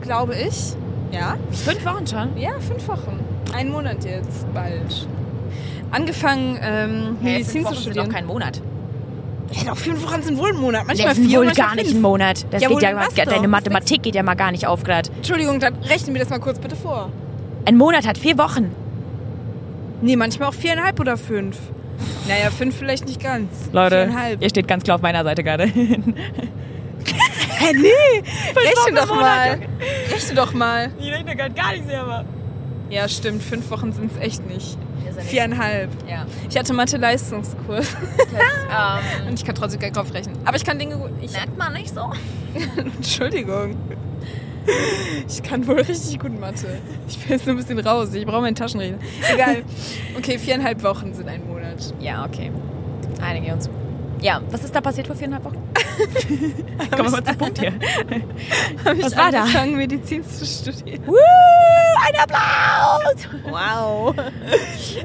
glaube 0.02 0.34
ich, 0.36 0.74
ja, 1.12 1.36
Fünf 1.52 1.84
Wochen 1.84 2.06
schon? 2.06 2.36
ja, 2.36 2.50
fünf 2.60 2.86
Wochen, 2.88 3.18
einen 3.54 3.70
Monat 3.70 4.04
jetzt 4.04 4.52
bald, 4.54 5.06
angefangen, 5.90 6.58
ähm, 6.62 7.16
Medizin 7.20 7.62
zu 7.64 7.68
sind 7.74 7.80
studieren. 7.82 8.06
doch 8.06 8.14
kein 8.14 8.26
Monat. 8.26 8.60
ja, 9.52 9.64
doch, 9.70 9.76
fünf 9.76 10.02
Wochen 10.04 10.22
sind 10.22 10.38
wohl 10.38 10.50
ein 10.50 10.60
Monat, 10.60 10.86
manchmal 10.86 11.08
Das 11.10 11.18
ist 11.18 11.26
vier, 11.28 11.38
wohl 11.38 11.46
manchmal 11.46 11.66
gar 11.68 11.74
nicht 11.76 11.86
fünf. 11.86 11.98
ein 11.98 12.02
Monat. 12.02 12.46
Das 12.50 12.62
Ja, 12.62 12.68
geht 12.68 12.82
ja, 12.82 12.96
was 12.96 13.14
deine? 13.14 13.48
Mathematik 13.48 14.02
geht 14.02 14.14
ja 14.14 14.22
mal 14.22 14.34
gar 14.34 14.50
nicht 14.52 14.66
auf 14.66 14.82
gerade. 14.82 15.10
Entschuldigung, 15.16 15.60
dann 15.60 15.74
rechnen 15.88 16.14
wir 16.14 16.20
das 16.20 16.30
mal 16.30 16.40
kurz 16.40 16.58
bitte 16.58 16.76
vor. 16.76 17.10
Ein 17.64 17.76
Monat 17.76 18.06
hat 18.06 18.18
vier 18.18 18.36
Wochen. 18.38 18.70
Nee, 20.02 20.16
manchmal 20.16 20.48
auch 20.48 20.54
viereinhalb 20.54 21.00
oder 21.00 21.16
fünf. 21.16 21.56
Naja, 22.28 22.50
fünf 22.50 22.76
vielleicht 22.76 23.06
nicht 23.06 23.22
ganz. 23.22 23.70
Leute, 23.72 23.96
Viereinhalb. 23.96 24.42
ihr 24.42 24.50
steht 24.50 24.68
ganz 24.68 24.84
klar 24.84 24.96
auf 24.96 25.02
meiner 25.02 25.24
Seite 25.24 25.42
gerade. 25.44 25.64
Hä, 27.58 27.72
nee, 27.72 28.22
rechne 28.54 29.00
doch 29.00 29.14
mal. 29.14 29.60
Rechne 30.10 30.34
doch 30.34 30.52
mal. 30.52 30.90
Ich 30.98 31.10
rechne 31.10 31.36
gerade 31.36 31.54
gar 31.54 31.72
nicht 31.72 31.86
selber. 31.86 32.24
Ja, 32.90 33.08
stimmt, 33.08 33.42
fünf 33.42 33.70
Wochen 33.70 33.92
sind 33.92 34.12
es 34.12 34.18
echt 34.18 34.46
nicht. 34.46 34.78
Viereinhalb. 35.20 35.90
Ja. 36.08 36.26
Ich 36.48 36.56
hatte 36.56 36.72
Mathe-Leistungskurs. 36.74 37.96
Das 38.16 39.02
ähm, 39.22 39.28
Und 39.28 39.34
ich 39.38 39.44
kann 39.44 39.54
trotzdem 39.54 39.80
keinen 39.80 39.94
Kopf 39.94 40.12
rechnen. 40.12 40.36
Aber 40.44 40.56
ich 40.56 40.64
kann 40.64 40.78
Dinge 40.78 40.96
gut. 40.98 41.10
Ich, 41.20 41.32
merkt 41.32 41.56
man 41.56 41.72
nicht 41.72 41.94
so. 41.94 42.12
Entschuldigung. 42.76 43.76
Ich 45.28 45.42
kann 45.42 45.66
wohl 45.66 45.80
richtig 45.80 46.18
gut 46.20 46.38
Mathe. 46.38 46.78
Ich 47.08 47.18
bin 47.18 47.30
jetzt 47.30 47.46
nur 47.46 47.54
ein 47.54 47.58
bisschen 47.58 47.78
raus. 47.80 48.14
Ich 48.14 48.24
brauche 48.24 48.40
meinen 48.42 48.54
Taschenrechner. 48.54 48.98
Egal. 49.32 49.62
Okay, 50.16 50.38
viereinhalb 50.38 50.82
Wochen 50.82 51.12
sind 51.14 51.28
ein 51.28 51.46
Monat. 51.46 51.92
Ja, 52.00 52.24
okay. 52.24 52.52
Einige 53.20 53.52
uns. 53.52 53.68
Ja, 54.20 54.40
was 54.50 54.64
ist 54.64 54.74
da 54.74 54.80
passiert 54.80 55.06
vor 55.06 55.16
viereinhalb 55.16 55.44
Wochen? 55.44 55.56
Kommen 56.90 57.04
wir 57.04 57.10
mal 57.10 57.24
zum 57.24 57.36
Punkt 57.36 57.58
hier. 57.58 57.72
Hab 58.84 58.98
Was 58.98 59.12
ich 59.12 59.14
da? 59.14 59.26
angefangen, 59.26 59.76
Medizin 59.76 60.24
zu 60.24 60.44
studieren. 60.46 61.02
Woo, 61.06 61.14
ein 62.06 62.20
Applaus! 62.20 63.28
Wow. 63.50 64.14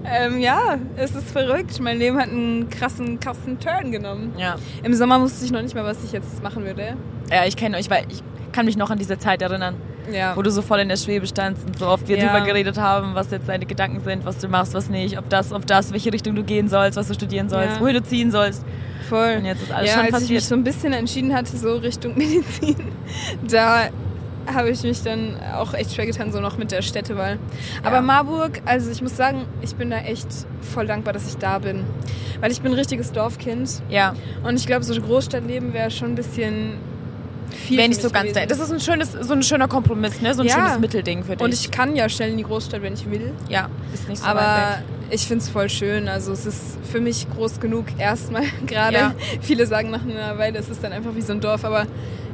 ähm, 0.05 0.39
ja, 0.39 0.77
es 0.95 1.11
ist 1.11 1.29
verrückt. 1.31 1.79
Mein 1.79 1.97
Leben 1.97 2.17
hat 2.17 2.29
einen 2.29 2.69
krassen, 2.69 3.19
krassen 3.19 3.59
Turn 3.59 3.91
genommen. 3.91 4.33
Ja. 4.37 4.55
Im 4.83 4.93
Sommer 4.93 5.19
wusste 5.21 5.45
ich 5.45 5.51
noch 5.51 5.61
nicht 5.61 5.75
mal, 5.75 5.83
was 5.83 6.03
ich 6.03 6.11
jetzt 6.11 6.41
machen 6.41 6.63
würde. 6.63 6.95
Ja, 7.29 7.45
ich 7.45 7.55
kenne 7.55 7.77
euch, 7.77 7.89
weil 7.89 8.05
ich 8.09 8.23
kann 8.51 8.65
mich 8.65 8.77
noch 8.77 8.89
an 8.89 8.97
diese 8.97 9.17
Zeit 9.17 9.41
erinnern. 9.41 9.75
Ja. 10.11 10.35
Wo 10.35 10.41
du 10.41 10.49
so 10.51 10.61
voll 10.61 10.79
in 10.79 10.89
der 10.89 10.97
Schwebe 10.97 11.27
standst 11.27 11.65
und 11.65 11.77
so 11.77 11.87
oft 11.87 12.07
wir 12.07 12.17
Ja. 12.17 12.25
drüber 12.27 12.45
geredet 12.45 12.77
haben, 12.77 13.13
was 13.15 13.29
jetzt 13.31 13.47
deine 13.47 13.65
Gedanken 13.65 14.01
sind, 14.01 14.25
was 14.25 14.37
du 14.39 14.47
machst, 14.47 14.73
was 14.73 14.89
nicht, 14.89 15.17
ob 15.17 15.29
das, 15.29 15.53
ob 15.53 15.65
das, 15.67 15.91
welche 15.93 16.11
Richtung 16.11 16.35
du 16.35 16.43
gehen 16.43 16.67
sollst, 16.69 16.97
was 16.97 17.07
du 17.07 17.13
studieren 17.13 17.49
sollst, 17.49 17.79
wohin 17.79 17.95
du 17.95 18.03
ziehen 18.03 18.31
sollst. 18.31 18.65
Voll. 19.09 19.35
Und 19.37 19.45
jetzt 19.45 19.61
ist 19.63 19.71
alles 19.71 19.89
ja, 19.89 19.95
schon 19.95 20.01
als 20.05 20.07
ich 20.09 20.13
passiert. 20.13 20.37
mich 20.37 20.45
so 20.45 20.55
ein 20.55 20.63
bisschen 20.63 20.93
entschieden 20.93 21.33
hatte, 21.35 21.55
so 21.55 21.75
Richtung 21.75 22.13
Medizin, 22.17 22.75
da 23.47 23.89
habe 24.47 24.71
ich 24.71 24.81
mich 24.81 25.03
dann 25.03 25.37
auch 25.55 25.73
echt 25.75 25.93
schwer 25.93 26.07
getan, 26.07 26.31
so 26.31 26.39
noch 26.39 26.57
mit 26.57 26.71
der 26.71 26.81
Städtewahl. 26.81 27.37
Aber 27.83 27.97
Ja. 27.97 28.01
Marburg, 28.01 28.61
also 28.65 28.89
ich 28.89 29.01
muss 29.03 29.15
sagen, 29.15 29.45
ich 29.61 29.75
bin 29.75 29.91
da 29.91 29.97
echt 29.99 30.27
voll 30.61 30.87
dankbar, 30.87 31.13
dass 31.13 31.27
ich 31.27 31.37
da 31.37 31.59
bin. 31.59 31.83
Weil 32.39 32.51
ich 32.51 32.59
bin 32.61 32.71
ein 32.71 32.77
richtiges 32.77 33.11
Dorfkind 33.11 33.83
Ja, 33.89 34.15
und 34.43 34.55
ich 34.55 34.65
glaube, 34.65 34.83
so 34.83 34.95
ein 34.95 35.01
Großstadtleben 35.01 35.73
wäre 35.73 35.91
schon 35.91 36.09
ein 36.09 36.15
bisschen 36.15 36.73
viel. 37.51 37.77
wäre 37.77 37.89
nicht 37.89 38.01
so 38.01 38.09
ganz 38.09 38.33
da. 38.33 38.45
Das 38.45 38.59
ist 38.59 38.71
ein 38.71 38.79
schönes, 38.79 39.11
so 39.13 39.33
ein 39.33 39.43
schöner 39.43 39.67
Kompromiss, 39.67 40.21
ne? 40.21 40.33
So 40.33 40.41
ein 40.41 40.47
Ja. 40.47 40.55
schönes 40.55 40.79
Mittelding 40.79 41.23
für 41.23 41.35
dich. 41.35 41.41
Und 41.45 41.53
ich 41.53 41.71
kann 41.71 41.95
ja 41.95 42.07
schnell 42.09 42.31
in 42.31 42.37
die 42.37 42.43
Großstadt, 42.43 42.81
wenn 42.81 42.93
ich 42.93 43.09
will. 43.09 43.31
ja, 43.49 43.69
ist 43.93 44.07
nicht 44.09 44.19
so 44.21 44.25
weit 44.27 44.35
Aber 44.35 44.41
weg. 44.79 44.83
ich 45.11 45.27
finde 45.27 45.43
es 45.43 45.49
voll 45.49 45.69
schön. 45.69 46.07
Also 46.07 46.31
es 46.31 46.45
ist 46.45 46.77
für 46.91 46.99
mich 47.01 47.27
groß 47.29 47.59
genug 47.59 47.85
erstmal 47.97 48.43
gerade. 48.67 48.95
Ja. 48.97 49.13
Viele 49.41 49.65
sagen 49.67 49.89
nach 49.91 50.03
einer 50.03 50.37
Weile, 50.37 50.59
es 50.59 50.69
ist 50.69 50.83
dann 50.83 50.91
einfach 50.91 51.15
wie 51.15 51.21
so 51.21 51.33
ein 51.33 51.39
Dorf. 51.41 51.63
Aber 51.65 51.85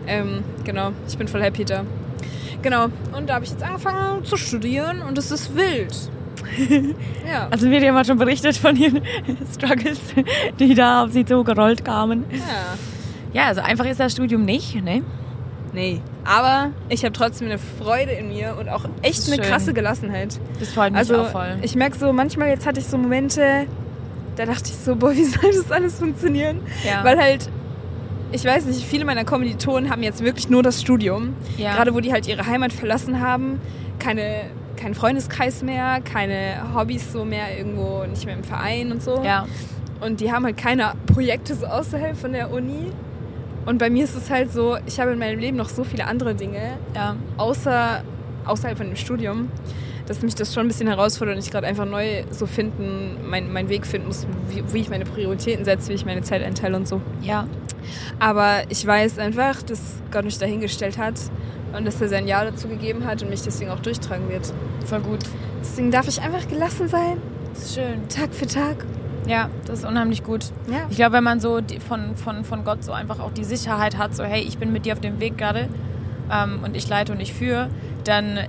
ähm, 0.08 0.44
genau, 0.64 0.92
ich 1.08 1.18
bin 1.18 1.28
voll 1.28 1.42
happy 1.42 1.66
da. 1.66 1.84
Genau. 2.62 2.86
Und 3.16 3.28
da 3.30 3.36
habe 3.36 3.46
ich 3.46 3.52
jetzt 3.52 3.64
angefangen 3.64 4.26
zu 4.26 4.36
studieren 4.38 5.02
und 5.02 5.18
es 5.18 5.32
ist 5.32 5.56
wild. 5.56 5.94
ja. 7.28 7.48
Also 7.52 7.68
Miriam 7.68 7.96
hat 7.96 8.08
schon 8.08 8.18
berichtet 8.18 8.56
von 8.58 8.76
ihren 8.76 9.02
Struggles, 9.54 10.00
die 10.60 10.74
da 10.74 11.04
auf 11.04 11.12
sie 11.12 11.26
zugerollt 11.26 11.84
kamen. 11.86 12.26
ja. 12.32 12.78
Ja, 13.34 13.46
also 13.48 13.62
einfach 13.62 13.86
ist 13.86 14.00
das 14.00 14.12
Studium 14.14 14.46
nicht, 14.46 14.82
ne? 14.84 15.04
Nee. 15.74 16.02
Aber 16.24 16.72
ich 16.90 17.04
habe 17.04 17.14
trotzdem 17.14 17.48
eine 17.48 17.58
Freude 17.60 18.12
in 18.12 18.30
mir 18.30 18.56
und 18.60 18.70
auch 18.70 18.86
echt 19.02 19.28
eine 19.28 19.36
schön. 19.36 19.44
krasse 19.46 19.74
Gelassenheit. 19.74 20.40
Das 20.60 20.70
freut 20.74 20.92
mich 20.92 21.00
Also 21.00 21.22
auch 21.22 21.28
voll. 21.32 21.58
ich 21.62 21.76
merke 21.76 21.98
so, 21.98 22.12
manchmal 22.14 22.50
jetzt 22.50 22.66
hatte 22.66 22.80
ich 22.80 22.88
so 22.88 22.98
Momente, 22.98 23.68
da 24.36 24.46
dachte 24.46 24.64
ich 24.72 24.76
so, 24.78 24.96
boah, 24.96 25.12
wie 25.16 25.26
soll 25.26 25.52
das 25.52 25.72
alles 25.72 26.00
funktionieren? 26.00 26.62
Ja. 26.86 27.04
Weil 27.04 27.20
halt, 27.20 27.50
ich 28.32 28.44
weiß 28.44 28.66
nicht, 28.66 28.84
viele 28.84 29.06
meiner 29.06 29.24
Kommilitonen 29.26 29.90
haben 29.92 30.04
jetzt 30.04 30.24
wirklich 30.24 30.50
nur 30.50 30.64
das 30.64 30.82
Studium. 30.82 31.36
Ja. 31.58 31.74
Gerade 31.76 31.94
wo 31.94 32.00
die 32.00 32.12
halt 32.12 32.28
ihre 32.28 32.46
Heimat 32.48 32.74
verlassen 32.74 33.22
haben, 33.22 33.60
keine, 34.00 34.46
keinen 34.78 34.96
Freundeskreis 34.96 35.62
mehr, 35.64 36.00
keine 36.02 36.74
Hobbys 36.76 37.12
so 37.12 37.24
mehr 37.26 37.58
irgendwo, 37.58 38.04
nicht 38.06 38.26
mehr 38.26 38.36
im 38.36 38.44
Verein 38.44 38.92
und 38.92 39.04
so. 39.04 39.22
ja, 39.24 39.46
Und 40.02 40.22
die 40.22 40.32
haben 40.32 40.46
halt 40.46 40.58
keine 40.58 40.94
Projekte 41.14 41.56
so 41.56 41.66
außerhalb 41.68 42.18
von 42.18 42.32
der 42.34 42.52
Uni. 42.52 42.92
Und 43.68 43.80
bei 43.80 43.90
mir 43.90 44.06
ist 44.06 44.16
es 44.16 44.30
halt 44.30 44.50
so, 44.50 44.78
ich 44.86 44.98
habe 45.02 45.12
in 45.12 45.20
meinem 45.20 45.40
Leben 45.40 45.58
noch 45.58 45.68
so 45.68 45.84
viele 45.84 46.08
andere 46.08 46.34
Dinge, 46.36 46.78
ja, 46.96 47.18
außer, 47.36 48.02
außerhalb 48.46 48.78
von 48.78 48.88
dem 48.88 48.96
Studium, 48.96 49.50
dass 50.06 50.22
mich 50.22 50.36
das 50.36 50.54
schon 50.54 50.66
ein 50.66 50.68
bisschen 50.70 50.88
herausfordert 50.88 51.36
und 51.36 51.44
ich 51.44 51.52
gerade 51.52 51.68
einfach 51.68 51.86
neu 51.86 52.24
so 52.32 52.46
finden, 52.46 53.18
mein, 53.30 53.52
meinen 53.52 53.68
Weg 53.68 53.86
finden 53.86 54.08
muss, 54.08 54.26
wie, 54.48 54.64
wie 54.74 54.80
ich 54.80 54.90
meine 54.90 55.04
Prioritäten 55.04 55.66
setze, 55.66 55.90
wie 55.90 55.96
ich 55.96 56.06
meine 56.06 56.22
Zeit 56.22 56.44
einteile 56.44 56.78
und 56.78 56.88
so. 56.88 57.02
ja. 57.22 57.46
Aber 58.20 58.64
ich 58.70 58.86
weiß 58.86 59.20
einfach, 59.20 59.62
dass 59.62 60.02
Gott 60.12 60.26
mich 60.26 60.38
dahingestellt 60.38 60.98
hat 60.98 61.16
und 61.76 61.86
dass 61.86 62.02
er 62.02 62.10
sein 62.10 62.28
Ja 62.28 62.44
dazu 62.44 62.68
gegeben 62.68 63.06
hat 63.06 63.22
und 63.22 63.30
mich 63.30 63.42
deswegen 63.44 63.70
auch 63.70 63.80
durchtragen 63.80 64.30
wird. 64.30 64.54
Voll 64.86 65.00
gut. 65.02 65.20
Deswegen 65.62 65.92
darf 65.92 66.08
ich 66.08 66.22
einfach 66.22 66.48
gelassen 66.48 66.88
sein, 66.88 67.22
Das 67.54 67.64
ist 67.64 67.76
schön. 67.76 68.08
Tag 68.10 68.34
für 68.34 68.48
Tag. 68.48 68.86
Ja, 69.28 69.50
das 69.66 69.80
ist 69.80 69.86
unheimlich 69.86 70.24
gut. 70.24 70.46
Ja. 70.72 70.88
Ich 70.90 70.96
glaube, 70.98 71.14
wenn 71.14 71.24
man 71.24 71.40
so 71.40 71.62
die, 71.62 71.80
von, 71.80 72.16
von, 72.16 72.44
von 72.44 72.64
Gott 72.64 72.84
so 72.84 72.92
einfach 72.94 73.20
auch 73.20 73.32
die 73.32 73.44
Sicherheit 73.44 73.98
hat, 73.98 74.16
so 74.16 74.24
hey, 74.24 74.42
ich 74.42 74.58
bin 74.58 74.72
mit 74.72 74.86
dir 74.86 74.94
auf 74.94 75.00
dem 75.02 75.20
Weg 75.20 75.38
gerade 75.38 75.68
ähm, 76.32 76.60
und 76.64 76.76
ich 76.76 76.88
leite 76.88 77.12
und 77.12 77.20
ich 77.20 77.34
führe, 77.34 77.70
dann 78.04 78.40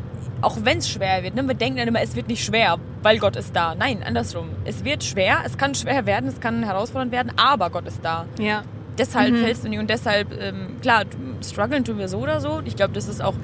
auch 0.40 0.58
wenn 0.62 0.78
es 0.78 0.88
schwer 0.88 1.24
wird, 1.24 1.34
ne, 1.34 1.42
wir 1.48 1.54
denken 1.54 1.78
dann 1.78 1.88
immer, 1.88 2.00
es 2.00 2.14
wird 2.14 2.28
nicht 2.28 2.44
schwer, 2.44 2.76
weil 3.02 3.18
Gott 3.18 3.34
ist 3.34 3.56
da. 3.56 3.74
Nein, 3.74 4.04
andersrum. 4.04 4.50
Es 4.64 4.84
wird 4.84 5.02
schwer, 5.02 5.38
es 5.44 5.58
kann 5.58 5.74
schwer 5.74 6.06
werden, 6.06 6.28
es 6.28 6.38
kann 6.38 6.62
herausfordernd 6.62 7.10
werden, 7.10 7.32
aber 7.36 7.70
Gott 7.70 7.86
ist 7.88 8.00
da. 8.04 8.24
Ja. 8.38 8.62
Deshalb 8.96 9.32
Mhm. 9.32 9.38
fällst 9.38 9.64
du 9.64 9.68
nicht 9.68 9.80
und 9.80 9.90
deshalb, 9.90 10.28
ähm, 10.40 10.76
klar, 10.80 11.04
strugglen 11.44 11.84
tun 11.84 11.98
wir 11.98 12.08
so 12.08 12.18
oder 12.18 12.40
so. 12.40 12.62
Ich 12.64 12.76
glaube, 12.76 12.92
das 12.94 13.08
ist 13.08 13.20
auch, 13.22 13.34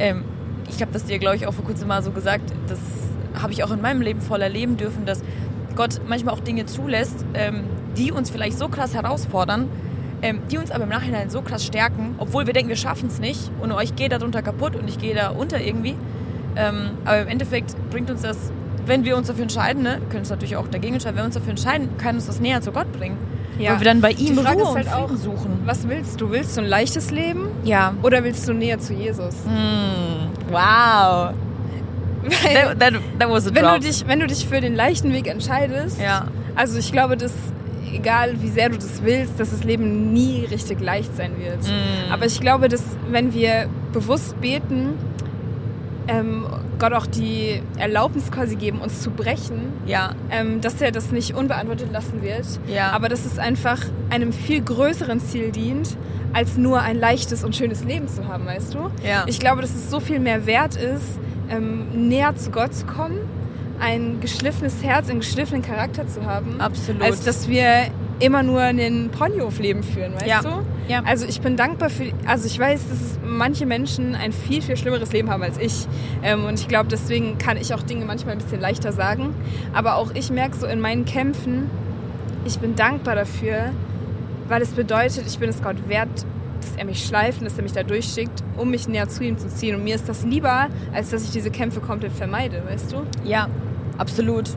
ähm, 0.00 0.24
ich 0.68 0.80
habe 0.80 0.92
das 0.92 1.04
dir, 1.04 1.18
glaube 1.20 1.36
ich, 1.36 1.46
auch 1.46 1.52
vor 1.54 1.64
kurzem 1.64 1.86
mal 1.88 2.02
so 2.02 2.10
gesagt, 2.10 2.52
das 2.66 2.78
habe 3.40 3.52
ich 3.52 3.62
auch 3.62 3.70
in 3.70 3.80
meinem 3.80 4.00
Leben 4.00 4.20
voll 4.20 4.42
erleben 4.42 4.76
dürfen, 4.76 5.06
dass 5.06 5.22
Gott 5.74 6.00
manchmal 6.08 6.34
auch 6.34 6.40
Dinge 6.40 6.66
zulässt, 6.66 7.24
ähm, 7.34 7.64
die 7.96 8.12
uns 8.12 8.30
vielleicht 8.30 8.58
so 8.58 8.68
krass 8.68 8.94
herausfordern, 8.94 9.68
ähm, 10.22 10.40
die 10.50 10.58
uns 10.58 10.70
aber 10.70 10.84
im 10.84 10.90
Nachhinein 10.90 11.30
so 11.30 11.42
krass 11.42 11.64
stärken, 11.64 12.14
obwohl 12.18 12.46
wir 12.46 12.52
denken, 12.52 12.68
wir 12.68 12.76
schaffen 12.76 13.08
es 13.08 13.18
nicht 13.18 13.50
und 13.60 13.72
ich 13.82 13.96
gehe 13.96 14.08
darunter 14.08 14.42
kaputt 14.42 14.76
und 14.76 14.88
ich 14.88 14.98
gehe 14.98 15.14
da 15.14 15.30
unter 15.30 15.60
irgendwie. 15.60 15.94
Ähm, 16.56 16.90
aber 17.04 17.22
im 17.22 17.28
Endeffekt 17.28 17.74
bringt 17.90 18.10
uns 18.10 18.22
das, 18.22 18.36
wenn 18.86 19.04
wir 19.04 19.16
uns 19.16 19.28
dafür 19.28 19.42
entscheiden, 19.42 19.82
ne, 19.82 19.98
wir 20.00 20.08
können 20.08 20.20
uns 20.20 20.30
natürlich 20.30 20.56
auch 20.56 20.68
dagegen 20.68 20.94
entscheiden, 20.94 21.16
wenn 21.16 21.22
wir 21.22 21.26
uns 21.26 21.34
dafür 21.34 21.50
entscheiden, 21.50 21.88
kann 21.98 22.16
uns 22.16 22.26
das 22.26 22.40
näher 22.40 22.60
zu 22.60 22.72
Gott 22.72 22.90
bringen. 22.92 23.16
Ja. 23.58 23.72
Weil 23.72 23.80
wir 23.80 23.84
dann 23.84 24.00
bei 24.00 24.12
Die 24.12 24.28
ihm 24.28 24.38
Frage 24.38 24.62
Ruhe 24.62 24.80
ist 24.80 24.88
halt 24.90 25.08
und 25.08 25.12
auch, 25.12 25.16
suchen. 25.16 25.60
was 25.66 25.86
willst 25.88 26.20
du? 26.20 26.30
Willst 26.30 26.56
du 26.56 26.62
ein 26.62 26.66
leichtes 26.66 27.10
Leben 27.10 27.48
Ja. 27.64 27.94
oder 28.02 28.24
willst 28.24 28.48
du 28.48 28.54
näher 28.54 28.78
zu 28.78 28.92
Jesus? 28.94 29.34
Mm, 29.44 30.50
wow. 30.52 31.32
Weil, 32.22 32.76
That, 32.76 32.80
that, 32.80 32.94
that 33.18 33.28
was 33.30 33.46
a 33.46 33.54
wenn, 33.54 33.62
drop. 33.64 33.74
du 33.80 33.86
dich, 33.86 34.04
wenn 34.06 34.20
du 34.20 34.26
dich 34.26 34.46
für 34.46 34.60
den 34.60 34.74
leichten 34.74 35.12
Weg 35.12 35.26
entscheidest, 35.26 36.00
ja. 36.00 36.26
also 36.54 36.78
ich 36.78 36.92
glaube, 36.92 37.16
dass 37.16 37.32
egal 37.92 38.40
wie 38.40 38.48
sehr 38.48 38.68
du 38.70 38.76
das 38.76 39.02
willst, 39.02 39.38
dass 39.38 39.50
das 39.50 39.64
Leben 39.64 40.12
nie 40.12 40.46
richtig 40.50 40.80
leicht 40.80 41.14
sein 41.16 41.32
wird. 41.38 41.62
Mm. 41.62 42.12
Aber 42.12 42.24
ich 42.24 42.40
glaube, 42.40 42.68
dass 42.68 42.82
wenn 43.10 43.34
wir 43.34 43.68
bewusst 43.92 44.40
beten, 44.40 44.94
ähm, 46.08 46.46
Gott 46.78 46.92
auch 46.94 47.06
die 47.06 47.62
Erlaubnis 47.78 48.30
quasi 48.32 48.56
geben, 48.56 48.80
uns 48.80 49.02
zu 49.02 49.10
brechen, 49.10 49.72
Ja. 49.86 50.14
ähm, 50.30 50.60
dass 50.60 50.80
er 50.80 50.90
das 50.90 51.12
nicht 51.12 51.34
unbeantwortet 51.34 51.92
lassen 51.92 52.22
wird. 52.22 52.46
Ja. 52.66 52.90
Aber 52.92 53.08
dass 53.08 53.24
es 53.24 53.38
einfach 53.38 53.78
einem 54.10 54.32
viel 54.32 54.62
größeren 54.62 55.20
Ziel 55.20 55.52
dient, 55.52 55.96
als 56.32 56.56
nur 56.56 56.80
ein 56.80 56.98
leichtes 56.98 57.44
und 57.44 57.54
schönes 57.54 57.84
Leben 57.84 58.08
zu 58.08 58.26
haben, 58.26 58.46
weißt 58.46 58.74
du? 58.74 58.90
Ja. 59.06 59.24
Ich 59.26 59.38
glaube, 59.38 59.60
dass 59.60 59.74
es 59.74 59.90
so 59.90 60.00
viel 60.00 60.18
mehr 60.18 60.46
wert 60.46 60.76
ist, 60.76 61.20
ähm, 61.50 62.08
näher 62.08 62.34
zu 62.36 62.50
Gott 62.50 62.74
zu 62.74 62.86
kommen, 62.86 63.18
ein 63.80 64.20
geschliffenes 64.20 64.82
Herz, 64.82 65.10
einen 65.10 65.20
geschliffenen 65.20 65.62
Charakter 65.62 66.06
zu 66.06 66.24
haben, 66.24 66.60
Absolut. 66.60 67.02
als 67.02 67.24
dass 67.24 67.48
wir 67.48 67.86
immer 68.20 68.42
nur 68.44 68.60
ein 68.60 69.10
Ponyhof-Leben 69.10 69.82
führen, 69.82 70.14
weißt 70.14 70.26
Ja. 70.26 70.40
du? 70.42 70.48
Ja. 70.88 71.02
Also 71.04 71.26
ich 71.26 71.40
bin 71.40 71.56
dankbar 71.56 71.90
für, 71.90 72.12
also 72.26 72.46
ich 72.46 72.58
weiß, 72.58 72.88
dass 72.88 73.18
manche 73.24 73.66
Menschen 73.66 74.14
ein 74.14 74.32
viel, 74.32 74.62
viel 74.62 74.76
schlimmeres 74.76 75.12
Leben 75.12 75.30
haben 75.30 75.42
als 75.42 75.58
ich. 75.58 75.86
Ähm, 76.22 76.44
und 76.44 76.54
ich 76.60 76.68
glaube, 76.68 76.88
deswegen 76.88 77.38
kann 77.38 77.56
ich 77.56 77.74
auch 77.74 77.82
Dinge 77.82 78.04
manchmal 78.04 78.34
ein 78.34 78.38
bisschen 78.38 78.60
leichter 78.60 78.92
sagen. 78.92 79.34
Aber 79.72 79.96
auch 79.96 80.12
ich 80.14 80.30
merke 80.30 80.56
so 80.56 80.66
in 80.66 80.80
meinen 80.80 81.04
Kämpfen, 81.04 81.68
ich 82.44 82.58
bin 82.58 82.76
dankbar 82.76 83.14
dafür, 83.16 83.70
weil 84.48 84.62
es 84.62 84.70
bedeutet, 84.70 85.24
ich 85.26 85.38
bin 85.38 85.48
es 85.48 85.62
Gott 85.62 85.88
wert, 85.88 86.24
er 86.82 86.86
mich 86.86 87.04
schleift 87.04 87.40
und 87.40 87.44
dass 87.44 87.56
er 87.56 87.62
mich 87.62 87.72
da 87.72 87.82
durchschickt, 87.82 88.42
um 88.56 88.70
mich 88.70 88.88
näher 88.88 89.08
zu 89.08 89.24
ihm 89.24 89.38
zu 89.38 89.48
ziehen. 89.48 89.76
Und 89.76 89.84
mir 89.84 89.94
ist 89.94 90.08
das 90.08 90.24
lieber, 90.24 90.68
als 90.92 91.10
dass 91.10 91.24
ich 91.24 91.30
diese 91.30 91.50
Kämpfe 91.50 91.80
komplett 91.80 92.12
vermeide, 92.12 92.62
weißt 92.66 92.92
du? 92.92 93.02
Ja, 93.24 93.48
absolut. 93.98 94.50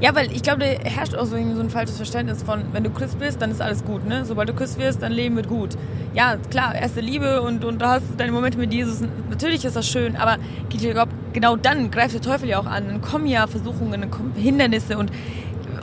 Ja, 0.00 0.14
weil 0.14 0.30
ich 0.30 0.42
glaube, 0.42 0.60
da 0.60 0.66
herrscht 0.88 1.16
auch 1.16 1.26
so, 1.26 1.34
ein 1.34 1.70
falsches 1.70 1.96
Verständnis 1.96 2.42
von, 2.42 2.62
wenn 2.72 2.84
du 2.84 2.90
Christ 2.90 3.18
bist, 3.18 3.42
dann 3.42 3.50
ist 3.50 3.60
alles 3.60 3.84
gut, 3.84 4.06
ne? 4.06 4.24
Sobald 4.24 4.48
du 4.48 4.54
Christ 4.54 4.78
wirst, 4.78 5.02
dein 5.02 5.10
Leben 5.10 5.34
wird 5.34 5.48
gut. 5.48 5.70
Ja, 6.14 6.36
klar, 6.50 6.74
erste 6.74 7.00
Liebe 7.00 7.42
und, 7.42 7.64
und 7.64 7.82
du 7.82 7.86
hast 7.86 8.04
deine 8.16 8.30
Momente 8.30 8.58
mit 8.58 8.72
Jesus. 8.72 9.00
Natürlich 9.28 9.64
ist 9.64 9.74
das 9.74 9.88
schön, 9.88 10.14
aber 10.16 10.36
ich 10.70 10.78
glaube, 10.78 11.12
genau 11.32 11.56
dann 11.56 11.90
greift 11.90 12.14
der 12.14 12.20
Teufel 12.20 12.48
ja 12.48 12.60
auch 12.60 12.66
an. 12.66 12.86
Dann 12.86 13.00
kommen 13.00 13.26
ja 13.26 13.46
Versuchungen, 13.48 14.00
dann 14.00 14.10
kommen 14.10 14.32
Hindernisse 14.34 14.96
und 14.96 15.10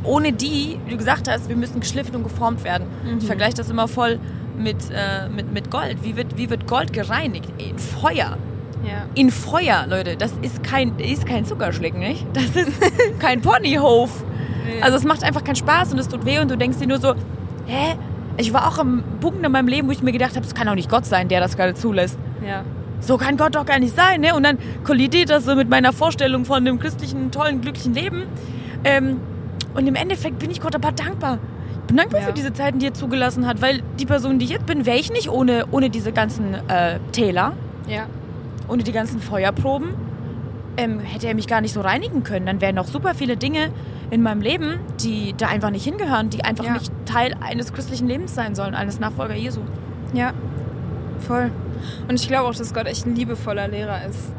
ohne 0.03 0.33
die, 0.33 0.79
wie 0.85 0.91
du 0.91 0.97
gesagt 0.97 1.29
hast, 1.29 1.49
wir 1.49 1.55
müssen 1.55 1.79
geschliffen 1.79 2.15
und 2.15 2.23
geformt 2.23 2.63
werden. 2.63 2.87
Ich 3.19 3.25
vergleiche 3.25 3.55
das 3.55 3.69
immer 3.69 3.87
voll 3.87 4.19
mit, 4.57 4.77
äh, 4.91 5.29
mit, 5.29 5.51
mit 5.53 5.71
Gold. 5.71 5.97
Wie 6.03 6.15
wird, 6.15 6.37
wie 6.37 6.49
wird 6.49 6.67
Gold 6.67 6.93
gereinigt? 6.93 7.49
In 7.57 7.77
Feuer. 7.77 8.37
Ja. 8.83 9.05
In 9.15 9.31
Feuer, 9.31 9.85
Leute. 9.87 10.17
Das 10.17 10.33
ist 10.41 10.63
kein, 10.63 10.97
ist 10.99 11.25
kein 11.25 11.45
Zuckerschlecken, 11.45 11.99
nicht? 11.99 12.25
Das 12.33 12.55
ist 12.55 12.79
kein 13.19 13.41
Ponyhof. 13.41 14.23
Also 14.81 14.97
es 14.97 15.03
macht 15.03 15.23
einfach 15.23 15.43
keinen 15.43 15.55
Spaß 15.55 15.91
und 15.93 15.99
es 15.99 16.07
tut 16.07 16.25
weh 16.25 16.39
und 16.39 16.49
du 16.49 16.57
denkst 16.57 16.77
dir 16.79 16.87
nur 16.87 16.99
so, 16.99 17.13
hä? 17.65 17.95
Ich 18.37 18.53
war 18.53 18.67
auch 18.67 18.79
am 18.79 19.03
Punkt 19.19 19.45
in 19.45 19.51
meinem 19.51 19.67
Leben, 19.67 19.87
wo 19.87 19.91
ich 19.91 20.01
mir 20.01 20.11
gedacht 20.11 20.35
habe, 20.35 20.45
es 20.45 20.55
kann 20.55 20.67
doch 20.67 20.75
nicht 20.75 20.89
Gott 20.89 21.05
sein, 21.05 21.27
der 21.27 21.39
das 21.39 21.55
gerade 21.55 21.75
zulässt. 21.75 22.17
Ja. 22.45 22.63
So 22.99 23.17
kann 23.17 23.37
Gott 23.37 23.55
doch 23.55 23.65
gar 23.65 23.79
nicht 23.79 23.95
sein, 23.95 24.21
ne? 24.21 24.33
Und 24.33 24.43
dann 24.43 24.57
kollidiert 24.83 25.29
das 25.29 25.45
so 25.45 25.55
mit 25.55 25.69
meiner 25.69 25.93
Vorstellung 25.93 26.45
von 26.45 26.63
dem 26.65 26.79
christlichen, 26.79 27.31
tollen, 27.31 27.61
glücklichen 27.61 27.93
Leben. 27.93 28.23
Ähm, 28.83 29.19
und 29.75 29.87
im 29.87 29.95
Endeffekt 29.95 30.39
bin 30.39 30.49
ich 30.49 30.61
Gott 30.61 30.75
aber 30.75 30.91
dankbar. 30.91 31.39
Bin 31.93 31.97
dankbar 31.97 32.21
Ja. 32.21 32.27
für 32.27 32.33
diese 32.33 32.51
Zeiten, 32.53 32.79
die 32.79 32.87
er 32.87 32.93
zugelassen 32.95 33.45
hat, 33.45 33.61
weil 33.61 33.81
die 33.99 34.07
Person, 34.07 34.39
die 34.39 34.45
ich 34.45 34.51
jetzt 34.51 34.65
bin, 34.65 34.87
wäre 34.87 34.97
ich 34.97 35.11
nicht 35.11 35.29
ohne, 35.29 35.65
ohne 35.69 35.91
diese 35.91 36.11
ganzen 36.11 36.55
äh, 36.67 36.97
Täler, 37.11 37.53
Ja. 37.87 38.07
ohne 38.67 38.81
die 38.81 38.91
ganzen 38.91 39.19
Feuerproben. 39.19 39.89
Ähm, 40.75 40.99
hätte 41.01 41.27
er 41.27 41.35
mich 41.35 41.45
gar 41.45 41.61
nicht 41.61 41.71
so 41.73 41.81
reinigen 41.81 42.23
können. 42.23 42.47
Dann 42.47 42.59
wären 42.59 42.73
noch 42.73 42.87
super 42.87 43.13
viele 43.13 43.37
Dinge 43.37 43.69
in 44.09 44.23
meinem 44.23 44.41
Leben, 44.41 44.79
die 45.03 45.35
da 45.37 45.47
einfach 45.49 45.69
nicht 45.69 45.83
hingehören, 45.83 46.31
die 46.31 46.43
einfach 46.43 46.63
Ja. 46.65 46.73
nicht 46.73 46.91
Teil 47.05 47.35
eines 47.41 47.73
christlichen 47.73 48.07
Lebens 48.07 48.33
sein 48.33 48.55
sollen, 48.55 48.73
eines 48.73 48.99
Nachfolger 48.99 49.35
Jesu. 49.35 49.59
Ja, 50.13 50.33
voll. 51.19 51.51
Und 52.09 52.19
ich 52.19 52.27
glaube 52.27 52.49
auch, 52.49 52.55
dass 52.55 52.73
Gott 52.73 52.87
echt 52.87 53.05
ein 53.05 53.15
liebevoller 53.15 53.67
Lehrer 53.67 54.03
ist. 54.09 54.31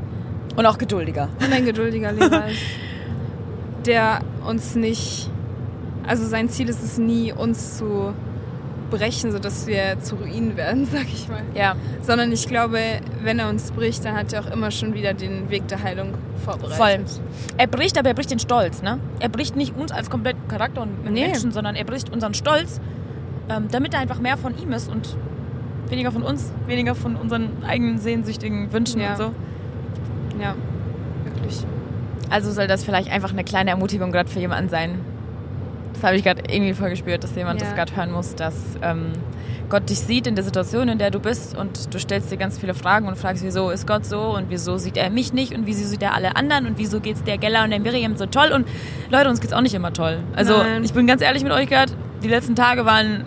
Und 0.56 0.66
auch 0.66 0.76
geduldiger. 0.78 1.28
Und 1.40 1.52
ein 1.52 1.64
geduldiger 1.64 2.10
Lehrer 2.10 2.48
ist. 2.50 2.58
Der 3.86 4.18
uns 4.48 4.74
nicht. 4.74 5.30
Also 6.06 6.26
sein 6.26 6.48
Ziel 6.48 6.68
ist 6.68 6.82
es 6.82 6.98
nie, 6.98 7.32
uns 7.32 7.78
zu 7.78 8.12
brechen, 8.90 9.32
sodass 9.32 9.66
wir 9.66 9.98
zu 10.00 10.16
Ruinen 10.16 10.56
werden, 10.56 10.86
sag 10.92 11.04
ich 11.04 11.28
mal. 11.28 11.42
Ja. 11.54 11.74
Sondern 12.02 12.30
ich 12.32 12.46
glaube, 12.46 12.78
wenn 13.22 13.38
er 13.38 13.48
uns 13.48 13.72
bricht, 13.72 14.04
dann 14.04 14.14
hat 14.14 14.32
er 14.32 14.42
auch 14.42 14.50
immer 14.50 14.70
schon 14.70 14.94
wieder 14.94 15.14
den 15.14 15.50
Weg 15.50 15.66
der 15.68 15.82
Heilung 15.82 16.14
vorbereitet. 16.44 17.08
Voll. 17.08 17.20
Er 17.56 17.66
bricht, 17.66 17.98
aber 17.98 18.08
er 18.08 18.14
bricht 18.14 18.30
den 18.30 18.38
Stolz, 18.38 18.82
ne? 18.82 18.98
Er 19.20 19.28
bricht 19.30 19.56
nicht 19.56 19.74
uns 19.76 19.90
als 19.90 20.10
komplett 20.10 20.36
Charakter 20.48 20.82
und 20.82 21.04
Nee. 21.10 21.26
Menschen, 21.26 21.50
sondern 21.50 21.74
er 21.74 21.84
bricht 21.84 22.12
unseren 22.12 22.34
Stolz, 22.34 22.80
ähm, 23.48 23.66
damit 23.70 23.94
er 23.94 24.00
einfach 24.00 24.20
mehr 24.20 24.36
von 24.36 24.56
ihm 24.58 24.72
ist 24.72 24.90
und 24.90 25.16
weniger 25.88 26.12
von 26.12 26.22
uns, 26.22 26.52
weniger 26.66 26.94
von 26.94 27.16
unseren 27.16 27.64
eigenen 27.66 27.98
sehnsüchtigen 27.98 28.72
Wünschen 28.72 29.00
Ja. 29.00 29.10
und 29.12 29.16
so. 29.16 29.24
Ja, 30.40 30.54
wirklich. 31.24 31.64
Also 32.30 32.52
soll 32.52 32.66
das 32.66 32.84
vielleicht 32.84 33.10
einfach 33.10 33.32
eine 33.32 33.44
kleine 33.44 33.70
Ermutigung 33.70 34.12
gerade 34.12 34.28
für 34.30 34.40
jemanden 34.40 34.68
sein. 34.68 34.98
Das 35.94 36.02
habe 36.02 36.16
ich 36.16 36.24
gerade 36.24 36.42
irgendwie 36.48 36.74
voll 36.74 36.90
gespürt, 36.90 37.24
dass 37.24 37.34
jemand 37.34 37.60
Ja. 37.60 37.66
das 37.68 37.74
gerade 37.76 37.96
hören 37.96 38.12
muss, 38.12 38.34
dass 38.34 38.54
ähm, 38.82 39.12
Gott 39.70 39.88
dich 39.88 40.00
sieht 40.00 40.26
in 40.26 40.34
der 40.34 40.44
Situation, 40.44 40.88
in 40.88 40.98
der 40.98 41.10
du 41.10 41.20
bist 41.20 41.56
und 41.56 41.92
du 41.94 41.98
stellst 41.98 42.30
dir 42.30 42.36
ganz 42.36 42.58
viele 42.58 42.74
Fragen 42.74 43.08
und 43.08 43.16
fragst, 43.16 43.42
wieso 43.42 43.70
ist 43.70 43.86
Gott 43.86 44.04
so 44.04 44.20
und 44.36 44.50
wieso 44.50 44.76
sieht 44.76 44.96
er 44.96 45.08
mich 45.10 45.32
nicht 45.32 45.54
und 45.54 45.66
wieso 45.66 45.86
sieht 45.86 46.02
er 46.02 46.14
alle 46.14 46.36
anderen 46.36 46.66
und 46.66 46.78
wieso 46.78 47.00
geht's 47.00 47.22
der 47.24 47.38
Gella 47.38 47.64
und 47.64 47.70
der 47.70 47.80
Miriam 47.80 48.16
so 48.16 48.26
toll 48.26 48.52
und 48.52 48.68
Leute, 49.10 49.30
uns 49.30 49.40
geht's 49.40 49.52
auch 49.54 49.62
nicht 49.62 49.74
immer 49.74 49.92
toll. 49.92 50.18
Also 50.34 50.58
Nein. 50.58 50.84
ich 50.84 50.92
bin 50.92 51.06
ganz 51.06 51.22
ehrlich 51.22 51.42
mit 51.42 51.52
euch 51.52 51.68
gerade, 51.68 51.92
die 52.22 52.28
letzten 52.28 52.54
Tage 52.54 52.84
waren 52.84 53.24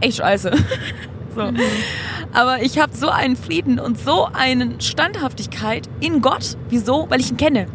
echt 0.00 0.18
scheiße. 0.18 0.52
so. 1.34 1.50
Aber 2.32 2.62
ich 2.62 2.78
habe 2.78 2.94
so 2.96 3.08
einen 3.08 3.34
Frieden 3.36 3.80
und 3.80 3.98
so 3.98 4.28
eine 4.32 4.80
Standhaftigkeit 4.80 5.88
in 6.00 6.20
Gott. 6.20 6.56
Wieso? 6.68 7.06
Weil 7.10 7.20
ich 7.20 7.30
ihn 7.30 7.36
kenne. 7.36 7.66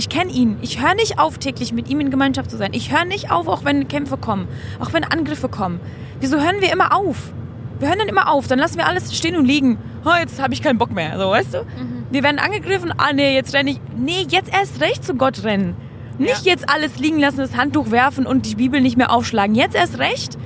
Ich 0.00 0.08
kenne 0.08 0.32
ihn. 0.32 0.56
Ich 0.62 0.80
höre 0.80 0.94
nicht 0.94 1.18
auf, 1.18 1.36
täglich 1.36 1.74
mit 1.74 1.90
ihm 1.90 2.00
in 2.00 2.08
Gemeinschaft 2.10 2.50
zu 2.50 2.56
sein. 2.56 2.72
Ich 2.72 2.90
höre 2.90 3.04
nicht 3.04 3.30
auf, 3.30 3.48
auch 3.48 3.66
wenn 3.66 3.86
Kämpfe 3.86 4.16
kommen, 4.16 4.48
auch 4.78 4.94
wenn 4.94 5.04
Angriffe 5.04 5.50
kommen. 5.50 5.78
Wieso 6.20 6.38
hören 6.38 6.62
wir 6.62 6.72
immer 6.72 6.96
auf? 6.96 7.34
Wir 7.78 7.88
hören 7.88 7.98
dann 7.98 8.08
immer 8.08 8.30
auf, 8.30 8.46
dann 8.46 8.58
lassen 8.58 8.78
wir 8.78 8.86
alles 8.86 9.14
stehen 9.14 9.36
und 9.36 9.44
liegen. 9.44 9.76
Oh, 10.06 10.18
jetzt 10.18 10.40
habe 10.40 10.54
ich 10.54 10.62
keinen 10.62 10.78
Bock 10.78 10.90
mehr, 10.90 11.18
so 11.18 11.28
weißt 11.28 11.52
du? 11.52 11.66
Wir 12.10 12.22
werden 12.22 12.38
angegriffen. 12.38 12.94
Ah 12.96 13.12
nee, 13.12 13.34
jetzt 13.34 13.52
renne 13.52 13.72
ich. 13.72 13.80
Nee, 13.94 14.26
jetzt 14.30 14.50
erst 14.50 14.80
recht 14.80 15.04
zu 15.04 15.16
Gott 15.16 15.44
rennen. 15.44 15.76
Nicht 16.16 16.46
jetzt 16.46 16.70
alles 16.70 16.98
liegen 16.98 17.18
lassen, 17.18 17.36
das 17.36 17.54
Handtuch 17.54 17.90
werfen 17.90 18.24
und 18.26 18.46
die 18.46 18.54
Bibel 18.54 18.80
nicht 18.80 18.96
mehr 18.96 19.12
aufschlagen. 19.12 19.54
Jetzt 19.54 19.76
erst 19.76 19.98
recht. 19.98 20.38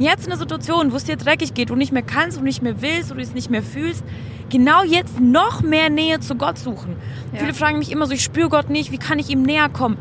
Jetzt 0.00 0.24
in 0.24 0.32
einer 0.32 0.40
Situation, 0.40 0.92
wo 0.92 0.96
es 0.96 1.04
dir 1.04 1.16
dreckig 1.16 1.52
geht, 1.52 1.68
wo 1.68 1.74
du 1.74 1.78
nicht 1.78 1.92
mehr 1.92 2.00
kannst, 2.00 2.38
wo 2.38 2.40
du 2.40 2.46
nicht 2.46 2.62
mehr 2.62 2.80
willst, 2.80 3.10
wo 3.10 3.14
du 3.14 3.20
es 3.20 3.34
nicht 3.34 3.50
mehr 3.50 3.62
fühlst, 3.62 4.02
genau 4.48 4.82
jetzt 4.82 5.20
noch 5.20 5.60
mehr 5.60 5.90
Nähe 5.90 6.20
zu 6.20 6.36
Gott 6.36 6.58
suchen. 6.58 6.96
Ja. 7.34 7.40
Viele 7.40 7.52
fragen 7.52 7.78
mich 7.78 7.92
immer 7.92 8.06
so, 8.06 8.12
ich 8.12 8.24
spüre 8.24 8.48
Gott 8.48 8.70
nicht, 8.70 8.92
wie 8.92 8.96
kann 8.96 9.18
ich 9.18 9.28
ihm 9.28 9.42
näher 9.42 9.68
kommen? 9.68 9.98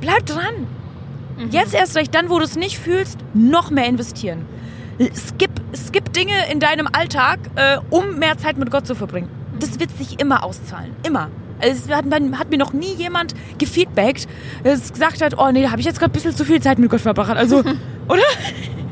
Bleib 0.00 0.24
dran. 0.24 0.68
Jetzt 1.50 1.74
erst 1.74 1.96
recht, 1.96 2.14
dann 2.14 2.30
wo 2.30 2.38
du 2.38 2.44
es 2.44 2.54
nicht 2.54 2.78
fühlst, 2.78 3.18
noch 3.34 3.72
mehr 3.72 3.86
investieren. 3.86 4.46
Skip, 5.00 5.50
skip 5.74 6.12
Dinge 6.12 6.34
in 6.52 6.60
deinem 6.60 6.86
Alltag, 6.92 7.40
äh, 7.56 7.78
um 7.90 8.20
mehr 8.20 8.38
Zeit 8.38 8.56
mit 8.56 8.70
Gott 8.70 8.86
zu 8.86 8.94
verbringen. 8.94 9.28
Das 9.58 9.80
wird 9.80 9.90
sich 9.98 10.20
immer 10.20 10.44
auszahlen. 10.44 10.94
Immer. 11.04 11.28
Also 11.60 11.90
Es 11.90 11.96
hat, 11.96 12.04
hat 12.04 12.50
mir 12.50 12.58
noch 12.58 12.72
nie 12.72 12.94
jemand 12.94 13.34
gefeedbackt, 13.58 14.28
das 14.62 14.92
gesagt 14.92 15.22
hat, 15.22 15.36
oh 15.38 15.50
nee, 15.50 15.62
da 15.62 15.72
habe 15.72 15.80
ich 15.80 15.86
jetzt 15.86 15.98
gerade 15.98 16.12
ein 16.12 16.14
bisschen 16.14 16.36
zu 16.36 16.44
viel 16.44 16.60
Zeit 16.60 16.78
mit 16.78 16.88
Gott 16.88 17.00
verbracht. 17.00 17.36
Also, 17.36 17.64
oder? 18.08 18.22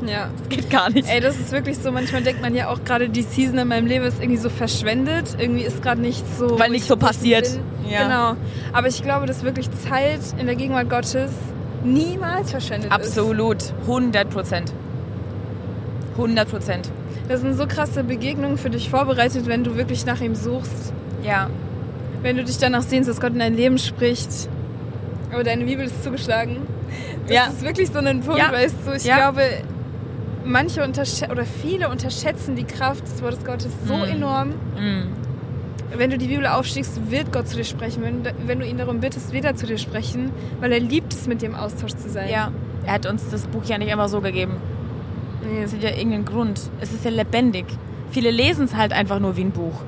Ja. 0.09 0.29
Das 0.37 0.49
geht 0.49 0.69
gar 0.69 0.89
nicht. 0.89 1.07
Ey, 1.09 1.19
das 1.21 1.37
ist 1.39 1.51
wirklich 1.51 1.77
so, 1.77 1.91
manchmal 1.91 2.23
denkt 2.23 2.41
man 2.41 2.55
ja 2.55 2.69
auch 2.69 2.83
gerade, 2.83 3.09
die 3.09 3.21
Season 3.23 3.57
in 3.57 3.67
meinem 3.67 3.85
Leben 3.87 4.05
ist 4.05 4.19
irgendwie 4.21 4.37
so 4.39 4.49
verschwendet. 4.49 5.35
Irgendwie 5.37 5.61
ist 5.63 5.81
gerade 5.83 6.01
nichts 6.01 6.37
so. 6.37 6.57
Weil 6.59 6.69
nichts 6.71 6.85
ich 6.85 6.89
so 6.89 6.97
passiert. 6.97 7.47
Ja. 7.87 8.03
Genau. 8.03 8.35
Aber 8.73 8.87
ich 8.87 9.01
glaube, 9.03 9.25
dass 9.25 9.43
wirklich 9.43 9.69
Zeit 9.71 10.19
in 10.39 10.45
der 10.47 10.55
Gegenwart 10.55 10.89
Gottes 10.89 11.31
niemals 11.83 12.51
verschwendet 12.51 12.87
ist. 12.91 12.95
Absolut. 12.95 13.57
100 13.87 14.29
Prozent. 14.29 14.73
100 16.17 16.49
Prozent. 16.49 16.91
Das 17.27 17.41
sind 17.41 17.55
so 17.55 17.67
krasse 17.67 18.03
Begegnungen 18.03 18.57
für 18.57 18.69
dich 18.69 18.89
vorbereitet, 18.89 19.45
wenn 19.47 19.63
du 19.63 19.75
wirklich 19.77 20.05
nach 20.05 20.19
ihm 20.21 20.35
suchst. 20.35 20.93
Ja. 21.23 21.49
Wenn 22.21 22.35
du 22.37 22.43
dich 22.43 22.57
danach 22.57 22.81
sehnst, 22.83 23.09
dass 23.09 23.21
Gott 23.21 23.33
in 23.33 23.39
dein 23.39 23.55
Leben 23.55 23.77
spricht. 23.77 24.49
Aber 25.31 25.43
deine 25.43 25.63
Bibel 25.63 25.85
ist 25.85 26.03
zugeschlagen. 26.03 26.57
Das 27.27 27.35
Ja. 27.35 27.45
ist 27.45 27.63
wirklich 27.63 27.89
so 27.91 27.99
ein 27.99 28.21
Punkt, 28.21 28.39
Ja. 28.39 28.51
weißt 28.51 28.75
du. 28.85 28.93
Ich 28.93 29.03
Ja. 29.05 29.17
glaube, 29.17 29.41
manche 30.49 30.81
oder 31.31 31.45
viele 31.45 31.89
unterschätzen 31.89 32.55
die 32.55 32.63
Kraft 32.65 33.03
des 33.03 33.21
Wortes 33.21 33.45
Gottes 33.45 33.71
so 33.87 33.95
Mhm. 33.97 34.03
enorm. 34.03 34.49
Mm. 34.77 35.07
Wenn 35.97 36.09
du 36.11 36.17
die 36.17 36.27
Bibel 36.27 36.45
aufschlägst, 36.45 37.09
wird 37.09 37.31
Gott 37.31 37.47
zu 37.47 37.55
dir 37.57 37.63
sprechen. 37.63 38.03
Wenn, 38.03 38.23
du- 38.23 38.33
wenn 38.45 38.59
du 38.59 38.65
ihn 38.65 38.77
darum 38.77 38.99
bittest, 38.99 39.31
wird 39.33 39.45
er 39.45 39.55
zu 39.55 39.65
dir 39.65 39.77
sprechen, 39.77 40.31
weil 40.59 40.71
er 40.71 40.79
liebt 40.79 41.13
es, 41.13 41.27
mit 41.27 41.41
dir 41.41 41.47
im 41.47 41.55
Austausch 41.55 41.93
zu 41.93 42.09
sein. 42.09 42.29
Ja. 42.29 42.51
Er 42.85 42.93
hat 42.93 43.05
uns 43.05 43.27
das 43.29 43.47
Buch 43.47 43.63
ja 43.65 43.77
nicht 43.77 43.91
einfach 43.91 44.07
so 44.09 44.21
gegeben. 44.21 44.57
Nee. 45.43 45.63
Es 45.63 45.73
hat 45.73 45.81
ja 45.81 45.89
irgendeinen 45.89 46.25
Grund. 46.25 46.61
Es 46.79 46.91
ist 46.93 47.05
ja 47.05 47.11
lebendig. 47.11 47.65
Viele 48.11 48.29
lesen 48.31 48.65
es 48.65 48.75
halt 48.75 48.93
einfach 48.93 49.19
nur 49.19 49.35
wie 49.37 49.41
ein 49.41 49.51
Buch. 49.51 49.81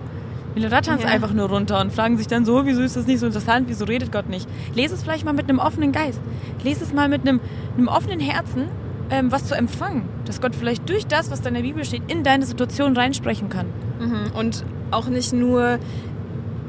Viele 0.53 0.71
rattern 0.71 0.97
es 0.97 1.03
Ja. 1.03 1.09
einfach 1.09 1.31
nur 1.33 1.49
runter 1.49 1.79
und 1.79 1.93
fragen 1.93 2.17
sich 2.17 2.27
dann 2.27 2.45
so, 2.45 2.65
wieso 2.65 2.81
ist 2.81 2.95
das 2.95 3.07
nicht 3.07 3.19
so 3.19 3.25
interessant, 3.25 3.67
wieso 3.69 3.85
redet 3.85 4.11
Gott 4.11 4.27
nicht? 4.27 4.47
Lese 4.75 4.95
es 4.95 5.03
vielleicht 5.03 5.23
mal 5.23 5.33
mit 5.33 5.49
einem 5.49 5.59
offenen 5.59 5.91
Geist. 5.91 6.19
Lese 6.63 6.83
es 6.83 6.93
mal 6.93 7.07
mit 7.09 7.21
einem, 7.27 7.39
einem 7.77 7.87
offenen 7.87 8.19
Herzen, 8.19 8.63
ähm, 9.11 9.31
was 9.31 9.45
zu 9.45 9.53
empfangen. 9.55 10.03
Dass 10.25 10.41
Gott 10.41 10.55
vielleicht 10.55 10.87
durch 10.89 11.05
das, 11.05 11.29
was 11.29 11.41
da 11.41 11.49
in 11.49 11.55
der 11.55 11.61
Bibel 11.61 11.85
steht, 11.85 12.03
in 12.07 12.23
deine 12.23 12.45
Situation 12.45 12.95
reinsprechen 12.97 13.49
kann. 13.49 13.67
Mhm. 13.99 14.31
Und 14.35 14.63
auch 14.89 15.07
nicht 15.07 15.33
nur 15.33 15.77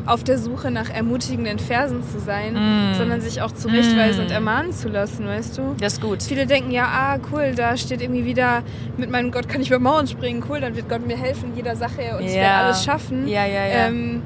auf 0.05 0.25
der 0.25 0.37
Suche 0.37 0.73
nach 0.73 0.91
ermutigenden 0.91 1.61
Versen 1.61 2.03
zu 2.03 2.19
sein, 2.19 2.55
Mm. 2.55 2.95
sondern 2.95 3.21
sich 3.21 3.41
auch 3.41 3.53
zurechtweisen 3.53 4.23
Mm. 4.23 4.27
und 4.27 4.33
ermahnen 4.33 4.73
zu 4.73 4.89
lassen, 4.89 5.25
weißt 5.27 5.59
du? 5.59 5.77
Das 5.79 5.93
ist 5.93 6.01
gut. 6.03 6.25
Viele 6.25 6.45
denken 6.45 6.73
ja, 6.73 6.87
ah, 6.93 7.19
cool, 7.33 7.53
da 7.55 7.77
steht 7.77 8.03
irgendwie 8.03 8.25
wieder, 8.25 8.65
mit 8.97 9.13
meinem 9.13 9.31
Gott 9.31 9.49
kann 9.49 9.61
ich 9.61 9.69
über 9.69 9.79
Mauern 9.79 10.09
springen, 10.09 10.43
cool, 10.51 10.61
dann 10.61 10.75
wird 10.75 10.89
Gott 10.89 11.07
mir 11.07 11.17
helfen 11.17 11.51
in 11.51 11.57
jeder 11.57 11.77
Sache 11.77 12.17
und 12.19 12.25
ich 12.25 12.35
werde 12.35 12.39
Ja. 12.41 12.61
alles 12.63 12.85
schaffen. 12.85 13.29
Ja, 13.29 13.47
ja, 13.47 13.65
ja. 13.65 13.87
Ähm, 13.87 14.23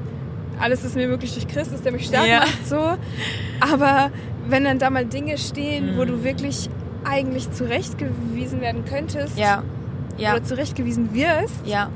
alles 0.59 0.83
ist 0.83 0.95
mir 0.95 1.07
möglich 1.07 1.33
durch 1.35 1.47
Christus, 1.47 1.83
der 1.83 1.91
mich 1.91 2.07
stark 2.07 2.27
Ja. 2.27 2.39
macht, 2.39 2.67
so. 2.67 2.95
Aber 3.59 4.09
wenn 4.49 4.63
dann 4.63 4.79
da 4.79 4.89
mal 4.89 5.05
Dinge 5.05 5.37
stehen, 5.37 5.95
wo 5.95 6.05
Mm. 6.05 6.07
du 6.07 6.23
wirklich 6.23 6.71
eigentlich 7.09 7.51
zurechtgewiesen 7.51 8.61
werden 8.61 8.85
könntest 8.85 9.37
ja. 9.37 9.63
Ja. 10.17 10.33
oder 10.33 10.43
zurechtgewiesen 10.43 11.13
wirst, 11.13 11.53
Ja. 11.65 11.89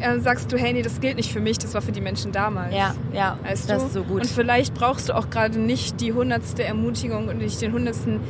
äh, 0.00 0.18
sagst 0.20 0.50
du, 0.52 0.56
hey, 0.58 0.72
nee, 0.72 0.82
das 0.82 1.00
gilt 1.00 1.16
nicht 1.16 1.32
für 1.32 1.40
mich, 1.40 1.58
das 1.58 1.74
war 1.74 1.82
für 1.82 1.92
die 1.92 2.00
Menschen 2.00 2.32
damals. 2.32 2.74
Ja. 2.74 2.94
Ja. 3.12 3.38
Weißt 3.46 3.68
das 3.70 3.78
du? 3.80 3.86
ist 3.86 3.92
so 3.94 4.02
gut. 4.02 4.22
Und 4.22 4.26
vielleicht 4.30 4.74
brauchst 4.74 5.08
du 5.08 5.16
auch 5.16 5.30
gerade 5.30 5.58
nicht 5.58 6.00
die 6.00 6.12
hundertste 6.12 6.64
Ermutigung 6.64 7.28
und 7.28 7.38
nicht 7.38 7.60
den 7.60 7.72
hundertsten 7.72 8.20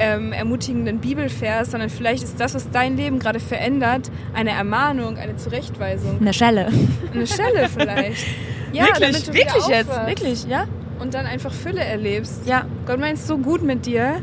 ähm, 0.00 0.32
ermutigenden 0.32 0.98
Bibelvers, 1.00 1.70
sondern 1.70 1.90
vielleicht 1.90 2.22
ist 2.22 2.38
das, 2.38 2.54
was 2.54 2.70
dein 2.70 2.96
Leben 2.96 3.18
gerade 3.18 3.40
verändert, 3.40 4.10
eine 4.34 4.50
Ermahnung, 4.50 5.16
eine 5.16 5.36
Zurechtweisung, 5.36 6.18
Eine 6.20 6.32
Schelle. 6.32 6.68
eine 7.12 7.26
Schelle 7.26 7.68
vielleicht. 7.76 8.26
Ja, 8.72 8.84
wirklich, 8.84 9.26
wirklich 9.32 9.66
jetzt. 9.68 9.90
Wirklich, 10.06 10.44
ja? 10.46 10.66
Und 11.00 11.14
dann 11.14 11.26
einfach 11.26 11.52
Fülle 11.52 11.82
erlebst. 11.82 12.42
Ja. 12.46 12.66
Gott 12.86 13.00
meint 13.00 13.18
es 13.18 13.26
so 13.26 13.38
gut 13.38 13.62
mit 13.62 13.86
dir, 13.86 14.16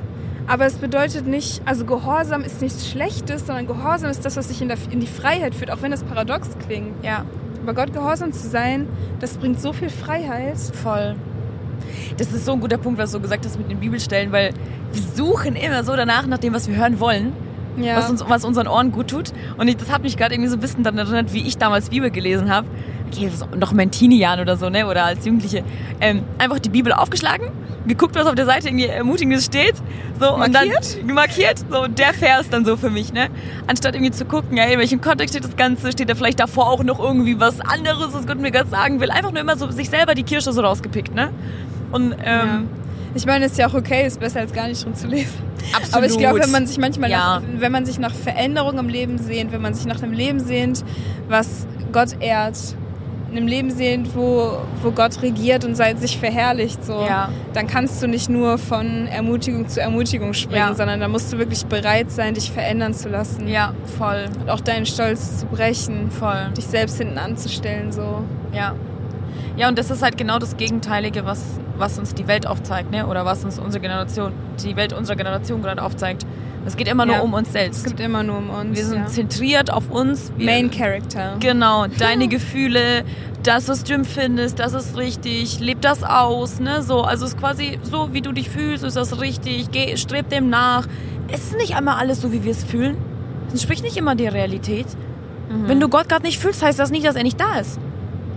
aber 0.47 0.65
es 0.65 0.75
bedeutet 0.75 1.27
nicht, 1.27 1.61
also 1.65 1.85
Gehorsam 1.85 2.41
ist 2.41 2.61
nichts 2.61 2.87
Schlechtes, 2.89 3.47
sondern 3.47 3.67
Gehorsam 3.67 4.09
ist 4.11 4.25
das, 4.25 4.37
was 4.37 4.47
dich 4.47 4.61
in, 4.61 4.67
der, 4.67 4.77
in 4.91 4.99
die 4.99 5.07
Freiheit 5.07 5.55
führt, 5.55 5.71
auch 5.71 5.81
wenn 5.81 5.91
das 5.91 6.03
paradox 6.03 6.49
klingt. 6.65 7.03
Ja. 7.03 7.25
Aber 7.63 7.73
Gott 7.73 7.93
gehorsam 7.93 8.31
zu 8.31 8.47
sein, 8.47 8.87
das 9.19 9.37
bringt 9.37 9.59
so 9.59 9.73
viel 9.73 9.89
Freiheit. 9.89 10.57
Voll. 10.57 11.15
Das 12.17 12.31
ist 12.31 12.45
so 12.45 12.53
ein 12.53 12.59
guter 12.59 12.77
Punkt, 12.77 12.99
was 12.99 13.11
du 13.11 13.19
gesagt 13.19 13.43
hast 13.45 13.57
mit 13.57 13.71
den 13.71 13.79
Bibelstellen, 13.79 14.31
weil 14.31 14.51
wir 14.93 15.01
suchen 15.15 15.55
immer 15.55 15.83
so 15.83 15.95
danach, 15.95 16.27
nach 16.27 16.37
dem, 16.37 16.53
was 16.53 16.67
wir 16.67 16.75
hören 16.75 16.99
wollen, 16.99 17.33
Ja. 17.77 17.97
was, 17.97 18.09
uns, 18.09 18.23
was 18.27 18.45
unseren 18.45 18.67
Ohren 18.67 18.91
gut 18.91 19.09
tut. 19.09 19.31
Und 19.57 19.67
ich, 19.67 19.77
das 19.77 19.91
hat 19.91 20.03
mich 20.03 20.15
gerade 20.15 20.35
irgendwie 20.35 20.49
so 20.49 20.57
ein 20.57 20.59
bisschen 20.59 20.83
daran 20.83 20.99
erinnert, 20.99 21.33
wie 21.33 21.47
ich 21.47 21.57
damals 21.57 21.89
Bibel 21.89 22.11
gelesen 22.11 22.51
habe. 22.53 22.67
Okay, 23.15 23.29
noch 23.57 23.71
in 23.71 23.77
meinen 23.77 23.91
Teenie-Jahren 23.91 24.39
oder 24.39 24.57
so, 24.57 24.69
ne? 24.69 24.87
Oder 24.87 25.05
als 25.05 25.25
Jugendliche. 25.25 25.63
Ähm, 26.01 26.23
einfach 26.37 26.59
die 26.59 26.69
Bibel 26.69 26.91
aufgeschlagen, 26.93 27.47
geguckt, 27.87 28.15
was 28.15 28.25
auf 28.25 28.35
der 28.35 28.45
Seite 28.45 28.67
irgendwie 28.67 28.85
Ermutigendes 28.87 29.45
steht. 29.45 29.75
So, 30.19 30.37
Markiert? 30.37 30.45
und 30.47 31.07
dann 31.07 31.15
markiert. 31.15 31.59
So, 31.69 31.87
der 31.87 32.13
Vers 32.13 32.49
dann 32.49 32.65
so 32.65 32.77
für 32.77 32.89
mich, 32.89 33.13
ne? 33.13 33.27
Anstatt 33.67 33.95
irgendwie 33.95 34.11
zu 34.11 34.25
gucken, 34.25 34.57
ja, 34.57 34.65
in 34.65 34.79
welchem 34.79 35.01
Kontext 35.01 35.33
steht 35.35 35.43
das 35.45 35.55
Ganze, 35.55 35.91
steht 35.91 36.09
da 36.09 36.15
vielleicht 36.15 36.39
davor 36.39 36.69
auch 36.69 36.83
noch 36.83 36.99
irgendwie 36.99 37.39
was 37.39 37.59
anderes, 37.61 38.13
was 38.13 38.25
Gott 38.27 38.39
mir 38.39 38.51
gerade 38.51 38.69
sagen 38.69 38.99
will. 39.01 39.11
Einfach 39.11 39.31
nur 39.31 39.41
immer 39.41 39.57
so 39.57 39.69
sich 39.71 39.89
selber 39.89 40.15
die 40.15 40.23
Kirsche 40.23 40.51
so 40.53 40.61
rausgepickt, 40.61 41.13
ne? 41.13 41.29
Und 41.91 42.13
ähm, 42.13 42.17
Ja. 42.25 42.61
Ich 43.17 43.25
meine, 43.25 43.45
es 43.45 43.53
ist 43.53 43.57
ja 43.59 43.69
auch 43.69 43.73
okay, 43.73 44.05
ist 44.05 44.19
besser 44.19 44.41
als 44.41 44.51
gar 44.51 44.67
nicht 44.67 44.83
drin 44.83 44.93
zu 44.93 45.07
lesen. 45.07 45.37
absolut. 45.73 45.93
Aber 45.95 46.05
ich 46.05 46.17
glaube, 46.17 46.39
wenn 46.41 46.51
man 46.51 46.67
sich 46.67 46.77
manchmal 46.77 47.09
Ja. 47.09 47.39
nach, 47.39 47.41
wenn 47.61 47.71
man 47.71 47.85
sich 47.85 47.97
nach 47.97 48.13
Veränderung 48.13 48.77
im 48.77 48.89
Leben 48.89 49.17
sehnt, 49.19 49.53
wenn 49.53 49.61
man 49.61 49.73
sich 49.73 49.85
nach 49.85 50.03
einem 50.03 50.11
Leben 50.11 50.41
sehnt, 50.41 50.83
was 51.29 51.65
Gott 51.93 52.09
ehrt, 52.19 52.57
einem 53.37 53.47
Leben 53.47 53.71
sehnt, 53.71 54.15
wo, 54.15 54.57
wo 54.81 54.91
Gott 54.91 55.21
regiert 55.21 55.65
und 55.65 55.75
sich 55.75 56.17
verherrlicht, 56.17 56.83
so, 56.83 56.93
Ja. 57.07 57.29
dann 57.53 57.67
kannst 57.67 58.01
du 58.01 58.07
nicht 58.07 58.29
nur 58.29 58.57
von 58.57 59.07
Ermutigung 59.07 59.67
zu 59.67 59.81
Ermutigung 59.81 60.33
springen, 60.33 60.69
Ja. 60.69 60.73
sondern 60.73 60.99
da 60.99 61.07
musst 61.07 61.31
du 61.33 61.37
wirklich 61.37 61.65
bereit 61.65 62.11
sein, 62.11 62.33
dich 62.33 62.51
verändern 62.51 62.93
zu 62.93 63.09
lassen. 63.09 63.47
Ja, 63.47 63.73
voll, 63.97 64.25
Und 64.41 64.49
auch 64.49 64.61
deinen 64.61 64.85
Stolz 64.85 65.39
zu 65.39 65.45
brechen, 65.47 66.11
voll. 66.11 66.49
dich 66.57 66.65
selbst 66.65 66.97
hinten 66.97 67.17
anzustellen, 67.17 67.91
so. 67.91 68.23
Ja. 68.53 68.73
Ja, 69.57 69.69
und 69.69 69.77
das 69.79 69.89
ist 69.89 70.01
halt 70.01 70.17
genau 70.17 70.37
das 70.39 70.57
Gegenteilige, 70.57 71.25
was, 71.25 71.41
was 71.77 71.97
uns 71.97 72.13
die 72.13 72.27
Welt 72.27 72.45
aufzeigt, 72.47 72.91
ne? 72.91 73.07
Oder 73.07 73.25
was 73.25 73.43
uns 73.45 73.57
unsere 73.59 73.81
Generation, 73.81 74.33
die 74.63 74.75
Welt 74.75 74.91
unserer 74.91 75.15
Generation 75.15 75.61
gerade 75.61 75.81
aufzeigt. 75.81 76.25
Es 76.65 76.75
geht 76.77 76.87
immer 76.87 77.05
nur 77.05 77.15
Ja. 77.17 77.21
um 77.21 77.33
uns 77.33 77.47
Es 77.49 77.53
selbst. 77.53 77.85
gibt 77.85 77.99
immer 77.99 78.23
nur 78.23 78.37
um 78.37 78.49
uns. 78.49 78.77
Wir 78.77 78.85
sind 78.85 78.97
ja. 78.99 79.05
zentriert 79.05 79.71
auf 79.71 79.89
uns. 79.91 80.31
Wir, 80.37 80.45
Main 80.47 80.71
Character. 80.71 81.37
Genau, 81.39 81.85
deine 81.99 82.27
Gefühle, 82.27 83.03
das, 83.43 83.67
was 83.69 83.83
du 83.83 83.93
empfindest, 83.93 84.57
das 84.59 84.73
ist 84.73 84.97
richtig, 84.97 85.59
leb 85.59 85.81
das 85.81 86.03
aus, 86.03 86.59
ne? 86.59 86.81
So, 86.81 87.01
also 87.03 87.25
es 87.25 87.33
ist 87.33 87.39
quasi 87.39 87.77
so, 87.83 88.09
wie 88.13 88.21
du 88.21 88.31
dich 88.31 88.49
fühlst, 88.49 88.83
ist 88.83 88.97
das 88.97 89.19
richtig, 89.21 89.69
geh, 89.71 89.95
streb 89.97 90.29
dem 90.29 90.49
nach. 90.49 90.87
Es 91.27 91.45
ist 91.45 91.57
nicht 91.57 91.75
einmal 91.75 91.97
alles 91.97 92.21
so, 92.21 92.31
wie 92.31 92.43
wir 92.43 92.51
es 92.51 92.63
fühlen. 92.63 92.97
Es 93.47 93.53
entspricht 93.53 93.83
nicht 93.83 93.97
immer 93.97 94.15
der 94.15 94.33
Realität. 94.33 94.87
Wenn 95.67 95.79
du 95.79 95.89
Gott 95.89 96.09
gerade 96.09 96.23
nicht 96.23 96.39
fühlst, 96.39 96.63
heißt 96.63 96.79
das 96.79 96.89
nicht, 96.89 97.05
dass 97.05 97.15
er 97.15 97.21
nicht 97.21 97.39
da 97.39 97.59
ist. 97.59 97.79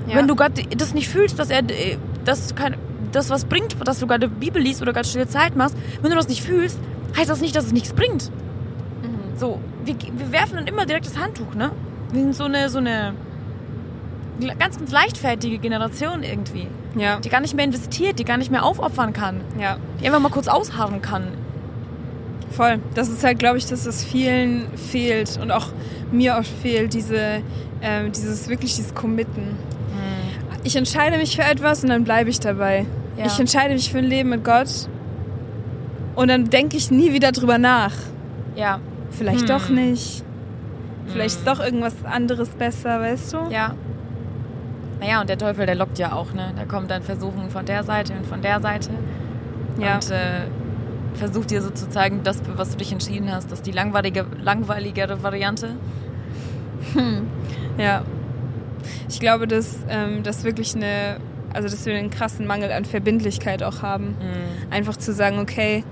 Ja. 0.06 0.16
Wenn 0.16 0.28
du 0.28 0.36
Gott 0.36 0.52
das 0.76 0.92
nicht 0.92 1.08
fühlst, 1.08 1.38
dass 1.38 1.48
er 1.48 1.60
äh, 1.60 1.96
das, 2.26 2.54
kein, 2.54 2.76
das 3.12 3.30
was 3.30 3.46
bringt, 3.46 3.76
dass 3.86 3.98
du 3.98 4.06
gerade 4.06 4.28
Bibel 4.28 4.60
liest 4.60 4.82
oder 4.82 4.92
gerade 4.92 5.08
stille 5.08 5.26
Zeit 5.26 5.56
machst, 5.56 5.74
wenn 6.02 6.10
du 6.10 6.16
das 6.16 6.28
nicht 6.28 6.42
fühlst, 6.42 6.78
heißt 7.16 7.30
das 7.30 7.40
nicht, 7.40 7.54
dass 7.56 7.66
es 7.66 7.72
nichts 7.72 7.92
bringt. 7.92 8.30
So, 9.38 9.60
wir, 9.84 9.94
wir 9.94 10.32
werfen 10.32 10.56
dann 10.56 10.66
immer 10.66 10.84
direkt 10.84 11.06
das 11.06 11.16
Handtuch, 11.16 11.54
ne? 11.54 11.70
Wir 12.12 12.22
sind 12.22 12.34
so 12.34 12.44
eine, 12.44 12.68
so 12.68 12.78
eine 12.78 13.14
ganz, 14.58 14.78
ganz 14.78 14.90
leichtfertige 14.90 15.58
Generation 15.58 16.24
irgendwie, 16.24 16.66
ja. 16.96 17.20
die 17.20 17.28
gar 17.28 17.40
nicht 17.40 17.54
mehr 17.54 17.64
investiert, 17.64 18.18
die 18.18 18.24
gar 18.24 18.36
nicht 18.36 18.50
mehr 18.50 18.64
aufopfern 18.64 19.12
kann, 19.12 19.42
ja. 19.60 19.76
die 20.00 20.06
einfach 20.06 20.20
mal 20.20 20.30
kurz 20.30 20.48
ausharren 20.48 21.02
kann. 21.02 21.28
Voll. 22.50 22.80
Das 22.94 23.08
ist 23.08 23.22
halt, 23.22 23.38
glaube 23.38 23.58
ich, 23.58 23.66
dass 23.66 23.86
es 23.86 24.02
vielen 24.02 24.66
fehlt 24.76 25.38
und 25.40 25.52
auch 25.52 25.68
mir 26.10 26.36
oft 26.36 26.50
fehlt, 26.62 26.94
diese, 26.94 27.42
ähm, 27.80 28.10
dieses 28.10 28.48
wirklich 28.48 28.74
dieses 28.74 28.94
Committen. 28.94 29.56
Ich 30.64 30.74
entscheide 30.74 31.18
mich 31.18 31.36
für 31.36 31.42
etwas 31.42 31.84
und 31.84 31.90
dann 31.90 32.04
bleibe 32.04 32.30
ich 32.30 32.40
dabei. 32.40 32.86
Ja. 33.16 33.26
Ich 33.26 33.38
entscheide 33.38 33.74
mich 33.74 33.92
für 33.92 33.98
ein 33.98 34.04
Leben 34.04 34.30
mit 34.30 34.44
Gott 34.44 34.88
und 36.18 36.28
dann 36.28 36.50
denke 36.50 36.76
ich 36.76 36.90
nie 36.90 37.12
wieder 37.12 37.32
drüber 37.32 37.58
nach. 37.58 37.92
Ja, 38.56 38.80
Vielleicht 39.10 39.40
Hm. 39.40 39.46
doch 39.46 39.68
nicht. 39.70 40.22
Vielleicht 41.06 41.36
ist 41.38 41.46
doch 41.46 41.60
irgendwas 41.60 41.94
anderes 42.04 42.50
besser, 42.50 43.00
weißt 43.00 43.32
du? 43.32 43.38
ja. 43.50 43.74
Naja, 45.00 45.20
und 45.20 45.28
der 45.30 45.38
Teufel, 45.38 45.64
der 45.64 45.76
lockt 45.76 45.98
ja 46.00 46.12
auch, 46.12 46.32
ne? 46.34 46.52
Da 46.56 46.64
kommt 46.64 46.90
dann 46.90 47.02
Versuchungen 47.04 47.50
von 47.50 47.64
der 47.64 47.84
Seite 47.84 48.14
und 48.14 48.26
von 48.26 48.42
der 48.42 48.60
Seite. 48.60 48.90
Ja. 49.80 49.94
Und 49.94 50.10
äh, 50.10 50.48
versucht 51.14 51.50
dir 51.52 51.62
so 51.62 51.70
zu 51.70 51.88
zeigen, 51.88 52.22
das, 52.24 52.42
was 52.56 52.70
du 52.72 52.78
dich 52.78 52.90
entschieden 52.90 53.32
hast, 53.32 53.50
das 53.52 53.60
ist 53.60 53.66
die 53.66 53.70
langweilige, 53.70 54.26
langweiligere 54.42 55.22
Variante. 55.22 55.76
Ja. 57.78 58.02
Ich 59.08 59.20
glaube, 59.20 59.46
dass 59.46 59.78
ähm, 59.88 60.22
das 60.24 60.42
wirklich 60.44 60.74
eine, 60.74 61.18
also 61.58 61.68
dass 61.68 61.84
wir 61.86 61.96
einen 61.96 62.10
krassen 62.10 62.46
Mangel 62.46 62.70
an 62.70 62.84
Verbindlichkeit 62.84 63.64
auch 63.64 63.82
haben. 63.82 64.16
Einfach 64.70 64.96
zu 64.96 65.12
sagen, 65.12 65.40
okay, 65.40 65.82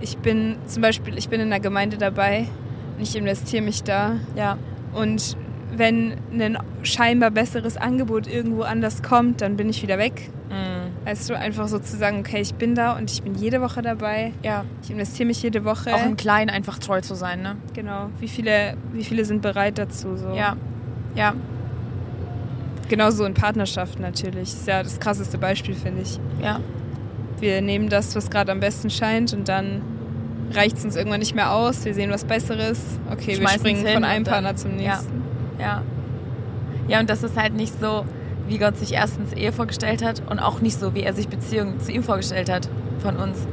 ich 0.00 0.18
bin 0.18 0.56
zum 0.66 0.82
Beispiel, 0.82 1.16
ich 1.16 1.28
bin 1.28 1.40
in 1.40 1.46
einer 1.52 1.60
Gemeinde 1.60 1.96
dabei 1.96 2.48
und 2.96 3.02
ich 3.04 3.14
investiere 3.14 3.62
mich 3.62 3.84
da. 3.84 4.16
Ja. 4.34 4.58
Und 4.92 5.36
wenn 5.72 6.16
ein 6.32 6.58
scheinbar 6.82 7.30
besseres 7.30 7.76
Angebot 7.76 8.26
irgendwo 8.26 8.62
anders 8.62 9.04
kommt, 9.04 9.42
dann 9.42 9.56
bin 9.56 9.68
ich 9.68 9.80
wieder 9.80 9.96
weg. 9.96 10.28
Mhm. 10.50 11.06
Weißt 11.06 11.30
du, 11.30 11.38
einfach 11.38 11.68
so 11.68 11.78
zu 11.78 11.96
sagen, 11.96 12.18
okay, 12.18 12.40
ich 12.40 12.54
bin 12.56 12.74
da 12.74 12.96
und 12.96 13.08
ich 13.08 13.22
bin 13.22 13.36
jede 13.36 13.60
Woche 13.60 13.80
dabei. 13.80 14.32
Ja. 14.42 14.64
Ich 14.82 14.90
investiere 14.90 15.28
mich 15.28 15.40
jede 15.40 15.64
Woche. 15.64 15.94
Auch 15.94 16.04
im 16.04 16.16
Kleinen 16.16 16.50
einfach 16.50 16.80
treu 16.80 17.00
zu 17.00 17.14
sein, 17.14 17.42
ne? 17.42 17.56
genau. 17.74 18.10
Wie 18.18 18.28
viele, 18.28 18.76
wie 18.92 19.04
viele 19.04 19.24
sind 19.24 19.40
bereit 19.40 19.78
dazu? 19.78 20.16
So. 20.16 20.34
Ja. 20.34 20.56
Ja. 21.14 21.34
Genauso 22.92 23.24
in 23.24 23.32
Partnerschaften 23.32 24.02
natürlich. 24.02 24.52
Ist 24.52 24.66
ja 24.66 24.82
das 24.82 25.00
krasseste 25.00 25.38
Beispiel, 25.38 25.74
finde 25.74 26.02
ich. 26.02 26.20
Ja. 26.42 26.60
Wir 27.40 27.62
nehmen 27.62 27.88
das, 27.88 28.14
was 28.14 28.28
gerade 28.28 28.52
am 28.52 28.60
besten 28.60 28.90
scheint 28.90 29.32
und 29.32 29.48
dann 29.48 29.80
reicht 30.52 30.76
es 30.76 30.84
uns 30.84 30.94
irgendwann 30.94 31.20
nicht 31.20 31.34
mehr 31.34 31.54
aus. 31.54 31.86
Wir 31.86 31.94
sehen 31.94 32.10
was 32.10 32.26
Besseres. 32.26 32.78
Okay, 33.10 33.40
wir 33.40 33.48
springen 33.48 33.86
von 33.86 34.04
einem 34.04 34.24
dann- 34.24 34.32
Partner 34.34 34.56
zum 34.56 34.78
ja. 34.78 34.96
nächsten. 34.96 35.22
Ja. 35.58 35.82
Ja, 36.86 37.00
und 37.00 37.08
das 37.08 37.22
ist 37.22 37.34
halt 37.34 37.54
nicht 37.54 37.80
so, 37.80 38.04
wie 38.46 38.58
Gott 38.58 38.76
sich 38.76 38.92
erstens 38.92 39.32
Ehe 39.32 39.52
vorgestellt 39.52 40.04
hat 40.04 40.20
und 40.28 40.38
auch 40.38 40.60
nicht 40.60 40.78
so, 40.78 40.94
wie 40.94 41.00
er 41.02 41.14
sich 41.14 41.28
Beziehungen 41.28 41.80
zu 41.80 41.92
ihm 41.92 42.02
vorgestellt 42.02 42.50
hat 42.52 42.68
von 42.98 43.16
uns. 43.16 43.46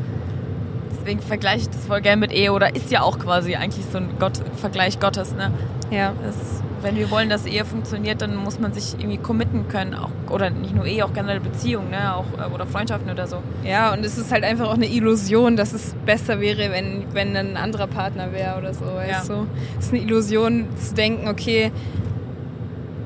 Deswegen 0.92 1.22
vergleiche 1.22 1.62
ich 1.62 1.70
das 1.70 1.86
voll 1.86 2.02
gerne 2.02 2.20
mit 2.20 2.34
Ehe 2.34 2.52
oder 2.52 2.76
ist 2.76 2.92
ja 2.92 3.04
auch 3.04 3.18
quasi 3.18 3.56
eigentlich 3.56 3.86
so 3.90 4.00
ein 4.00 4.10
Gott, 4.20 4.42
Vergleich 4.58 5.00
Gottes, 5.00 5.34
ne? 5.34 5.54
Ja. 5.92 6.12
Das, 6.26 6.62
wenn 6.82 6.96
wir 6.96 7.10
wollen, 7.12 7.30
dass 7.30 7.46
Ehe 7.46 7.66
funktioniert, 7.66 8.22
dann 8.22 8.36
muss 8.36 8.60
man 8.60 8.74
sich 8.74 8.94
irgendwie 9.00 9.18
committen 9.18 9.68
können. 9.68 9.94
Auch, 9.94 10.10
oder 10.30 10.50
nicht 10.50 10.76
nur 10.76 10.86
Ehe, 10.86 11.04
auch 11.06 11.14
generell 11.14 11.40
Beziehungen, 11.40 11.90
ne? 11.92 12.16
Auch, 12.16 12.26
äh, 12.38 12.54
oder 12.54 12.66
Freundschaften 12.66 13.10
oder 13.12 13.28
so. 13.28 13.38
Ja, 13.64 13.94
und 13.94 14.06
es 14.06 14.18
ist 14.18 14.32
halt 14.32 14.44
einfach 14.44 14.68
auch 14.68 14.74
eine 14.76 14.88
Illusion, 14.88 15.56
dass 15.58 15.74
es 15.74 15.96
besser 16.06 16.40
wäre, 16.40 16.72
wenn, 16.72 17.04
wenn 17.14 17.36
ein 17.36 17.58
anderer 17.58 17.88
Partner 17.88 18.32
wäre 18.32 18.58
oder 18.58 18.74
so, 18.74 18.86
weißt 18.86 19.30
Ja. 19.30 19.36
du? 19.36 19.48
Es 19.80 19.86
ist 19.88 19.94
eine 19.94 20.02
Illusion 20.04 20.68
zu 20.76 20.94
denken, 20.94 21.28
okay, 21.28 21.72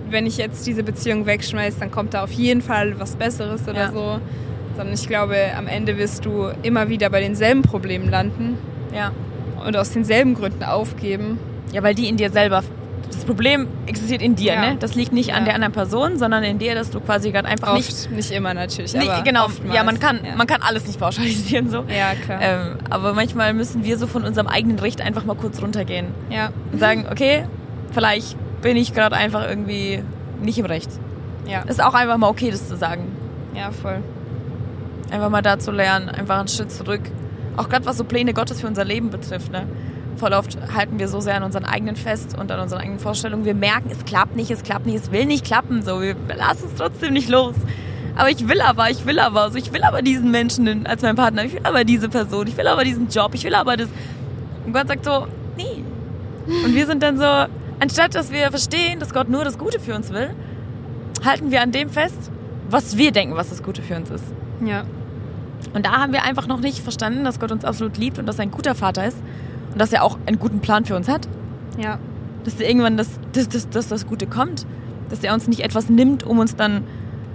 wenn 0.10 0.26
ich 0.28 0.38
jetzt 0.38 0.68
diese 0.68 0.84
Beziehung 0.84 1.26
wegschmeiße, 1.26 1.80
dann 1.80 1.90
kommt 1.92 2.14
da 2.14 2.24
auf 2.24 2.32
jeden 2.32 2.62
Fall 2.62 3.00
was 3.00 3.16
Besseres 3.16 3.64
oder 3.68 3.86
Ja. 3.86 3.92
so. 3.92 4.20
Sondern 4.76 4.94
ich 4.94 5.08
glaube, 5.08 5.36
am 5.58 5.68
Ende 5.68 5.98
wirst 5.98 6.26
du 6.26 6.50
immer 6.64 6.90
wieder 6.90 7.10
bei 7.10 7.20
denselben 7.20 7.62
Problemen 7.62 8.10
landen 8.10 8.58
Ja. 8.96 9.12
und 9.66 9.76
aus 9.78 9.92
denselben 9.92 10.34
Gründen 10.36 10.64
aufgeben. 10.64 11.38
Ja, 11.72 11.82
weil 11.84 11.96
die 11.96 12.08
in 12.10 12.18
dir 12.18 12.30
selber. 12.32 12.64
Das 13.24 13.30
Problem 13.30 13.68
existiert 13.86 14.22
in 14.22 14.36
dir, 14.36 14.54
Ja. 14.56 14.60
ne? 14.62 14.76
Das 14.78 14.96
liegt 14.96 15.14
nicht 15.14 15.32
an 15.32 15.40
Ja. 15.40 15.46
der 15.46 15.56
anderen 15.56 15.72
Person, 15.72 16.18
sondern 16.18 16.44
in 16.44 16.60
dir, 16.60 16.76
dass 16.76 16.90
du 16.90 17.00
quasi 17.00 17.32
gerade 17.32 17.48
einfach 17.48 17.74
nicht 17.74 17.90
Oft, 17.90 18.12
nicht 18.12 18.32
immer 18.32 18.54
natürlich, 18.54 18.94
Nee, 18.94 19.08
aber 19.10 19.22
genau, 19.24 19.46
oftmals. 19.46 19.74
ja, 19.74 19.84
man 19.86 19.98
kann, 19.98 20.20
Ja. 20.26 20.36
man 20.36 20.46
kann 20.46 20.62
alles 20.62 20.86
nicht 20.88 21.00
pauschalisieren 21.00 21.70
so. 21.70 21.86
ja, 21.88 22.16
klar. 22.22 22.40
Ähm, 22.42 22.78
aber 22.90 23.14
manchmal 23.14 23.54
müssen 23.54 23.86
wir 23.86 23.98
so 23.98 24.08
von 24.08 24.26
unserem 24.26 24.48
eigenen 24.48 24.78
Recht 24.78 25.00
einfach 25.00 25.24
mal 25.24 25.36
kurz 25.36 25.62
runtergehen 25.62 26.08
ja, 26.30 26.50
und 26.74 26.80
sagen, 26.80 27.06
okay, 27.10 27.46
vielleicht 27.94 28.36
bin 28.62 28.76
ich 28.76 28.94
gerade 28.94 29.16
einfach 29.16 29.48
irgendwie 29.48 30.04
nicht 30.42 30.58
im 30.60 30.66
Recht. 30.66 30.90
ja, 31.48 31.62
Ist 31.62 31.82
auch 31.82 31.94
einfach 31.94 32.18
mal 32.18 32.28
okay, 32.28 32.52
das 32.52 32.68
zu 32.68 32.76
sagen. 32.76 33.08
ja, 33.56 33.72
voll. 33.72 34.00
Einfach 35.12 35.30
mal 35.30 35.42
da 35.42 35.60
zu 35.60 35.72
lernen, 35.72 36.10
einfach 36.10 36.40
einen 36.40 36.50
Schritt 36.50 36.72
zurück. 36.74 37.02
Auch 37.56 37.70
gerade 37.70 37.86
was 37.86 37.98
so 37.98 38.04
Pläne 38.04 38.34
Gottes 38.34 38.60
für 38.60 38.68
unser 38.68 38.84
Leben 38.84 39.12
betrifft, 39.12 39.50
ne? 39.52 39.66
Voll 40.16 40.34
oft 40.34 40.58
halten 40.74 41.00
wir 41.00 41.08
so 41.08 41.20
sehr 41.20 41.36
an 41.36 41.44
unseren 41.44 41.66
eigenen 41.66 41.96
fest 41.96 42.38
und 42.38 42.52
an 42.52 42.60
unseren 42.60 42.82
eigenen 42.82 43.00
Vorstellungen. 43.00 43.46
Wir 43.46 43.56
merken, 43.56 43.90
es 43.92 44.06
klappt 44.06 44.36
nicht, 44.36 44.52
es 44.52 44.64
klappt 44.64 44.86
nicht, 44.86 44.96
es 44.96 45.12
will 45.12 45.26
nicht 45.26 45.46
klappen. 45.46 45.82
So, 45.84 46.02
wir 46.02 46.16
lassen 46.36 46.68
es 46.72 46.76
trotzdem 46.78 47.14
nicht 47.14 47.30
los. 47.30 47.56
Aber 48.16 48.30
ich 48.30 48.48
will 48.48 48.62
aber, 48.62 48.90
ich 48.92 49.06
will 49.06 49.20
aber, 49.20 49.50
so, 49.52 49.58
ich 49.58 49.74
will 49.74 49.84
aber 49.84 50.02
diesen 50.02 50.30
Menschen 50.30 50.86
als 50.86 51.02
meinen 51.02 51.16
Partner, 51.16 51.46
ich 51.46 51.54
will 51.54 51.62
aber 51.64 51.84
diese 51.84 52.10
Person, 52.10 52.46
ich 52.48 52.56
will 52.58 52.68
aber 52.68 52.84
diesen 52.84 53.08
Job, 53.10 53.34
ich 53.34 53.44
will 53.44 53.56
aber 53.56 53.76
das. 53.76 53.90
Und 54.66 54.74
Gott 54.74 54.88
sagt 54.88 55.04
so, 55.06 55.28
nee. 55.58 55.84
Und 56.64 56.76
wir 56.76 56.86
sind 56.86 57.02
dann 57.02 57.18
so, 57.18 57.26
anstatt 57.80 58.14
dass 58.14 58.32
wir 58.32 58.50
verstehen, 58.52 59.00
dass 59.00 59.14
Gott 59.14 59.30
nur 59.30 59.44
das 59.44 59.58
Gute 59.58 59.80
für 59.80 59.96
uns 59.96 60.14
will, 60.14 60.30
halten 61.26 61.50
wir 61.50 61.62
an 61.62 61.72
dem 61.72 61.90
fest, 61.90 62.32
was 62.70 62.98
wir 62.98 63.12
denken, 63.12 63.36
was 63.36 63.50
das 63.50 63.64
Gute 63.64 63.82
für 63.82 63.96
uns 63.96 64.12
ist. 64.12 64.26
Ja, 64.64 64.84
Und 65.74 65.86
da 65.86 65.94
haben 65.94 66.14
wir 66.14 66.24
einfach 66.24 66.48
noch 66.48 66.60
nicht 66.60 66.80
verstanden, 66.80 67.24
dass 67.24 67.40
Gott 67.40 67.52
uns 67.52 67.66
absolut 67.66 67.98
liebt 67.98 68.20
und 68.20 68.28
dass 68.28 68.38
er 68.38 68.44
ein 68.44 68.52
guter 68.52 68.76
Vater 68.76 69.08
ist 69.08 69.18
und 69.74 69.80
dass 69.80 69.92
er 69.92 70.04
auch 70.04 70.18
einen 70.26 70.40
guten 70.40 70.60
Plan 70.60 70.86
für 70.86 70.96
uns 70.96 71.08
hat. 71.10 71.28
ja, 71.78 72.00
Dass 72.44 72.60
er 72.60 72.68
irgendwann 72.70 72.98
das, 72.98 73.10
das, 73.34 73.50
das, 73.50 73.70
das, 73.70 73.88
das 73.90 74.08
Gute 74.08 74.28
kommt. 74.28 74.66
Dass 75.10 75.24
er 75.24 75.34
uns 75.34 75.48
nicht 75.48 75.62
etwas 75.62 75.90
nimmt, 75.90 76.24
um 76.24 76.40
uns 76.40 76.56
dann 76.56 76.84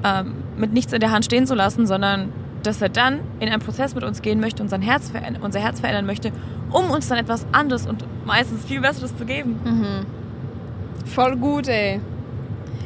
ähm, 0.05 0.35
mit 0.57 0.73
nichts 0.73 0.93
in 0.93 1.01
der 1.01 1.11
Hand 1.11 1.25
stehen 1.25 1.47
zu 1.47 1.55
lassen, 1.55 1.87
sondern 1.87 2.31
dass 2.63 2.83
er 2.83 2.89
dann 2.89 3.21
in 3.41 3.49
einen 3.49 3.61
Prozess 3.63 3.95
mit 3.95 4.05
uns 4.05 4.21
gehen 4.23 4.41
möchte, 4.41 4.63
unser 4.63 4.81
Herz, 4.81 5.11
verändern, 5.11 5.43
unser 5.43 5.61
Herz 5.61 5.81
verändern 5.81 6.07
möchte, 6.07 6.33
um 6.71 6.91
uns 6.91 7.09
dann 7.09 7.19
etwas 7.19 7.47
anderes 7.53 7.87
und 7.87 8.05
meistens 8.27 8.65
viel 8.65 8.81
Besseres 8.81 9.17
zu 9.17 9.25
geben. 9.25 9.61
voll 11.07 11.37
gut, 11.37 11.69
ey. 11.69 12.01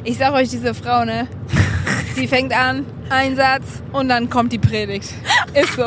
Ich 0.03 0.17
sag 0.17 0.33
euch, 0.33 0.49
diese 0.49 0.73
Frau, 0.73 1.05
ne? 1.05 1.27
Sie 2.15 2.27
fängt 2.27 2.53
an, 2.55 2.85
ein 3.09 3.35
Satz 3.35 3.81
und 3.91 4.09
dann 4.09 4.29
kommt 4.29 4.53
die 4.53 4.59
Predigt. 4.59 5.13
Ist 5.53 5.73
so. 5.75 5.85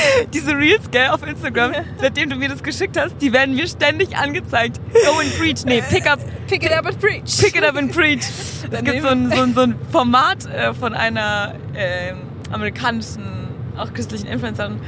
Diese 0.34 0.56
Reels, 0.56 0.90
gell, 0.90 1.08
auf 1.08 1.26
Instagram, 1.26 1.72
seitdem 2.00 2.30
du 2.30 2.36
mir 2.36 2.48
das 2.48 2.62
geschickt 2.62 2.98
hast, 2.98 3.16
die 3.20 3.32
werden 3.32 3.54
mir 3.54 3.66
ständig 3.66 4.16
angezeigt. 4.16 4.80
Go 4.92 5.18
and 5.20 5.38
preach. 5.38 5.64
Nee, 5.64 5.82
pick 5.88 6.10
up, 6.10 6.20
Pick 6.46 6.64
it 6.64 6.72
up 6.72 6.86
and 6.86 7.00
preach. 7.00 7.38
Pick 7.40 7.56
it 7.56 7.64
up 7.64 7.76
and 7.76 7.92
preach. 7.94 8.20
Es 8.70 8.82
gibt 8.82 9.02
so 9.02 9.08
ein, 9.08 9.30
so 9.30 9.42
ein, 9.42 9.54
so 9.54 9.60
ein 9.60 9.74
Format 9.92 10.46
äh, 10.46 10.74
von 10.74 10.92
einer 10.94 11.54
ähm, 11.76 12.16
amerikanischen, 12.52 13.22
auch 13.76 13.92
christlichen 13.94 14.26
Influencerin 14.26 14.80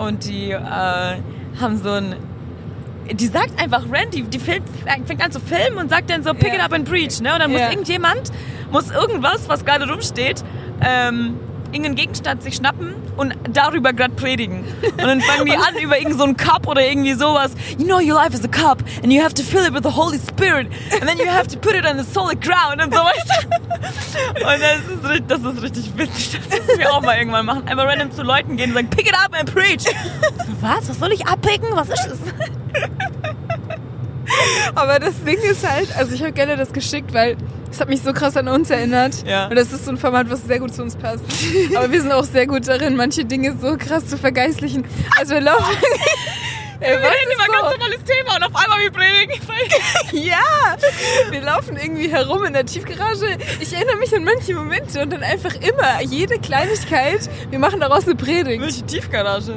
und 0.00 0.24
die 0.28 0.50
äh, 0.50 0.58
haben 0.58 1.78
so 1.82 1.90
ein 1.92 2.16
die 3.12 3.26
sagt 3.26 3.60
einfach 3.60 3.82
Randy, 3.90 4.22
die 4.22 4.38
filmt, 4.38 4.68
fängt 5.06 5.20
an 5.24 5.32
zu 5.32 5.40
filmen 5.40 5.78
und 5.78 5.90
sagt 5.90 6.10
dann 6.10 6.22
so, 6.22 6.32
pick 6.32 6.48
Ja. 6.48 6.54
it 6.54 6.60
up 6.60 6.72
and 6.72 6.88
preach, 6.88 7.20
ne? 7.20 7.32
Und 7.32 7.40
dann 7.40 7.50
muss 7.50 7.60
Ja. 7.60 7.70
irgendjemand, 7.70 8.30
muss 8.70 8.90
irgendwas, 8.92 9.48
was 9.48 9.64
gerade 9.64 9.88
rumsteht, 9.90 10.44
ähm, 10.80 11.34
irgendeinen 11.72 11.94
Gegenstand 11.94 12.42
sich 12.42 12.56
schnappen 12.56 12.94
und 13.16 13.34
darüber 13.52 13.92
gerade 13.92 14.14
predigen. 14.14 14.64
Und 14.82 14.98
dann 14.98 15.20
fangen 15.20 15.46
die 15.46 15.56
an 15.56 15.76
über 15.82 15.98
irgendeinen 15.98 16.36
so 16.38 16.44
Cup 16.44 16.66
oder 16.66 16.86
irgendwie 16.86 17.14
sowas. 17.14 17.52
You 17.78 17.86
know 17.86 17.98
your 17.98 18.14
life 18.14 18.34
is 18.34 18.44
a 18.44 18.48
cup 18.48 18.82
and 19.02 19.12
you 19.12 19.22
have 19.22 19.34
to 19.34 19.42
fill 19.42 19.64
it 19.64 19.72
with 19.72 19.82
the 19.82 19.94
Holy 19.96 20.18
Spirit 20.18 20.68
and 20.92 21.08
then 21.08 21.18
you 21.18 21.26
have 21.26 21.48
to 21.48 21.58
put 21.58 21.74
it 21.74 21.86
on 21.86 21.98
the 21.98 22.04
solid 22.04 22.40
ground 22.40 22.82
und 22.82 22.94
so 22.94 23.00
weiter. 23.00 23.60
Und 24.34 24.60
das 24.60 25.14
ist, 25.14 25.24
das 25.28 25.40
ist 25.40 25.62
richtig 25.62 25.92
witzig. 25.96 26.40
Das 26.50 26.66
müssen 26.66 26.78
wir 26.78 26.92
auch 26.92 27.02
mal 27.02 27.16
irgendwann 27.16 27.46
machen. 27.46 27.66
Einfach 27.66 27.84
random 27.84 28.10
zu 28.12 28.22
Leuten 28.22 28.56
gehen 28.56 28.70
und 28.70 28.74
sagen, 28.74 28.90
pick 28.90 29.08
it 29.08 29.14
up 29.14 29.32
and 29.38 29.52
preach. 29.52 29.84
Was? 30.60 30.88
Was 30.88 30.98
soll 30.98 31.12
ich 31.12 31.26
abpicken? 31.26 31.68
Was 31.72 31.88
ist 31.88 32.08
das? 32.08 32.18
Aber 34.74 34.98
das 34.98 35.14
Ding 35.24 35.38
ist 35.38 35.68
halt, 35.68 35.88
also 35.96 36.14
ich 36.14 36.22
habe 36.22 36.32
gerne 36.32 36.56
das 36.56 36.72
geschickt, 36.72 37.12
weil 37.12 37.36
es 37.70 37.80
hat 37.80 37.88
mich 37.88 38.02
so 38.02 38.12
krass 38.12 38.36
an 38.36 38.48
uns 38.48 38.70
erinnert. 38.70 39.26
Ja. 39.26 39.46
Und 39.48 39.56
das 39.56 39.72
ist 39.72 39.84
so 39.84 39.92
ein 39.92 39.96
Format, 39.96 40.30
was 40.30 40.44
sehr 40.44 40.58
gut 40.58 40.74
zu 40.74 40.82
uns 40.82 40.96
passt. 40.96 41.24
Aber 41.76 41.90
wir 41.90 42.00
sind 42.00 42.12
auch 42.12 42.24
sehr 42.24 42.46
gut 42.46 42.66
darin, 42.66 42.96
manche 42.96 43.24
Dinge 43.24 43.56
so 43.60 43.76
krass 43.76 44.06
zu 44.06 44.18
vergeistlichen. 44.18 44.84
Also 45.18 45.34
wir 45.34 45.40
laufen. 45.40 45.64
Ey, 46.82 46.92
Wir 46.92 46.96
reden 46.96 47.32
über 47.34 47.42
ein 47.42 47.46
so? 47.46 47.52
ganz 47.60 47.76
normales 47.76 48.04
Thema 48.04 48.36
und 48.36 48.42
auf 48.44 48.64
einmal 48.64 48.80
wir 48.80 48.90
predigen. 48.90 49.38
Ja, 50.12 50.76
wir 51.30 51.42
laufen 51.42 51.76
irgendwie 51.76 52.10
herum 52.10 52.42
in 52.44 52.54
der 52.54 52.64
Tiefgarage. 52.64 53.36
Ich 53.60 53.74
erinnere 53.74 53.96
mich 53.96 54.14
an 54.16 54.24
manche 54.24 54.54
Momente 54.54 55.02
und 55.02 55.12
dann 55.12 55.22
einfach 55.22 55.54
immer, 55.56 56.00
jede 56.02 56.38
Kleinigkeit, 56.38 57.28
wir 57.50 57.58
machen 57.58 57.80
daraus 57.80 58.06
eine 58.06 58.14
Predigt. 58.14 58.62
Welche 58.62 58.86
Tiefgarage? 58.86 59.56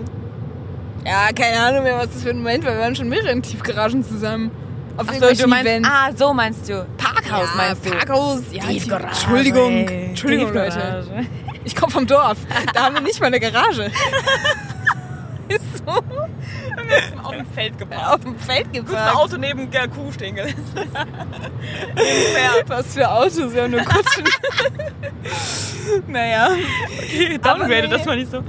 Ja, 1.06 1.30
keine 1.34 1.60
Ahnung 1.62 1.84
mehr, 1.84 1.98
was 1.98 2.10
das 2.12 2.24
für 2.24 2.32
ein 2.32 2.38
Moment 2.40 2.66
war. 2.66 2.74
Wir 2.74 2.82
waren 2.82 2.96
schon 2.96 3.08
mehrere 3.08 3.32
in 3.32 3.42
Tiefgaragen 3.42 4.04
zusammen. 4.04 4.52
Auf 4.96 5.10
Achso, 5.10 5.14
irgendwelchen 5.14 5.44
du 5.44 5.50
meinst, 5.50 5.66
Events. 5.68 5.90
ah, 5.92 6.10
so 6.16 6.34
meinst 6.34 6.70
du. 6.70 6.86
Parkhaus 6.98 7.50
ja, 7.50 7.56
meinst 7.58 7.86
du. 7.86 7.90
Parkhaus, 7.92 8.42
ja, 8.52 8.64
Tiefgarage. 8.64 9.08
Entschuldigung, 9.08 9.88
Entschuldigung, 9.88 10.54
Leute. 10.54 10.72
Tiefgarage. 10.72 11.28
Ich 11.66 11.76
komme 11.76 11.92
vom 11.92 12.06
Dorf. 12.06 12.38
Da 12.74 12.84
haben 12.84 12.96
wir 12.96 13.02
nicht 13.02 13.20
mal 13.20 13.28
eine 13.28 13.40
Garage. 13.40 13.90
Ist 15.50 15.78
so. 15.86 15.92
Auf 17.24 17.32
dem 17.36 17.46
Feld 17.54 17.78
geparkt. 17.78 18.14
Auf 18.14 18.20
dem 18.22 18.38
Feld 18.38 18.66
Kurz 18.66 18.78
ein 18.78 18.86
geparkt. 18.86 19.16
Auto 19.16 19.38
neben 19.38 19.70
der 19.72 19.88
Kuh 19.88 20.12
stehen 20.12 20.36
gelassen. 20.36 20.56
Was 22.68 22.94
für 22.94 23.10
Autos, 23.10 23.54
wir 23.54 23.64
haben 23.64 23.72
nur 23.72 23.82
Kutschen. 23.82 24.26
naja. 26.08 26.50
Okay, 26.98 27.40
Aber 27.42 27.60
downgrade, 27.60 27.88
nee. 27.88 27.98
das 27.98 28.06
war 28.06 28.16
nicht 28.16 28.32
so. 28.32 28.44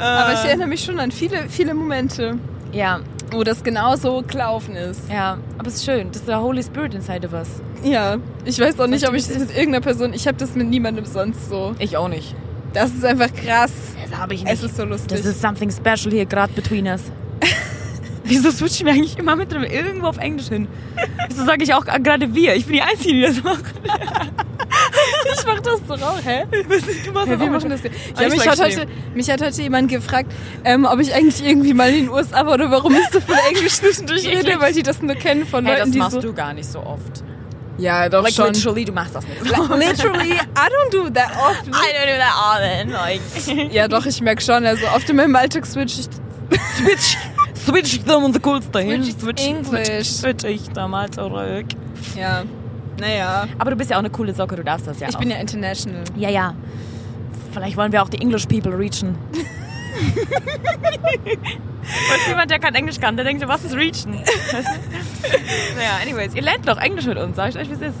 Aber 0.00 0.32
ich 0.34 0.44
erinnere 0.44 0.68
mich 0.68 0.84
schon 0.84 0.98
an 0.98 1.10
viele, 1.10 1.48
viele 1.48 1.74
Momente, 1.74 2.38
Ja, 2.72 3.00
wo 3.32 3.44
das 3.44 3.62
genauso 3.62 4.22
gelaufen 4.22 4.76
ist. 4.76 5.02
ja, 5.10 5.38
aber 5.58 5.68
es 5.68 5.76
ist 5.76 5.84
schön. 5.84 6.08
Das 6.08 6.18
ist 6.22 6.28
der 6.28 6.40
Holy 6.40 6.62
Spirit 6.62 6.94
inside 6.94 7.26
of 7.26 7.32
us. 7.32 7.48
Ja, 7.82 8.18
ich 8.44 8.58
weiß 8.58 8.78
auch 8.80 8.86
nicht, 8.86 9.08
ob 9.08 9.14
ich 9.14 9.26
das 9.26 9.38
mit 9.38 9.50
irgendeiner 9.50 9.80
Person, 9.80 10.12
ich 10.12 10.26
habe 10.26 10.36
das 10.36 10.54
mit 10.54 10.68
niemandem 10.68 11.04
sonst 11.04 11.48
so. 11.48 11.74
Ich 11.78 11.96
auch 11.96 12.08
nicht. 12.08 12.34
Das 12.72 12.90
ist 12.90 13.04
einfach 13.04 13.32
krass. 13.34 13.72
Das 14.08 14.18
habe 14.18 14.34
ich 14.34 14.46
Es 14.46 14.62
ist 14.62 14.76
so 14.76 14.84
lustig. 14.84 15.16
Das 15.18 15.26
ist 15.26 15.40
something 15.40 15.70
special 15.70 16.12
hier 16.12 16.26
gerade 16.26 16.52
between 16.52 16.86
us. 16.86 17.02
Wieso 18.24 18.50
switchen 18.50 18.86
wir 18.86 18.92
eigentlich 18.92 19.18
immer 19.18 19.34
mit 19.34 19.52
irgendwo 19.52 20.06
auf 20.06 20.18
Englisch 20.18 20.48
hin? 20.48 20.68
Wieso 21.28 21.44
sage 21.44 21.64
ich 21.64 21.74
auch 21.74 21.84
gerade 21.84 22.34
wir? 22.34 22.54
Ich 22.54 22.66
bin 22.66 22.74
die 22.74 22.82
Einzige, 22.82 23.14
die 23.14 23.22
das 23.22 23.42
macht. 23.42 23.64
ich 25.32 25.46
mach 25.46 25.60
das 25.60 25.80
doch 25.86 26.02
auch, 26.02 26.18
hä? 26.24 26.44
Du 26.50 26.68
machst 26.68 26.86
Ja, 26.88 27.12
das 27.12 27.40
wir 27.40 27.50
machen 27.50 27.70
das 27.70 27.80
ja. 27.82 28.28
Mich, 28.28 28.48
hat 28.48 28.60
heute, 28.60 28.86
mich 29.14 29.30
hat 29.30 29.42
heute 29.42 29.62
jemand 29.62 29.88
gefragt, 29.90 30.32
ähm, 30.64 30.84
ob 30.84 31.00
ich 31.00 31.14
eigentlich 31.14 31.44
irgendwie 31.44 31.74
mal 31.74 31.90
in 31.90 32.06
den 32.06 32.08
USA 32.10 32.44
war 32.46 32.54
oder 32.54 32.70
warum 32.70 32.92
ich 32.94 33.06
so 33.12 33.20
viel 33.20 33.36
Englisch 33.48 33.74
zwischendurch 33.74 34.26
rede, 34.26 34.60
weil 34.60 34.72
die 34.72 34.82
das 34.82 35.00
nur 35.02 35.14
kennen 35.14 35.46
von 35.46 35.64
Hey, 35.66 35.78
Leuten, 35.78 35.90
das 35.92 35.98
machst 35.98 36.12
so... 36.12 36.20
du 36.20 36.32
gar 36.32 36.52
nicht 36.52 36.70
so 36.70 36.80
oft. 36.80 37.22
Ja, 37.78 38.08
doch 38.10 38.22
Like 38.22 38.34
schon. 38.34 38.52
literally, 38.52 38.84
du 38.84 38.92
machst 38.92 39.14
das 39.14 39.24
nicht. 39.26 39.40
Like, 39.48 39.68
literally, 39.70 40.32
I 40.32 40.36
don't 40.68 40.90
do 40.92 41.08
that 41.10 41.30
often. 41.36 41.72
I 41.72 41.92
don't 41.94 42.06
do 42.06 42.18
that 42.18 42.34
often. 42.36 42.90
Like, 42.92 43.72
Ja, 43.72 43.88
doch, 43.88 44.04
ich 44.04 44.20
merke 44.20 44.42
schon. 44.42 44.66
Also 44.66 44.84
oft 44.94 45.08
in 45.08 45.16
meinem 45.16 45.34
Alltag 45.34 45.64
switch 45.64 45.98
ich 45.98 46.08
switch, 46.76 47.16
switch 47.64 48.04
them 48.04 48.24
on 48.24 48.32
the 48.34 48.40
coolste 48.40 48.80
hin. 48.80 49.02
Switch 49.02 49.16
Switch, 49.18 49.46
English. 49.46 49.86
switch, 49.86 50.10
switch 50.10 50.44
ich 50.44 50.68
da 50.74 50.88
mal 50.88 51.08
zurück. 51.10 51.66
Ja, 52.18 52.42
naja. 53.00 53.46
Aber 53.58 53.70
du 53.70 53.76
bist 53.76 53.90
ja 53.90 53.96
auch 53.96 54.00
eine 54.00 54.10
coole 54.10 54.34
Socke, 54.34 54.56
du 54.56 54.64
darfst 54.64 54.86
das 54.86 55.00
ja 55.00 55.08
Ich 55.08 55.16
auch. 55.16 55.20
bin 55.20 55.30
ja 55.30 55.36
international. 55.38 56.02
Ja, 56.16 56.28
ja. 56.30 56.54
Vielleicht 57.52 57.76
wollen 57.76 57.90
wir 57.92 58.02
auch 58.02 58.08
die 58.08 58.20
English 58.20 58.46
people 58.46 58.76
reachen. 58.78 59.16
Weißt 62.10 62.28
jemand, 62.28 62.50
der 62.50 62.58
kein 62.58 62.74
Englisch 62.74 63.00
kann, 63.00 63.16
der 63.16 63.24
denkt, 63.24 63.46
was 63.48 63.64
ist 63.64 63.74
reachen? 63.74 64.14
Weißt 64.14 64.28
du? 64.52 65.76
naja, 65.76 65.98
anyways, 66.02 66.34
ihr 66.34 66.42
lernt 66.42 66.68
doch 66.68 66.78
Englisch 66.78 67.06
mit 67.06 67.18
uns, 67.18 67.36
sag 67.36 67.50
ich 67.50 67.56
euch, 67.58 67.68
wie 67.68 67.74
es 67.74 67.80
ist. 67.80 67.98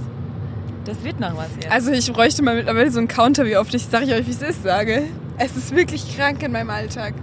Das 0.84 1.02
wird 1.04 1.20
noch 1.20 1.36
was 1.36 1.48
hier. 1.60 1.70
Also 1.72 1.90
ich 1.92 2.10
bräuchte 2.12 2.42
mal 2.42 2.54
mittlerweile 2.56 2.90
so 2.90 2.98
einen 2.98 3.08
Counter, 3.08 3.44
wie 3.46 3.56
oft 3.56 3.74
ich, 3.74 3.86
sag 3.86 4.02
ich 4.04 4.12
euch, 4.12 4.26
wie 4.26 4.30
es 4.30 4.42
ist, 4.42 4.62
sage. 4.62 5.04
Es 5.38 5.56
ist 5.56 5.74
wirklich 5.74 6.16
krank 6.16 6.42
in 6.42 6.52
meinem 6.52 6.70
Alltag. 6.70 7.14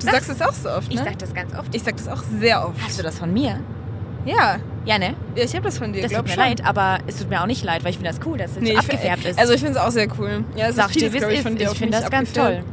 Du 0.00 0.06
sagst 0.06 0.30
es 0.30 0.40
auch 0.40 0.52
so 0.52 0.70
oft, 0.70 0.88
ne? 0.88 0.94
ich 0.94 1.00
sag 1.00 1.18
das 1.18 1.34
ganz 1.34 1.54
oft. 1.54 1.74
ich 1.74 1.82
sag 1.82 1.96
das 1.96 2.08
auch 2.08 2.22
sehr 2.40 2.66
oft. 2.66 2.76
Hast 2.82 2.98
du 2.98 3.02
das 3.02 3.18
von 3.18 3.32
mir? 3.32 3.60
Ja, 4.24 4.56
Ja, 4.84 4.98
ne? 4.98 5.14
ja 5.36 5.44
ich 5.44 5.52
habe 5.54 5.64
das 5.64 5.78
von 5.78 5.92
dir, 5.92 6.02
Das 6.02 6.12
tut 6.12 6.22
mir 6.24 6.28
schon. 6.32 6.42
leid, 6.42 6.64
aber 6.64 6.98
es 7.06 7.18
tut 7.18 7.28
mir 7.30 7.40
auch 7.42 7.46
nicht 7.46 7.64
leid, 7.64 7.84
weil 7.84 7.90
ich 7.90 7.96
finde 7.98 8.10
das 8.12 8.20
cool, 8.26 8.38
dass 8.38 8.52
es 8.52 8.60
Nee, 8.60 8.76
abgefärbt 8.76 9.24
ist. 9.24 9.38
Also 9.38 9.52
ich 9.52 9.60
finde 9.60 9.78
es 9.78 9.80
auch 9.84 9.90
sehr 9.90 10.08
cool. 10.18 10.44
Ja, 10.56 10.68
es 10.68 10.76
Sag 10.76 10.86
ist 10.90 10.98
vieles, 11.00 11.14
ich, 11.14 11.40
von 11.42 11.56
dir 11.56 11.70
Ich 11.72 11.78
finde 11.78 11.98
das 12.00 12.10
ganz 12.10 12.32
toll. 12.32 12.44
abgefärbt. 12.44 12.68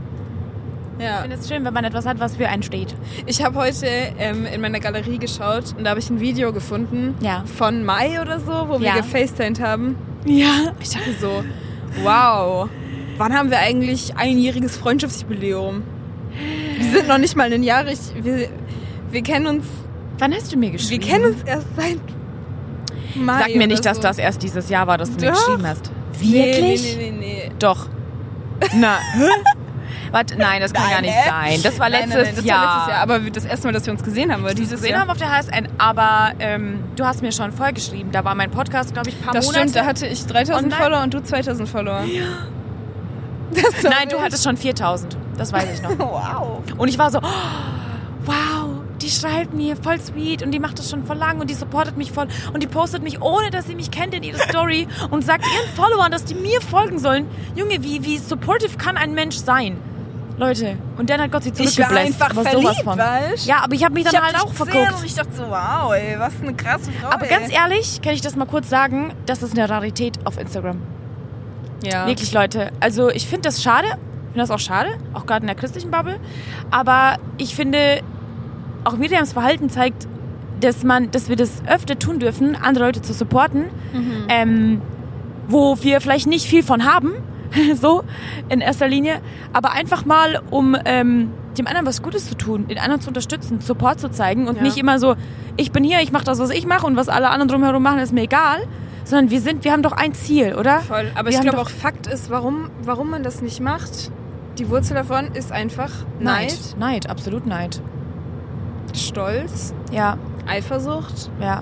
Ich 1.00 1.04
Ja. 1.06 1.18
finde 1.22 1.36
es 1.36 1.48
schön, 1.48 1.64
wenn 1.64 1.74
man 1.74 1.84
etwas 1.84 2.06
hat, 2.08 2.20
was 2.20 2.36
für 2.38 2.50
einen 2.50 2.64
steht. 2.64 2.96
Ich 3.28 3.44
habe 3.44 3.56
heute 3.60 3.86
ähm, 4.18 4.46
in 4.46 4.62
meiner 4.62 4.80
Galerie 4.80 5.20
geschaut 5.20 5.76
und 5.78 5.84
da 5.84 5.92
habe 5.92 6.00
ich 6.00 6.10
ein 6.10 6.20
Video 6.20 6.52
gefunden 6.52 7.14
Ja. 7.22 7.44
von 7.46 7.84
Mai 7.86 8.20
oder 8.22 8.40
so, 8.40 8.52
wo 8.68 8.80
wir 8.80 8.88
Ja. 8.88 8.96
gefacetimed 8.98 9.60
haben. 9.62 9.96
Ja. 10.26 10.74
Ich 10.80 10.90
dachte 10.90 11.14
so, 11.22 11.44
wow, 12.04 12.68
wann 13.18 13.34
haben 13.38 13.52
wir 13.52 13.60
eigentlich 13.60 14.16
einjähriges 14.18 14.76
Freundschaftsjubiläum? 14.78 15.84
Wir 16.78 16.86
sind 16.92 17.08
noch 17.08 17.18
nicht 17.20 17.36
mal 17.36 17.52
ein 17.54 17.64
Jahr. 17.64 17.88
Ich, 17.88 18.00
wir, 18.22 18.50
wir 19.12 19.22
kennen 19.22 19.46
uns, 19.48 19.66
Wann 20.20 20.34
hast 20.34 20.52
du 20.52 20.58
mir 20.58 20.68
wir 20.68 20.72
geschrieben? 20.74 21.04
kennen 21.06 21.26
uns 21.26 21.44
erst 21.44 21.68
seit 21.76 22.00
Mai. 23.16 23.40
Sag 23.40 23.56
mir 23.56 23.68
nicht, 23.68 23.86
dass 23.86 23.98
so. 23.98 24.04
das 24.04 24.18
erst 24.20 24.44
dieses 24.44 24.70
Jahr 24.70 24.86
war, 24.88 24.98
dass 24.98 25.10
du 25.16 25.20
mir 25.26 25.32
Doch. 25.32 25.38
geschrieben 25.46 25.66
hast. 25.68 25.92
Wirklich? 26.20 26.98
Nee, 26.98 27.12
nee, 27.12 27.12
nee, 27.12 27.46
nee. 27.46 27.52
Doch. 27.60 27.88
Na. 28.76 28.98
Warte, 30.12 30.38
nein, 30.38 30.62
das 30.62 30.72
kann 30.74 30.84
Nein, 30.86 30.94
gar 30.94 31.02
nicht 31.02 31.14
hä? 31.14 31.30
sein. 31.30 31.60
Das 31.64 31.80
war 31.80 31.90
letztes 31.90 32.14
nein, 32.14 32.24
nein, 32.26 32.36
das 32.38 32.46
Jahr. 32.46 32.60
War 32.66 32.76
letztes 32.78 32.94
Jahr. 32.94 33.02
Aber 33.04 33.20
das 33.20 33.46
erste 33.46 33.68
Mal, 33.68 33.74
dass 33.74 33.86
wir 33.86 33.94
uns 33.94 34.04
gesehen 34.04 34.32
haben, 34.32 34.44
war 34.44 34.54
dieses 34.54 34.72
gesehen 34.80 34.92
Jahr. 34.92 35.02
haben 35.02 35.10
auf 35.10 35.18
der 35.18 35.32
HSN, 35.36 35.68
aber 35.78 36.32
ähm, 36.40 36.80
du 36.96 37.06
hast 37.06 37.22
mir 37.22 37.32
schon 37.34 37.52
vorgeschrieben. 37.52 38.12
Da 38.12 38.24
war 38.24 38.34
mein 38.34 38.50
Podcast, 38.50 38.94
glaube 38.94 39.10
ich, 39.10 39.16
ein 39.18 39.22
paar 39.22 39.34
Das 39.34 39.46
Monate. 39.46 39.62
stimmt, 39.70 39.76
da 39.76 39.86
hatte 39.86 40.08
ich 40.08 40.26
3000 40.26 40.56
Online? 40.74 40.76
Follower 40.82 41.04
und 41.04 41.14
du 41.14 41.22
2000 41.22 41.68
Follower. 41.70 42.04
Ja. 42.06 42.24
Das 43.50 43.82
Nein, 43.82 44.10
du 44.10 44.16
wild. 44.16 44.22
hattest 44.24 44.44
schon 44.44 44.58
4000. 44.58 45.16
Das 45.38 45.54
weiß 45.54 45.66
ich 45.74 45.82
noch. 45.82 45.92
Wow. 46.00 46.60
Und 46.78 46.90
ich 46.90 47.00
war 47.00 47.10
so, 47.10 47.20
oh, 47.20 48.26
wow, 48.26 48.67
die 49.02 49.10
schreibt 49.10 49.54
mir 49.54 49.76
voll 49.76 50.00
sweet 50.00 50.44
und 50.44 50.52
die 50.52 50.60
macht 50.60 50.80
das 50.80 50.90
schon 50.90 51.06
voll 51.06 51.18
lang 51.18 51.40
und 51.40 51.50
die 51.50 51.54
supportet 51.54 51.98
mich 51.98 52.12
voll 52.12 52.28
und 52.54 52.64
die 52.64 52.68
postet 52.68 53.04
mich, 53.04 53.22
ohne 53.22 53.50
dass 53.50 53.68
sie 53.68 53.76
mich 53.76 53.92
kennt, 53.92 54.14
in 54.14 54.24
ihre 54.24 54.40
Story 54.40 54.88
und 55.12 55.24
sagt 55.24 55.46
ihren 55.46 55.76
Followern, 55.76 56.12
dass 56.12 56.24
die 56.26 56.36
mir 56.36 56.62
folgen 56.62 57.00
sollen. 57.00 57.28
Junge, 57.56 57.84
wie, 57.84 58.04
wie 58.04 58.18
supportive 58.18 58.78
kann 58.78 58.98
ein 58.98 59.14
Mensch 59.14 59.36
sein? 59.38 59.78
Leute, 60.38 60.78
und 60.98 61.10
dann 61.10 61.20
hat 61.20 61.32
Gott 61.32 61.44
sie 61.44 61.52
Ich 61.58 61.80
war 61.80 61.90
einfach 61.90 62.32
verliebt, 62.32 62.62
sowas 62.62 62.78
von. 62.84 62.98
weißt? 63.00 63.48
Ja, 63.48 63.64
aber 63.64 63.74
ich 63.74 63.84
habe 63.84 63.96
mich 63.96 64.04
dann 64.04 64.14
Ich 64.14 64.20
hab 64.20 64.26
halt 64.34 64.44
auch 64.44 64.54
verguckt. 64.54 64.94
Und 64.94 65.04
ich 65.04 65.16
dachte 65.16 65.32
so, 65.36 65.44
wow, 65.50 65.92
ey, 65.94 66.16
was 66.20 66.34
eine 66.40 66.54
krasse 66.54 66.92
Frau. 66.92 67.10
Aber 67.10 67.24
ey. 67.24 67.30
ganz 67.30 67.52
ehrlich, 67.52 68.02
kann 68.04 68.14
ich 68.14 68.22
das 68.22 68.36
mal 68.36 68.46
kurz 68.46 68.70
sagen, 68.70 69.14
das 69.26 69.42
ist 69.42 69.58
eine 69.58 69.68
Rarität 69.68 70.20
auf 70.26 70.38
Instagram. 70.38 70.80
ja. 71.84 72.06
Wirklich, 72.06 72.32
Leute. 72.34 72.72
Also 72.80 73.10
ich 73.10 73.26
finde 73.26 73.44
das 73.50 73.64
schade. 73.64 73.88
Ich 73.88 74.40
finde 74.40 74.40
das 74.40 74.52
auch 74.52 74.60
schade, 74.60 74.90
auch 75.16 75.26
gerade 75.26 75.42
in 75.42 75.48
der 75.48 75.56
christlichen 75.56 75.90
Bubble. 75.90 76.20
Aber 76.70 77.18
ich 77.38 77.56
finde, 77.56 78.02
auch 78.88 78.98
Miriams 78.98 79.34
Verhalten 79.34 79.70
zeigt, 79.70 80.08
dass 80.60 80.84
man, 80.84 81.12
dass 81.12 81.30
wir 81.30 81.36
das 81.36 81.62
öfter 81.68 82.00
tun 82.00 82.20
dürfen, 82.20 82.56
andere 82.56 82.86
Leute 82.86 83.02
zu 83.02 83.14
supporten, 83.14 83.66
ähm, 84.30 84.82
wo 85.48 85.78
wir 85.82 86.02
vielleicht 86.02 86.28
nicht 86.28 86.48
viel 86.48 86.64
von 86.64 86.84
haben, 86.86 87.12
so 87.80 88.04
in 88.50 88.60
erster 88.62 88.88
Linie, 88.88 89.22
aber 89.54 89.72
einfach 89.74 90.06
mal, 90.06 90.42
um 90.50 90.76
ähm, 90.86 91.30
dem 91.58 91.68
anderen 91.68 91.86
was 91.86 92.02
Gutes 92.02 92.28
zu 92.28 92.36
tun, 92.36 92.68
den 92.68 92.78
anderen 92.80 93.02
zu 93.02 93.10
unterstützen, 93.10 93.62
Support 93.62 94.00
zu 94.00 94.10
zeigen 94.10 94.48
und 94.48 94.58
Ja. 94.58 94.64
nicht 94.64 94.78
immer 94.78 95.00
so, 95.00 95.16
ich 95.58 95.72
bin 95.72 95.84
hier, 95.84 96.02
ich 96.02 96.12
mache 96.12 96.26
das, 96.26 96.40
was 96.40 96.50
ich 96.50 96.66
mache 96.66 96.86
und 96.86 96.96
was 96.96 97.08
alle 97.10 97.30
anderen 97.30 97.50
drumherum 97.50 97.82
machen, 97.84 98.00
ist 98.00 98.14
mir 98.14 98.24
egal, 98.24 98.60
sondern 99.04 99.30
wir 99.32 99.42
sind, 99.42 99.64
wir 99.64 99.72
haben 99.72 99.84
doch 99.84 99.94
ein 99.94 100.14
Ziel, 100.14 100.56
oder? 100.56 100.80
Voll. 100.82 101.12
Aber 101.16 101.30
Wir 101.30 101.38
ich 101.38 101.42
glaube 101.42 101.60
auch, 101.60 101.70
Fakt 101.70 102.08
ist, 102.08 102.30
warum, 102.30 102.70
warum 102.84 103.10
man 103.10 103.24
das 103.24 103.42
nicht 103.42 103.60
macht. 103.62 104.12
Die 104.58 104.70
Wurzel 104.70 104.96
davon 104.96 105.28
ist 105.34 105.52
einfach 105.52 105.92
Neid, 106.20 106.50
Neid, 106.50 106.76
Neid, 106.80 107.10
absolut 107.10 107.46
Neid. 107.46 107.82
Stolz, 108.94 109.74
Ja, 109.92 110.18
Eifersucht. 110.48 111.30
ja. 111.40 111.62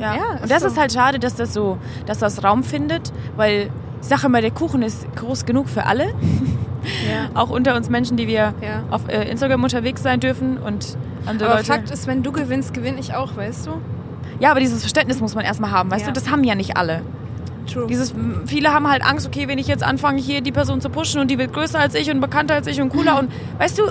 Ja, 0.00 0.14
Ja, 0.14 0.22
und 0.42 0.50
das 0.50 0.62
so. 0.62 0.68
ist 0.68 0.78
halt 0.78 0.92
schade, 0.92 1.18
dass 1.18 1.34
das 1.34 1.52
so, 1.52 1.76
dass 2.06 2.18
das 2.18 2.44
Raum 2.44 2.62
findet, 2.62 3.12
weil 3.36 3.70
ich 4.00 4.06
sage 4.06 4.26
immer, 4.26 4.40
der 4.40 4.52
Kuchen 4.52 4.82
ist 4.82 5.06
groß 5.16 5.44
genug 5.44 5.68
für 5.68 5.86
alle, 5.86 6.04
Ja. 7.10 7.28
auch 7.34 7.50
unter 7.50 7.74
uns 7.76 7.90
Menschen, 7.90 8.16
die 8.16 8.28
wir 8.28 8.54
Ja. 8.60 8.84
auf 8.90 9.08
äh, 9.08 9.28
Instagram 9.28 9.64
unterwegs 9.64 10.02
sein 10.02 10.20
dürfen 10.20 10.56
und 10.58 10.96
andere 11.26 11.48
Aber 11.48 11.56
Leute. 11.58 11.72
Fakt 11.72 11.90
ist, 11.90 12.06
wenn 12.06 12.22
du 12.22 12.30
gewinnst, 12.32 12.72
gewinne 12.74 13.00
ich 13.00 13.14
auch, 13.14 13.36
weißt 13.36 13.66
du? 13.66 13.70
ja, 14.40 14.52
aber 14.52 14.60
dieses 14.60 14.80
Verständnis 14.80 15.20
muss 15.20 15.34
man 15.34 15.44
erstmal 15.44 15.72
haben, 15.72 15.90
weißt 15.90 16.06
Ja. 16.06 16.12
du, 16.12 16.20
das 16.20 16.30
haben 16.30 16.44
ja 16.44 16.54
nicht 16.54 16.76
alle. 16.76 17.02
True. 17.66 17.86
Dieses, 17.88 18.14
viele 18.46 18.72
haben 18.72 18.88
halt 18.88 19.04
Angst, 19.04 19.26
okay, 19.26 19.48
wenn 19.48 19.58
ich 19.58 19.66
jetzt 19.66 19.82
anfange, 19.82 20.20
hier 20.22 20.40
die 20.42 20.52
Person 20.52 20.80
zu 20.80 20.88
pushen 20.90 21.20
und 21.20 21.28
die 21.28 21.38
wird 21.38 21.52
größer 21.52 21.78
als 21.80 21.94
ich 21.96 22.08
und 22.10 22.20
bekannter 22.20 22.54
als 22.54 22.68
ich 22.68 22.80
und 22.80 22.90
cooler 22.90 23.18
und 23.18 23.30
weißt 23.58 23.78
du, 23.78 23.82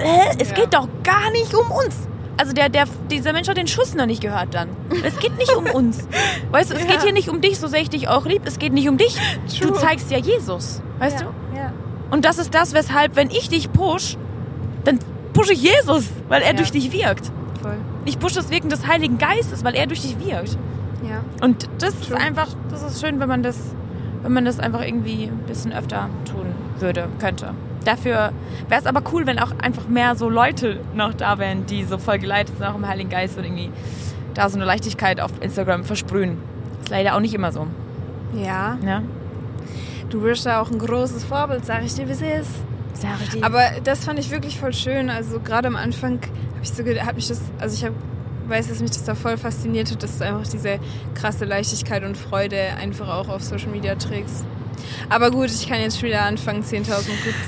äh, 0.00 0.36
es 0.38 0.50
Ja. 0.50 0.54
geht 0.56 0.74
doch 0.74 0.88
gar 1.02 1.30
nicht 1.32 1.54
um 1.54 1.70
uns. 1.70 1.96
Also 2.38 2.52
der, 2.52 2.68
der, 2.68 2.84
dieser 3.10 3.32
Mensch 3.32 3.48
hat 3.48 3.56
den 3.56 3.66
Schuss 3.66 3.94
noch 3.94 4.04
nicht 4.06 4.20
gehört 4.20 4.52
dann. 4.54 4.68
Es 5.04 5.18
geht 5.18 5.36
nicht 5.38 5.54
um 5.56 5.64
uns. 5.66 6.06
Weißt 6.50 6.70
du, 6.70 6.74
es 6.74 6.82
Ja. 6.82 6.90
geht 6.90 7.02
hier 7.02 7.12
nicht 7.12 7.28
um 7.30 7.40
dich, 7.40 7.58
so 7.58 7.66
sehr 7.66 7.80
ich 7.80 7.88
dich 7.90 8.08
auch 8.08 8.26
lieb. 8.26 8.42
Es 8.44 8.58
geht 8.58 8.72
nicht 8.74 8.88
um 8.88 8.98
dich. 8.98 9.16
Du 9.60 9.68
True. 9.68 9.78
zeigst 9.78 10.10
ja 10.10 10.18
Jesus. 10.18 10.82
Weißt 10.98 11.20
ja. 11.20 11.26
du? 11.26 11.56
Ja. 11.56 11.72
Und 12.10 12.24
das 12.24 12.38
ist 12.38 12.54
das, 12.54 12.74
weshalb, 12.74 13.16
wenn 13.16 13.30
ich 13.30 13.48
dich 13.48 13.72
push, 13.72 14.16
dann 14.84 14.98
pushe 15.32 15.54
ich 15.54 15.62
Jesus, 15.62 16.04
weil 16.28 16.42
er 16.42 16.52
durch 16.54 16.70
dich 16.70 16.92
wirkt. 16.92 17.32
Voll. 17.62 17.76
Ich 18.04 18.18
pushe 18.18 18.34
das 18.36 18.50
Wirken 18.50 18.68
des 18.68 18.86
Heiligen 18.86 19.16
Geistes, 19.18 19.64
weil 19.64 19.74
er 19.74 19.86
durch 19.86 20.02
dich 20.02 20.18
wirkt. 20.20 20.58
Ja. 21.02 21.22
Und 21.42 21.68
das 21.78 21.94
ist 21.94 22.08
True. 22.08 22.18
einfach, 22.18 22.48
das 22.70 22.82
ist 22.82 23.00
schön, 23.00 23.18
wenn 23.18 23.28
man 23.28 23.42
das, 23.42 23.56
wenn 24.22 24.32
man 24.32 24.44
das 24.44 24.60
einfach 24.60 24.82
irgendwie 24.82 25.24
ein 25.24 25.38
bisschen 25.46 25.72
öfter 25.72 26.08
tun 26.30 26.46
würde, 26.80 27.08
könnte. 27.18 27.54
Dafür 27.86 28.32
wäre 28.68 28.80
es 28.80 28.86
aber 28.86 29.00
cool, 29.12 29.26
wenn 29.26 29.38
auch 29.38 29.52
einfach 29.62 29.86
mehr 29.86 30.16
so 30.16 30.28
Leute 30.28 30.80
noch 30.94 31.14
da 31.14 31.38
wären, 31.38 31.66
die 31.66 31.84
so 31.84 31.98
voll 31.98 32.18
geleitet 32.18 32.58
sind, 32.58 32.66
auch 32.66 32.74
im 32.74 32.86
Heiligen 32.86 33.10
Geist 33.10 33.38
und 33.38 33.44
irgendwie 33.44 33.70
da 34.34 34.48
so 34.48 34.56
eine 34.56 34.64
Leichtigkeit 34.64 35.20
auf 35.20 35.30
Instagram 35.40 35.84
versprühen. 35.84 36.38
Ist 36.82 36.90
leider 36.90 37.14
auch 37.14 37.20
nicht 37.20 37.32
immer 37.32 37.52
so. 37.52 37.68
Ja. 38.34 38.76
Ja? 38.84 39.02
Du 40.10 40.20
bist 40.20 40.44
da 40.46 40.60
auch 40.60 40.70
ein 40.70 40.78
großes 40.78 41.24
Vorbild, 41.24 41.64
sag 41.64 41.84
ich 41.84 41.94
dir, 41.94 42.08
wie 42.08 42.12
es 42.12 42.20
ist. 42.20 42.50
Sag 42.94 43.20
ich 43.22 43.30
dir. 43.30 43.44
Aber 43.44 43.62
das 43.84 44.04
fand 44.04 44.18
ich 44.18 44.30
wirklich 44.30 44.58
voll 44.58 44.74
schön. 44.74 45.08
Also 45.08 45.38
gerade 45.38 45.68
am 45.68 45.76
Anfang 45.76 46.20
habe 46.20 46.62
ich 46.62 46.70
so, 46.70 46.82
hab 46.84 47.14
mich 47.14 47.28
das, 47.28 47.40
also 47.60 47.76
ich 47.76 47.84
hab, 47.84 47.92
weiß, 48.48 48.68
dass 48.68 48.80
mich 48.80 48.90
das 48.90 49.04
da 49.04 49.14
voll 49.14 49.36
fasziniert 49.36 49.92
hat, 49.92 50.02
dass 50.02 50.18
du 50.18 50.24
einfach 50.24 50.48
diese 50.48 50.80
krasse 51.14 51.44
Leichtigkeit 51.44 52.02
und 52.02 52.16
Freude 52.16 52.58
einfach 52.80 53.08
auch 53.08 53.28
auf 53.28 53.44
Social 53.44 53.70
Media 53.70 53.94
trägst. 53.94 54.44
Aber 55.08 55.30
gut, 55.30 55.46
ich 55.50 55.68
kann 55.68 55.80
jetzt 55.80 55.98
schon 56.00 56.08
wieder 56.08 56.22
anfangen, 56.22 56.62
10.000 56.62 56.84
gute 56.84 56.88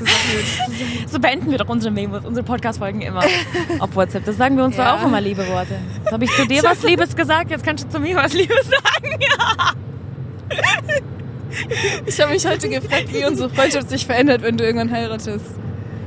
Sachen. 0.05 1.09
so 1.11 1.19
beenden 1.19 1.51
wir 1.51 1.59
doch 1.59 1.69
unsere 1.69 1.93
Memos, 1.93 2.25
unsere 2.25 2.45
Podcast-Folgen 2.45 3.03
immer 3.03 3.23
auf 3.81 3.95
WhatsApp. 3.95 4.25
Das 4.25 4.37
sagen 4.37 4.57
wir 4.57 4.65
uns 4.65 4.77
Ja. 4.77 4.93
doch 4.97 5.03
auch 5.03 5.07
immer 5.07 5.21
liebe 5.21 5.47
Worte. 5.49 5.77
Jetzt 6.03 6.13
habe 6.13 6.25
ich 6.25 6.31
zu 6.33 6.47
dir 6.47 6.63
was 6.63 6.83
Liebes 6.83 7.15
gesagt, 7.17 7.51
jetzt 7.51 7.65
kannst 7.65 7.85
du 7.85 7.89
zu 7.89 8.01
mir 8.01 8.17
was 8.17 8.33
Liebes 8.33 8.67
sagen. 8.69 9.19
Ich 12.07 12.21
habe 12.21 12.33
mich 12.33 12.47
heute 12.47 12.69
gefragt, 12.69 13.07
wie 13.13 13.25
unsere 13.25 13.49
Freundschaft 13.51 13.89
sich 13.89 14.05
verändert, 14.07 14.43
wenn 14.43 14.57
du 14.57 14.65
irgendwann 14.65 14.93
heiratest. 14.93 15.47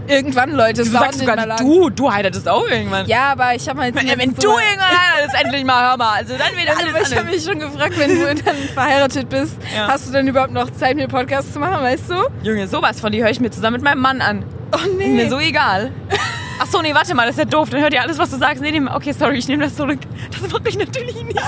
Irgendwann, 0.07 0.51
Leute. 0.51 0.83
Du 0.83 0.89
sagst 0.89 1.19
sogar 1.19 1.55
du, 1.57 1.89
du 1.89 2.11
heiratest 2.11 2.47
auch 2.49 2.67
irgendwann. 2.67 3.05
Ja, 3.07 3.31
aber 3.31 3.55
ich 3.55 3.67
habe 3.67 3.77
mal 3.77 3.87
jetzt 3.87 3.95
Wenn, 4.01 4.07
wenn 4.19 4.33
du 4.35 4.49
irgendwann 4.49 4.89
heiratest, 4.89 5.35
endlich 5.43 5.63
mal, 5.63 5.89
hör 5.89 5.97
mal. 5.97 6.13
Also 6.17 6.33
dann 6.37 6.57
wieder 6.57 6.77
alles 6.77 6.93
aber 6.93 7.01
ich 7.01 7.17
habe 7.17 7.29
mich 7.29 7.43
schon 7.43 7.59
gefragt, 7.59 7.97
wenn 7.97 8.09
du 8.19 8.35
dann 8.35 8.55
verheiratet 8.73 9.29
bist, 9.29 9.55
Ja. 9.75 9.87
hast 9.87 10.07
du 10.07 10.11
denn 10.13 10.27
überhaupt 10.27 10.51
noch 10.53 10.69
Zeit, 10.71 10.95
mir 10.95 11.07
Podcast 11.07 11.53
zu 11.53 11.59
machen, 11.59 11.81
weißt 11.83 12.09
du? 12.09 12.15
Junge, 12.43 12.67
sowas 12.67 12.99
von 12.99 13.11
dir 13.11 13.23
höre 13.23 13.31
ich 13.31 13.39
mir 13.39 13.51
zusammen 13.51 13.75
mit 13.77 13.83
meinem 13.83 14.01
Mann 14.01 14.21
an. 14.21 14.43
Oh 14.73 14.77
Ist 14.77 14.97
nee. 14.97 15.07
mir 15.09 15.29
so 15.29 15.39
egal. 15.39 15.91
Ach 16.63 16.67
so, 16.67 16.79
nee, 16.79 16.93
warte 16.93 17.15
mal, 17.15 17.25
das 17.25 17.37
ist 17.37 17.39
ja 17.39 17.45
doof. 17.45 17.71
Dann 17.71 17.81
hört 17.81 17.91
ihr 17.91 18.01
alles, 18.03 18.19
was 18.19 18.29
du 18.29 18.37
sagst. 18.37 18.61
Nee, 18.61 18.69
nee, 18.71 18.87
okay, 18.93 19.13
sorry, 19.13 19.37
ich 19.39 19.47
nehme 19.47 19.63
das 19.63 19.75
zurück. 19.75 19.97
Das 20.29 20.51
mache 20.51 20.69
ich 20.69 20.77
natürlich 20.77 21.15
nicht. 21.23 21.39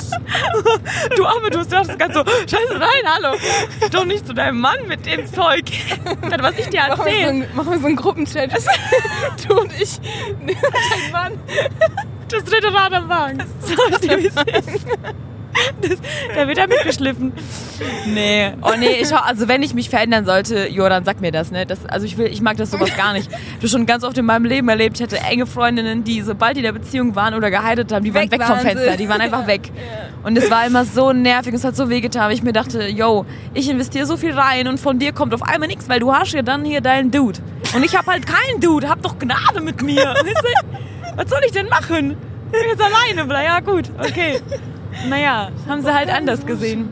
Du 1.15 1.23
Arme, 1.23 1.51
du 1.51 1.63
sagst 1.63 1.99
ganz 1.99 2.15
so, 2.15 2.23
scheiße, 2.25 2.79
nein, 2.79 2.89
hallo. 3.05 3.37
Doch 3.91 4.05
nicht 4.05 4.25
zu 4.25 4.33
deinem 4.33 4.59
Mann 4.59 4.87
mit 4.87 5.05
dem 5.05 5.31
Zeug. 5.31 5.65
Das, 6.31 6.41
was 6.41 6.57
ich 6.57 6.67
dir 6.69 6.81
Machen 6.81 6.89
wir, 6.89 6.95
so 6.97 7.03
erzähle. 7.03 7.27
einen, 7.27 7.55
machen 7.55 7.71
wir 7.73 7.79
so 7.79 7.85
einen 7.85 7.95
Gruppenchat. 7.95 8.51
du 9.47 9.59
und 9.61 9.71
ich. 9.79 9.99
Dein 10.47 11.11
Mann. 11.11 11.33
Das 12.29 12.43
dritte 12.45 12.73
Rad 12.73 12.93
am 12.93 13.07
Wagen. 13.07 13.43
Ich 13.67 13.97
dir, 13.99 14.17
wie 14.17 14.27
es 14.27 14.35
ist. 14.35 14.87
Das, 15.81 15.97
da 16.35 16.47
wird 16.47 16.57
er 16.57 16.67
mitgeschliffen. 16.67 17.33
Nee. 18.07 18.53
Oh 18.61 18.71
nee, 18.77 19.01
ich, 19.01 19.13
also 19.13 19.47
wenn 19.47 19.61
ich 19.61 19.73
mich 19.73 19.89
verändern 19.89 20.25
sollte, 20.25 20.67
Jordan, 20.67 21.03
sag 21.03 21.21
mir 21.21 21.31
das, 21.31 21.51
ne? 21.51 21.65
Das, 21.65 21.85
also 21.85 22.05
ich 22.05 22.17
will, 22.17 22.27
ich 22.27 22.41
mag 22.41 22.57
das 22.57 22.71
sowas 22.71 22.95
gar 22.95 23.13
nicht. 23.13 23.29
Ich 23.29 23.55
habe 23.57 23.67
schon 23.67 23.85
ganz 23.85 24.03
oft 24.03 24.17
in 24.17 24.25
meinem 24.25 24.45
Leben 24.45 24.69
erlebt, 24.69 24.97
ich 24.97 25.03
hatte 25.03 25.17
enge 25.17 25.45
Freundinnen, 25.45 26.03
die 26.03 26.21
sobald 26.21 26.55
die 26.55 26.61
in 26.61 26.65
der 26.65 26.71
Beziehung 26.71 27.15
waren 27.15 27.33
oder 27.33 27.51
geheiratet 27.51 27.91
haben, 27.91 28.03
die 28.03 28.13
waren 28.13 28.31
Weg 28.31 28.41
vom 28.41 28.49
waren 28.49 28.59
sie. 28.59 28.67
Fenster, 28.67 28.97
die 28.97 29.09
waren 29.09 29.21
einfach 29.21 29.47
weg. 29.47 29.71
Und 30.23 30.37
es 30.37 30.49
war 30.49 30.65
immer 30.65 30.85
so 30.85 31.11
nervig, 31.11 31.53
es 31.53 31.63
hat 31.63 31.75
so 31.75 31.89
wehgetan, 31.89 32.27
weil 32.27 32.33
ich 32.33 32.43
mir 32.43 32.53
dachte, 32.53 32.87
yo, 32.87 33.25
ich 33.53 33.69
investiere 33.69 34.05
so 34.05 34.15
viel 34.15 34.31
rein 34.33 34.69
und 34.69 34.79
von 34.79 34.97
dir 34.97 35.11
kommt 35.11 35.33
auf 35.33 35.43
einmal 35.43 35.67
nichts, 35.67 35.89
weil 35.89 35.99
du 35.99 36.13
hast 36.13 36.31
ja 36.31 36.41
dann 36.41 36.63
hier 36.63 36.79
deinen 36.79 37.11
Dude. 37.11 37.39
Und 37.75 37.83
ich 37.83 37.97
habe 37.97 38.09
halt 38.09 38.25
keinen 38.25 38.61
Dude, 38.61 38.87
hab 38.87 39.01
doch 39.01 39.19
Gnade 39.19 39.59
mit 39.59 39.81
mir. 39.81 40.05
Weißt 40.05 40.43
du? 40.43 41.17
Was 41.17 41.29
soll 41.29 41.41
ich 41.45 41.51
denn 41.51 41.67
machen? 41.67 42.15
Ich 42.45 42.51
bin 42.51 42.69
jetzt 42.69 42.81
alleine, 42.81 43.43
ja 43.43 43.59
gut, 43.59 43.89
okay. 43.99 44.39
Naja, 45.09 45.49
haben 45.67 45.81
sie 45.81 45.93
halt 45.93 46.09
anders 46.09 46.45
gesehen. 46.45 46.89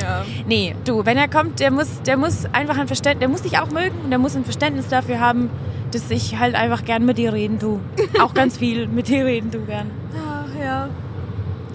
Ja. 0.00 0.24
Nee, 0.46 0.74
du, 0.84 1.06
wenn 1.06 1.16
er 1.16 1.28
kommt, 1.28 1.60
der 1.60 1.70
muss, 1.70 2.02
der 2.02 2.16
muss 2.16 2.44
einfach 2.52 2.76
ein 2.76 2.86
Verständnis, 2.86 3.20
der 3.20 3.28
muss 3.28 3.42
dich 3.42 3.58
auch 3.58 3.70
mögen 3.70 3.98
und 4.04 4.10
der 4.10 4.18
muss 4.18 4.36
ein 4.36 4.44
Verständnis 4.44 4.88
dafür 4.88 5.20
haben, 5.20 5.48
dass 5.92 6.10
ich 6.10 6.38
halt 6.38 6.54
einfach 6.54 6.84
gern 6.84 7.04
mit 7.06 7.16
dir 7.18 7.32
reden 7.32 7.58
tu. 7.58 7.80
Auch 8.20 8.34
ganz 8.34 8.58
viel 8.58 8.88
mit 8.88 9.08
dir 9.08 9.24
reden 9.24 9.50
tu 9.50 9.60
gern. 9.60 9.90
Ach 10.14 10.60
ja. 10.62 10.88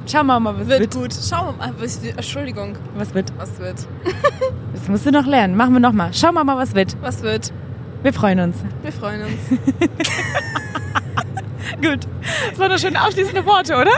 Schau 0.06 0.24
mal, 0.24 0.40
mal 0.40 0.60
was 0.60 0.68
Wird, 0.68 0.80
wird. 0.82 0.94
gut. 0.94 1.14
Schauen 1.14 1.48
wir 1.58 1.68
mal. 1.68 1.74
Was, 1.80 1.98
Entschuldigung. 2.04 2.76
Was 2.96 3.14
wird? 3.14 3.32
Was 3.38 3.60
wird? 3.60 3.88
Das 4.74 4.88
musst 4.88 5.06
du 5.06 5.12
noch 5.12 5.28
lernen. 5.28 5.56
Machen 5.56 5.74
wir 5.74 5.80
noch 5.80 5.92
mal. 5.92 6.12
Schau 6.14 6.32
mal, 6.32 6.44
mal 6.44 6.58
was 6.58 6.74
wird. 6.74 6.96
Was 7.02 7.22
wird? 7.22 7.54
Wir 8.04 8.14
freuen 8.14 8.40
uns. 8.40 8.58
Wir 8.82 8.92
freuen 8.92 9.22
uns. 9.22 9.60
Gut. 11.82 12.00
Das 12.52 12.60
waren 12.60 12.70
doch 12.70 12.78
schön 12.78 12.96
abschließende 12.96 13.46
Worte, 13.46 13.76
oder? 13.76 13.92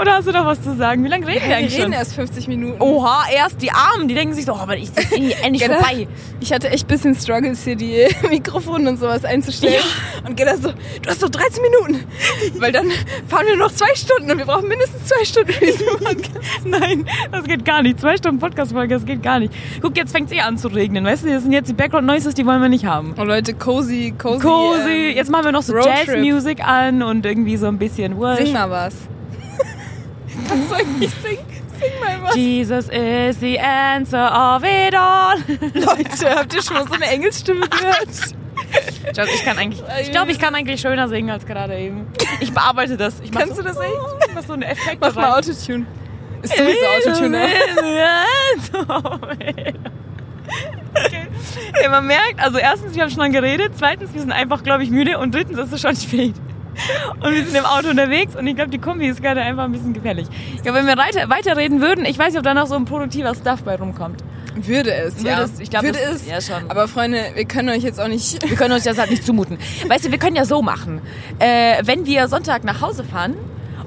Oder 0.00 0.14
hast 0.14 0.26
du 0.26 0.32
noch 0.32 0.46
was 0.46 0.62
zu 0.62 0.74
sagen? 0.76 1.04
Wie 1.04 1.08
lange 1.08 1.26
reden 1.26 1.42
wir 1.42 1.48
wir 1.50 1.56
eigentlich 1.56 1.74
reden 1.74 1.82
schon? 1.84 1.92
erst 1.92 2.14
50 2.14 2.48
Minuten. 2.48 2.80
Oha, 2.80 3.24
erst 3.32 3.60
die 3.60 3.70
Armen, 3.70 4.08
die 4.08 4.14
denken 4.14 4.34
sich 4.34 4.46
so, 4.46 4.52
oh, 4.54 4.56
aber 4.58 4.76
ich 4.76 4.84
ist 4.84 4.98
endlich 5.42 5.62
Genau. 5.62 5.74
vorbei. 5.78 6.08
Ich 6.40 6.52
hatte 6.52 6.70
echt 6.70 6.84
ein 6.84 6.88
bisschen 6.88 7.14
Struggles, 7.14 7.64
hier 7.64 7.76
die 7.76 8.06
Mikrofone 8.30 8.88
und 8.88 8.98
sowas 8.98 9.24
einzustellen. 9.24 9.82
Und 10.26 10.36
Gerda 10.36 10.56
so, 10.56 10.70
du 11.02 11.08
hast 11.10 11.22
doch 11.22 11.28
13 11.28 11.62
Minuten. 11.62 12.04
Weil 12.58 12.72
dann 12.72 12.86
fahren 13.28 13.46
wir 13.46 13.56
noch 13.56 13.72
zwei 13.72 13.94
Stunden 13.94 14.30
und 14.30 14.38
wir 14.38 14.46
brauchen 14.46 14.68
mindestens 14.68 15.04
zwei 15.06 15.24
Stunden 15.24 15.52
für 15.52 15.64
diesen 15.66 15.86
Podcast. 15.86 16.40
Nein, 16.64 17.06
das 17.32 17.44
geht 17.44 17.64
gar 17.64 17.82
nicht. 17.82 18.00
Zwei 18.00 18.16
Stunden 18.16 18.38
Podcast-Folge, 18.40 18.94
das 18.94 19.04
geht 19.04 19.22
gar 19.22 19.38
nicht. 19.40 19.52
Guck, 19.82 19.96
jetzt 19.96 20.12
fängt 20.12 20.30
es 20.30 20.36
eh 20.36 20.40
an 20.40 20.56
zu 20.56 20.68
regnen. 20.68 21.04
Weißt 21.04 21.24
du, 21.24 21.28
das 21.32 21.42
sind 21.42 21.52
jetzt 21.52 21.68
die 21.68 21.74
Background-Noises, 21.74 22.34
die 22.34 22.46
wollen 22.46 22.62
wir 22.62 22.68
nicht 22.70 22.86
haben. 22.86 23.14
Oh 23.18 23.24
Leute, 23.24 23.52
cozy, 23.54 24.14
cozy. 24.16 24.40
Cozy. 24.40 25.10
ähm, 25.10 25.16
Jetzt 25.16 25.30
machen 25.30 25.44
wir 25.46 25.52
noch 25.52 25.62
so. 25.62 25.76
Jazz-Music 25.76 26.66
an 26.66 27.02
und 27.02 27.25
irgendwie 27.26 27.56
so 27.56 27.66
ein 27.66 27.78
bisschen 27.78 28.16
Worship. 28.18 28.46
Sing 28.46 28.54
mal 28.54 28.70
was. 28.70 28.94
Kannst 30.48 30.70
du 30.70 30.74
eigentlich 30.74 31.10
singen? 31.22 31.44
Sing 31.80 31.90
mal 32.00 32.22
was. 32.22 32.34
Jesus 32.36 32.88
is 32.88 33.40
the 33.40 33.58
answer 33.58 34.26
of 34.56 34.62
it 34.64 34.94
all. 34.94 35.36
Leute, 35.74 36.34
habt 36.36 36.54
ihr 36.54 36.62
schon 36.62 36.74
mal 36.76 36.86
so 36.86 36.94
eine 36.94 37.06
Engelsstimme 37.06 37.68
gehört? 37.68 38.08
Ich 39.06 39.12
glaube, 39.12 39.30
ich 39.34 39.44
kann 39.44 39.58
eigentlich, 39.58 39.82
ich 40.02 40.10
glaube, 40.10 40.32
ich 40.32 40.38
kann 40.38 40.54
eigentlich 40.54 40.80
schöner 40.80 41.08
singen 41.08 41.30
als 41.30 41.46
gerade 41.46 41.76
eben. 41.78 42.06
Ich 42.40 42.52
bearbeite 42.52 42.96
das. 42.96 43.20
Ich 43.20 43.30
Kannst 43.30 43.56
so, 43.56 43.62
du 43.62 43.68
das 43.68 43.78
echt? 43.78 43.92
Ich 44.28 44.34
mach 44.34 44.42
so 44.42 44.52
eine 44.54 44.66
Effekte 44.66 44.98
Mach 45.00 45.14
mal. 45.14 45.38
Autotune. 45.38 45.86
Ist 46.42 46.56
sowieso 46.56 47.10
Autotune. 47.10 47.30
ne? 47.30 47.48
Okay. 49.32 49.74
Ja, 51.82 51.90
man 51.90 52.06
merkt, 52.06 52.40
also 52.40 52.58
erstens, 52.58 52.94
wir 52.94 53.02
haben 53.02 53.10
schon 53.10 53.20
lange 53.20 53.40
geredet, 53.40 53.72
zweitens, 53.76 54.12
wir 54.14 54.20
sind 54.20 54.32
einfach, 54.32 54.62
glaube 54.62 54.82
ich, 54.82 54.90
müde 54.90 55.18
und 55.18 55.34
drittens 55.34 55.58
ist 55.58 55.72
es 55.72 55.80
schon 55.80 55.96
spät. 55.96 56.34
Und 57.22 57.34
wir 57.34 57.44
sind 57.44 57.56
im 57.56 57.64
Auto 57.64 57.88
unterwegs 57.88 58.36
und 58.36 58.46
ich 58.46 58.54
glaube, 58.56 58.70
die 58.70 58.78
Kombi 58.78 59.06
ist 59.08 59.22
gerade 59.22 59.40
einfach 59.40 59.64
ein 59.64 59.72
bisschen 59.72 59.92
gefährlich. 59.94 60.26
Ich 60.56 60.62
glaube, 60.62 60.78
wenn 60.78 60.86
wir 60.86 60.96
weiter, 60.96 61.28
weiterreden 61.28 61.80
würden, 61.80 62.04
ich 62.04 62.18
weiß 62.18 62.28
nicht, 62.28 62.38
ob 62.38 62.44
da 62.44 62.54
noch 62.54 62.66
so 62.66 62.74
ein 62.74 62.84
produktiver 62.84 63.34
Stuff 63.34 63.62
bei 63.62 63.76
rumkommt. 63.76 64.22
Würde 64.54 64.92
es, 64.92 65.22
ja. 65.22 65.38
Würde 65.38 65.42
es, 65.54 65.60
ich 65.60 65.68
glaube, 65.70 65.86
Würde 65.86 65.98
das- 65.98 66.22
es. 66.22 66.26
ja, 66.26 66.40
schon. 66.40 66.70
Aber 66.70 66.88
Freunde, 66.88 67.20
wir 67.34 67.44
können 67.44 67.68
euch 67.68 67.82
jetzt 67.82 68.00
auch 68.00 68.08
nicht... 68.08 68.48
Wir 68.48 68.56
können 68.56 68.72
uns 68.72 68.84
das 68.84 68.96
halt 68.98 69.10
nicht 69.10 69.24
zumuten. 69.24 69.58
Weißt 69.88 70.06
du, 70.06 70.10
wir 70.10 70.18
können 70.18 70.36
ja 70.36 70.44
so 70.46 70.62
machen. 70.62 71.00
Äh, 71.38 71.82
wenn 71.84 72.06
wir 72.06 72.28
Sonntag 72.28 72.64
nach 72.64 72.80
Hause 72.80 73.04
fahren 73.04 73.34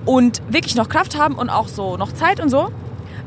und 0.05 0.41
wirklich 0.49 0.75
noch 0.75 0.87
Kraft 0.89 1.17
haben 1.17 1.35
und 1.35 1.49
auch 1.49 1.67
so 1.67 1.97
noch 1.97 2.11
Zeit 2.11 2.39
und 2.39 2.49
so, 2.49 2.69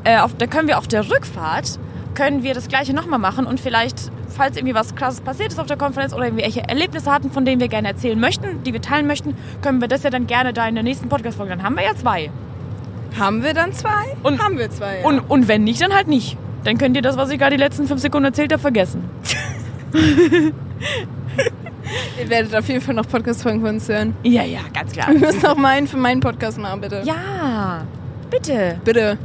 äh, 0.05 0.19
auf, 0.19 0.37
da 0.37 0.47
können 0.47 0.69
wir 0.69 0.79
auf 0.79 0.87
der 0.87 1.09
Rückfahrt, 1.11 1.79
können 2.15 2.43
wir 2.45 2.55
das 2.55 2.69
gleiche 2.69 2.95
nochmal 2.95 3.19
machen 3.19 3.47
und 3.47 3.59
vielleicht, 3.59 4.11
falls 4.33 4.57
irgendwie 4.57 4.75
was 4.75 4.95
krasses 4.95 5.21
passiert 5.21 5.53
ist 5.53 5.59
auf 5.61 5.67
der 5.67 5.77
Konferenz 5.77 6.13
oder 6.13 6.25
irgendwelche 6.25 6.63
Erlebnisse 6.69 7.11
hatten, 7.13 7.31
von 7.31 7.45
denen 7.45 7.61
wir 7.61 7.69
gerne 7.69 7.89
erzählen 7.89 8.19
möchten, 8.19 8.63
die 8.65 8.73
wir 8.73 8.81
teilen 8.83 9.07
möchten, 9.07 9.35
können 9.63 9.81
wir 9.81 9.89
das 9.89 10.03
ja 10.03 10.11
dann 10.11 10.27
gerne 10.27 10.53
da 10.53 10.67
in 10.67 10.75
der 10.75 10.85
nächsten 10.85 11.09
Podcast-Folge. 11.09 11.51
Dann 11.57 11.63
haben 11.63 11.77
wir 11.77 11.85
ja 11.85 11.95
zwei. 11.95 12.31
Haben 13.19 13.43
wir 13.43 13.55
dann 13.55 13.73
zwei? 13.73 14.17
Und- 14.23 14.43
haben 14.43 14.59
wir 14.59 14.71
zwei, 14.71 15.01
ja. 15.01 15.05
Und, 15.07 15.21
und 15.21 15.49
wenn 15.49 15.65
nicht, 15.65 15.81
dann 15.83 15.95
halt 15.95 16.09
nicht. 16.09 16.37
Dann 16.65 16.79
könnt 16.79 16.97
ihr 16.97 17.03
das, 17.03 17.17
was 17.17 17.31
ich 17.31 17.39
gerade 17.39 17.57
die 17.57 17.63
letzten 17.63 17.87
fünf 17.87 18.01
Sekunden 18.01 18.27
erzählt 18.27 18.53
habe, 18.53 18.63
vergessen. 18.63 19.05
Ihr 22.21 22.31
werdet 22.31 22.55
auf 22.55 22.69
jeden 22.69 22.81
Fall 22.81 22.95
noch 22.95 23.07
Podcast-Folgen 23.09 23.61
von 23.61 23.71
uns 23.71 23.89
hören. 23.89 24.15
Ja, 24.23 24.45
ja, 24.45 24.61
ganz 24.73 24.93
klar. 24.93 25.09
Wir 25.09 25.19
müssen 25.19 25.45
auch 25.47 25.57
mal 25.57 25.71
einen 25.77 25.87
für 25.89 25.97
meinen 25.97 26.21
Podcast 26.21 26.59
machen, 26.59 26.81
bitte. 26.81 27.03
Ja, 27.05 27.83
bitte. 28.31 28.81
Bitte. 28.85 29.19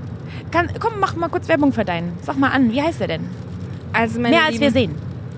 Kann, 0.51 0.69
komm, 0.79 0.93
mach 0.99 1.15
mal 1.15 1.29
kurz 1.29 1.47
Werbung 1.47 1.71
für 1.71 1.85
deinen. 1.85 2.13
Sag 2.23 2.37
mal 2.37 2.49
an, 2.49 2.71
wie 2.71 2.81
heißt 2.81 2.99
der 2.99 3.07
denn? 3.07 3.29
Also 3.97 4.19
meine 4.19 4.35
Mehr 4.35 4.43
als 4.45 4.51
Lieben, 4.53 4.61
wir 4.63 4.71
sehen. 4.71 4.95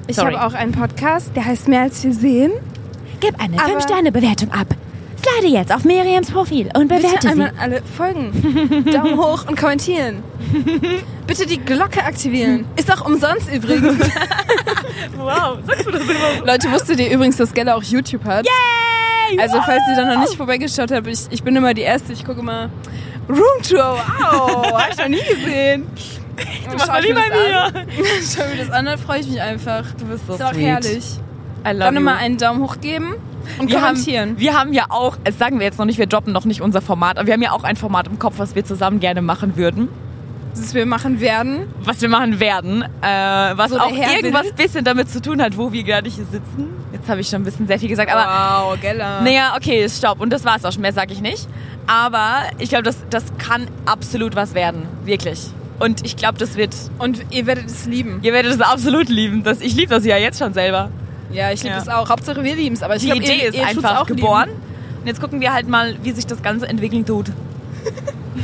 Ich 0.07 0.15
Sorry. 0.15 0.33
habe 0.33 0.45
auch 0.45 0.53
einen 0.53 0.71
Podcast, 0.71 1.31
der 1.35 1.45
heißt 1.45 1.67
Mehr 1.67 1.81
als 1.83 2.03
wir 2.03 2.13
sehen. 2.13 2.51
Gib 3.19 3.39
eine 3.41 3.57
Aber- 3.61 3.73
5-Sterne-Bewertung 3.77 4.51
ab. 4.51 4.67
Slide 5.21 5.51
jetzt 5.53 5.73
auf 5.73 5.83
Miriams 5.83 6.31
Profil 6.31 6.69
und 6.75 6.87
Bitte 6.87 7.01
bewerte 7.01 7.27
einmal 7.29 7.51
sie. 7.53 7.59
alle 7.59 7.81
folgen. 7.97 8.85
Daumen 8.91 9.17
hoch 9.17 9.45
und 9.47 9.59
kommentieren. 9.59 10.23
Bitte 11.27 11.45
die 11.45 11.57
Glocke 11.59 12.01
aktivieren. 12.03 12.63
Ist 12.77 12.89
auch 12.91 13.05
umsonst 13.05 13.51
übrigens. 13.53 13.97
Wow, 15.17 15.57
sagst 15.67 15.85
du 15.85 15.91
das 15.91 16.01
immer? 16.03 16.45
Leute, 16.45 16.71
wusstet 16.71 16.99
ihr 16.99 17.11
übrigens, 17.11 17.35
dass 17.37 17.53
Gella 17.53 17.75
auch 17.75 17.83
YouTube 17.83 18.23
hat? 18.25 18.45
Yay! 18.45 19.39
Also 19.39 19.59
falls 19.65 19.81
ihr 19.89 19.95
da 19.97 20.13
noch 20.13 20.21
nicht 20.21 20.35
vorbeigeschaut 20.35 20.91
habt, 20.91 21.07
ich, 21.07 21.19
ich 21.29 21.43
bin 21.43 21.55
immer 21.55 21.73
die 21.73 21.81
Erste. 21.81 22.13
Ich 22.13 22.23
gucke 22.25 22.39
immer 22.39 22.69
Roomtour. 23.27 23.97
Wow, 24.19 24.71
hab 24.73 24.89
ich 24.91 24.97
noch 24.97 25.07
nie 25.09 25.21
gesehen. 25.29 25.85
Du 26.69 26.75
machst 26.77 26.87
mal 26.87 27.01
nie 27.01 27.13
bei 27.13 27.21
mir. 27.29 27.85
Schau 28.35 28.43
mir 28.49 28.57
das 28.63 28.71
an, 28.71 28.85
dann 28.85 28.97
freue 28.97 29.19
ich 29.19 29.27
mich 29.27 29.41
einfach. 29.41 29.83
Du 29.97 30.05
bist 30.05 30.25
so 30.27 30.33
Ist 30.35 30.43
auch 30.43 30.53
sweet. 30.53 30.65
herrlich. 30.65 31.05
I 31.65 31.69
love 31.71 31.79
Dann 31.79 31.95
you. 31.95 32.01
immer 32.01 32.15
einen 32.17 32.37
Daumen 32.37 32.61
hoch 32.61 32.77
geben 32.79 33.15
und 33.59 33.69
wir 33.69 33.81
haben, 33.81 33.95
kommentieren. 33.95 34.35
wir 34.37 34.57
haben 34.57 34.71
ja 34.73 34.85
auch, 34.89 35.17
das 35.23 35.37
sagen 35.37 35.59
wir 35.59 35.65
jetzt 35.65 35.77
noch 35.77 35.85
nicht, 35.85 35.97
wir 35.99 36.07
droppen 36.07 36.31
noch 36.31 36.45
nicht 36.45 36.61
unser 36.61 36.81
Format, 36.81 37.17
aber 37.17 37.27
wir 37.27 37.33
haben 37.33 37.41
ja 37.41 37.51
auch 37.51 37.63
ein 37.65 37.75
Format 37.75 38.07
im 38.07 38.17
Kopf, 38.19 38.35
was 38.37 38.55
wir 38.55 38.63
zusammen 38.63 38.99
gerne 39.01 39.21
machen 39.21 39.57
würden. 39.57 39.89
Das 40.55 40.73
wir 40.73 40.85
machen 40.85 41.19
werden. 41.21 41.67
Was 41.83 42.01
wir 42.01 42.09
machen 42.09 42.39
werden, 42.39 42.81
äh, 42.81 42.87
was 43.07 43.71
So 43.71 43.79
auch 43.79 43.91
irgendwas 43.91 44.45
will. 44.45 44.53
bisschen 44.53 44.83
damit 44.83 45.09
zu 45.09 45.21
tun 45.21 45.41
hat, 45.41 45.57
wo 45.57 45.71
wir 45.71 45.83
gerade 45.83 46.09
hier 46.09 46.25
sitzen. 46.25 46.69
Jetzt 46.91 47.07
habe 47.07 47.21
ich 47.21 47.27
schon 47.29 47.41
ein 47.41 47.45
bisschen 47.45 47.67
sehr 47.67 47.77
viel 47.79 47.87
gesagt, 47.89 48.11
aber 48.11 48.69
wow, 48.71 48.79
Gella. 48.81 49.21
naja, 49.21 49.53
okay, 49.55 49.87
stopp. 49.89 50.19
Und 50.19 50.31
das 50.31 50.43
war's 50.45 50.65
auch 50.65 50.71
schon, 50.71 50.81
mehr 50.81 50.91
sage 50.93 51.13
ich 51.13 51.21
nicht. 51.21 51.47
Aber 51.87 52.41
ich 52.57 52.69
glaube, 52.69 52.83
das, 52.83 52.97
das 53.09 53.25
kann 53.37 53.67
absolut 53.85 54.35
was 54.35 54.53
werden, 54.53 54.83
wirklich. 55.05 55.49
Und 55.79 56.05
ich 56.05 56.17
glaube, 56.17 56.37
das 56.37 56.55
wird, 56.55 56.75
Und 56.97 57.25
ihr 57.31 57.45
werdet 57.45 57.65
es 57.67 57.85
lieben. 57.85 58.19
ihr 58.21 58.33
werdet 58.33 58.51
es 58.53 58.59
absolut 58.61 59.07
lieben. 59.09 59.43
Das, 59.43 59.61
ich 59.61 59.75
liebe 59.75 59.93
das 59.93 60.05
ja 60.05 60.17
jetzt 60.17 60.39
schon 60.39 60.53
selber. 60.53 60.89
Ja, 61.31 61.51
ich 61.51 61.63
liebe 61.63 61.75
Ja. 61.75 61.81
es 61.81 61.87
auch. 61.87 62.09
Hauptsache 62.09 62.43
wir 62.43 62.55
lieben 62.55 62.75
es. 62.75 62.83
Aber 62.83 62.95
ich 62.95 63.01
Die 63.01 63.07
glaub, 63.07 63.19
Idee 63.19 63.35
ihr, 63.43 63.49
ist 63.49 63.55
ihr 63.57 63.65
einfach 63.65 64.01
auch 64.01 64.05
geboren. 64.07 64.49
Und 65.01 65.07
jetzt 65.07 65.21
gucken 65.21 65.39
wir 65.39 65.53
halt 65.53 65.67
mal, 65.69 65.95
wie 66.03 66.11
sich 66.11 66.25
das 66.27 66.41
Ganze 66.43 66.67
entwickeln 66.67 67.05
tut. 67.05 67.31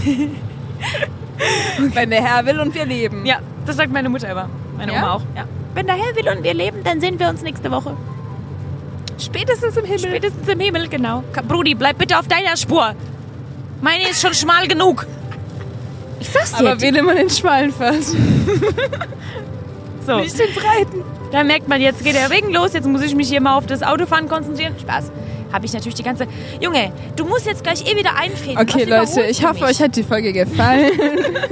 Lieben. 0.06 0.36
Wenn 1.94 2.10
der 2.10 2.24
Herr 2.24 2.46
will 2.46 2.60
und 2.60 2.74
wir 2.74 2.86
leben. 2.86 3.26
Ja, 3.26 3.40
das 3.66 3.76
sagt 3.76 3.92
meine 3.92 4.08
Mutter 4.10 4.30
immer. 4.30 4.50
Meine 4.78 4.94
Ja? 4.94 5.00
Oma 5.00 5.14
auch. 5.16 5.22
Ja. 5.36 5.46
Wenn 5.74 5.88
der 5.88 5.96
Herr 5.96 6.16
will 6.16 6.30
und 6.38 6.44
wir 6.44 6.54
leben, 6.54 6.78
dann 6.84 7.02
sehen 7.02 7.20
wir 7.20 7.28
uns 7.28 7.42
nächste 7.42 7.70
Woche. 7.72 7.98
Spätestens 9.18 9.76
im 9.78 9.84
Himmel. 9.86 10.00
Spätestens 10.00 10.48
im 10.48 10.60
Himmel, 10.60 10.88
genau. 10.88 11.24
Brudi, 11.48 11.76
bleib 11.76 11.98
bitte 11.98 12.18
auf 12.18 12.28
deiner 12.28 12.56
Spur. 12.56 12.94
Meine 13.82 14.10
ist 14.10 14.22
schon 14.22 14.34
schmal 14.34 14.68
genug. 14.68 15.06
Ich 16.20 16.30
sag's 16.30 16.54
dir. 16.54 16.60
Aber 16.60 16.82
wähle 16.82 17.04
mal 17.04 17.16
den 17.16 17.30
schmalen 17.30 17.72
Pfad. 17.72 18.04
so. 20.06 20.20
Nicht 20.20 20.40
den 20.40 20.54
breiten. 20.54 21.04
Da 21.32 21.44
merkt 21.44 21.68
man, 21.68 21.82
jetzt 21.82 22.04
geht 22.04 22.16
der 22.16 22.30
Regen 22.30 22.54
los, 22.54 22.74
jetzt 22.74 22.88
muss 22.88 23.02
ich 23.02 23.16
mich 23.16 23.28
hier 23.28 23.42
mal 23.42 23.58
auf 23.58 23.66
das 23.66 23.84
Autofahren 23.84 24.30
konzentrieren. 24.30 24.76
Spaß. 24.80 25.12
Habe 25.52 25.66
ich 25.66 25.74
natürlich 25.74 25.96
die 25.96 26.04
ganze... 26.04 26.28
Junge, 26.60 26.92
du 27.16 27.26
musst 27.26 27.46
jetzt 27.46 27.64
gleich 27.64 27.90
eh 27.90 27.96
wieder 27.96 28.18
einfädeln. 28.18 28.58
Okay, 28.58 28.84
Leute, 28.84 29.24
ich 29.24 29.46
hoffe, 29.46 29.62
mich? 29.62 29.64
euch 29.64 29.82
hat 29.82 29.96
die 29.96 30.04
Folge 30.04 30.34
gefallen. 30.34 30.92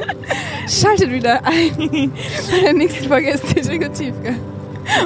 Schaltet 0.67 1.11
wieder 1.11 1.41
ein. 1.45 2.11
Bei 2.51 2.59
der 2.61 2.73
nächsten 2.73 3.07
Folge 3.07 3.31
ist 3.31 3.47
Tiefgang. 3.47 3.93
Tiefgang. 3.93 4.39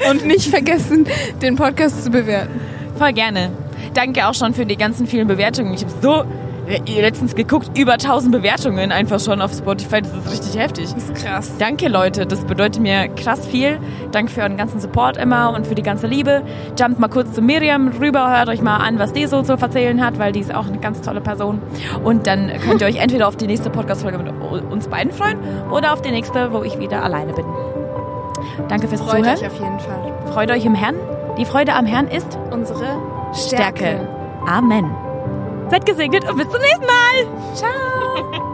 Und 0.10 0.26
nicht 0.26 0.50
vergessen, 0.50 1.06
den 1.42 1.56
Podcast 1.56 2.04
zu 2.04 2.10
bewerten. 2.10 2.60
Voll 2.98 3.14
gerne. 3.14 3.52
Danke 3.94 4.28
auch 4.28 4.34
schon 4.34 4.54
für 4.54 4.66
die 4.66 4.78
ganzen 4.78 5.08
vielen 5.08 5.28
Bewertungen. 5.28 5.74
Ich 5.74 5.82
habe 5.82 5.94
so 6.02 6.26
letztens 6.88 7.36
geguckt, 7.36 7.78
über 7.78 7.94
1000 7.94 8.32
Bewertungen 8.32 8.92
einfach 8.92 9.20
schon 9.20 9.42
auf 9.42 9.54
Spotify. 9.54 10.02
Das 10.02 10.12
ist 10.14 10.32
richtig 10.32 10.62
heftig. 10.62 10.94
Das 10.94 11.04
ist 11.04 11.16
krass. 11.16 11.52
Danke, 11.60 11.88
Leute. 11.88 12.26
Das 12.26 12.46
bedeutet 12.46 12.82
mir 12.82 13.08
krass 13.10 13.46
viel. 13.48 13.80
Danke 14.12 14.32
für 14.32 14.42
euren 14.42 14.58
ganzen 14.58 14.80
Support 14.80 15.18
immer 15.18 15.54
und 15.54 15.66
für 15.68 15.76
die 15.76 15.84
ganze 15.84 16.08
Liebe. 16.08 16.44
Jumpt 16.80 17.00
mal 17.00 17.08
kurz 17.08 17.34
zu 17.34 17.42
Miriam 17.42 17.88
rüber, 18.00 18.30
hört 18.36 18.50
euch 18.50 18.62
mal 18.62 18.78
an, 18.78 19.00
was 19.00 19.14
die 19.14 19.26
so 19.28 19.42
zu 19.42 19.54
erzählen 19.54 20.04
hat, 20.04 20.20
weil 20.20 20.32
die 20.32 20.40
ist 20.42 20.54
auch 20.54 20.68
eine 20.68 20.80
ganz 20.80 21.02
tolle 21.02 21.22
Person. 21.22 21.62
Und 22.04 22.28
dann 22.28 22.52
könnt 22.66 22.82
ihr 22.82 22.88
euch 22.88 22.98
entweder 22.98 23.28
auf 23.28 23.38
die 23.38 23.48
nächste 23.48 23.70
Podcast-Folge 23.70 24.18
mit 24.18 24.34
uns 24.72 24.88
beiden 24.88 25.12
freuen 25.14 25.38
oder 25.72 25.94
auf 25.94 26.02
die 26.02 26.12
nächste, 26.12 26.52
wo 26.52 26.64
ich 26.64 26.78
wieder 26.80 27.04
alleine 27.04 27.34
bin. 27.34 27.46
Danke 28.68 28.88
fürs 28.88 29.02
Freut 29.02 29.22
Zuhören. 29.22 29.38
euch 29.38 29.46
auf 29.46 29.60
jeden 29.60 29.80
Fall. 29.80 30.14
Freut 30.34 30.52
euch 30.52 30.66
im 30.66 30.76
Herrn. 30.76 30.96
Die 31.38 31.46
Freude 31.46 31.74
am 31.74 31.86
Herrn 31.86 32.08
ist 32.08 32.38
Unsere 32.52 32.86
Stärke. 33.34 33.78
Stärke. 33.78 34.08
Amen. 34.46 35.07
Seid 35.70 35.86
gesegnet 35.86 36.30
und 36.30 36.38
bis 36.38 36.50
zum 36.50 36.62
nächsten 36.62 36.86
Mal. 36.86 37.56
Ciao. 37.56 38.44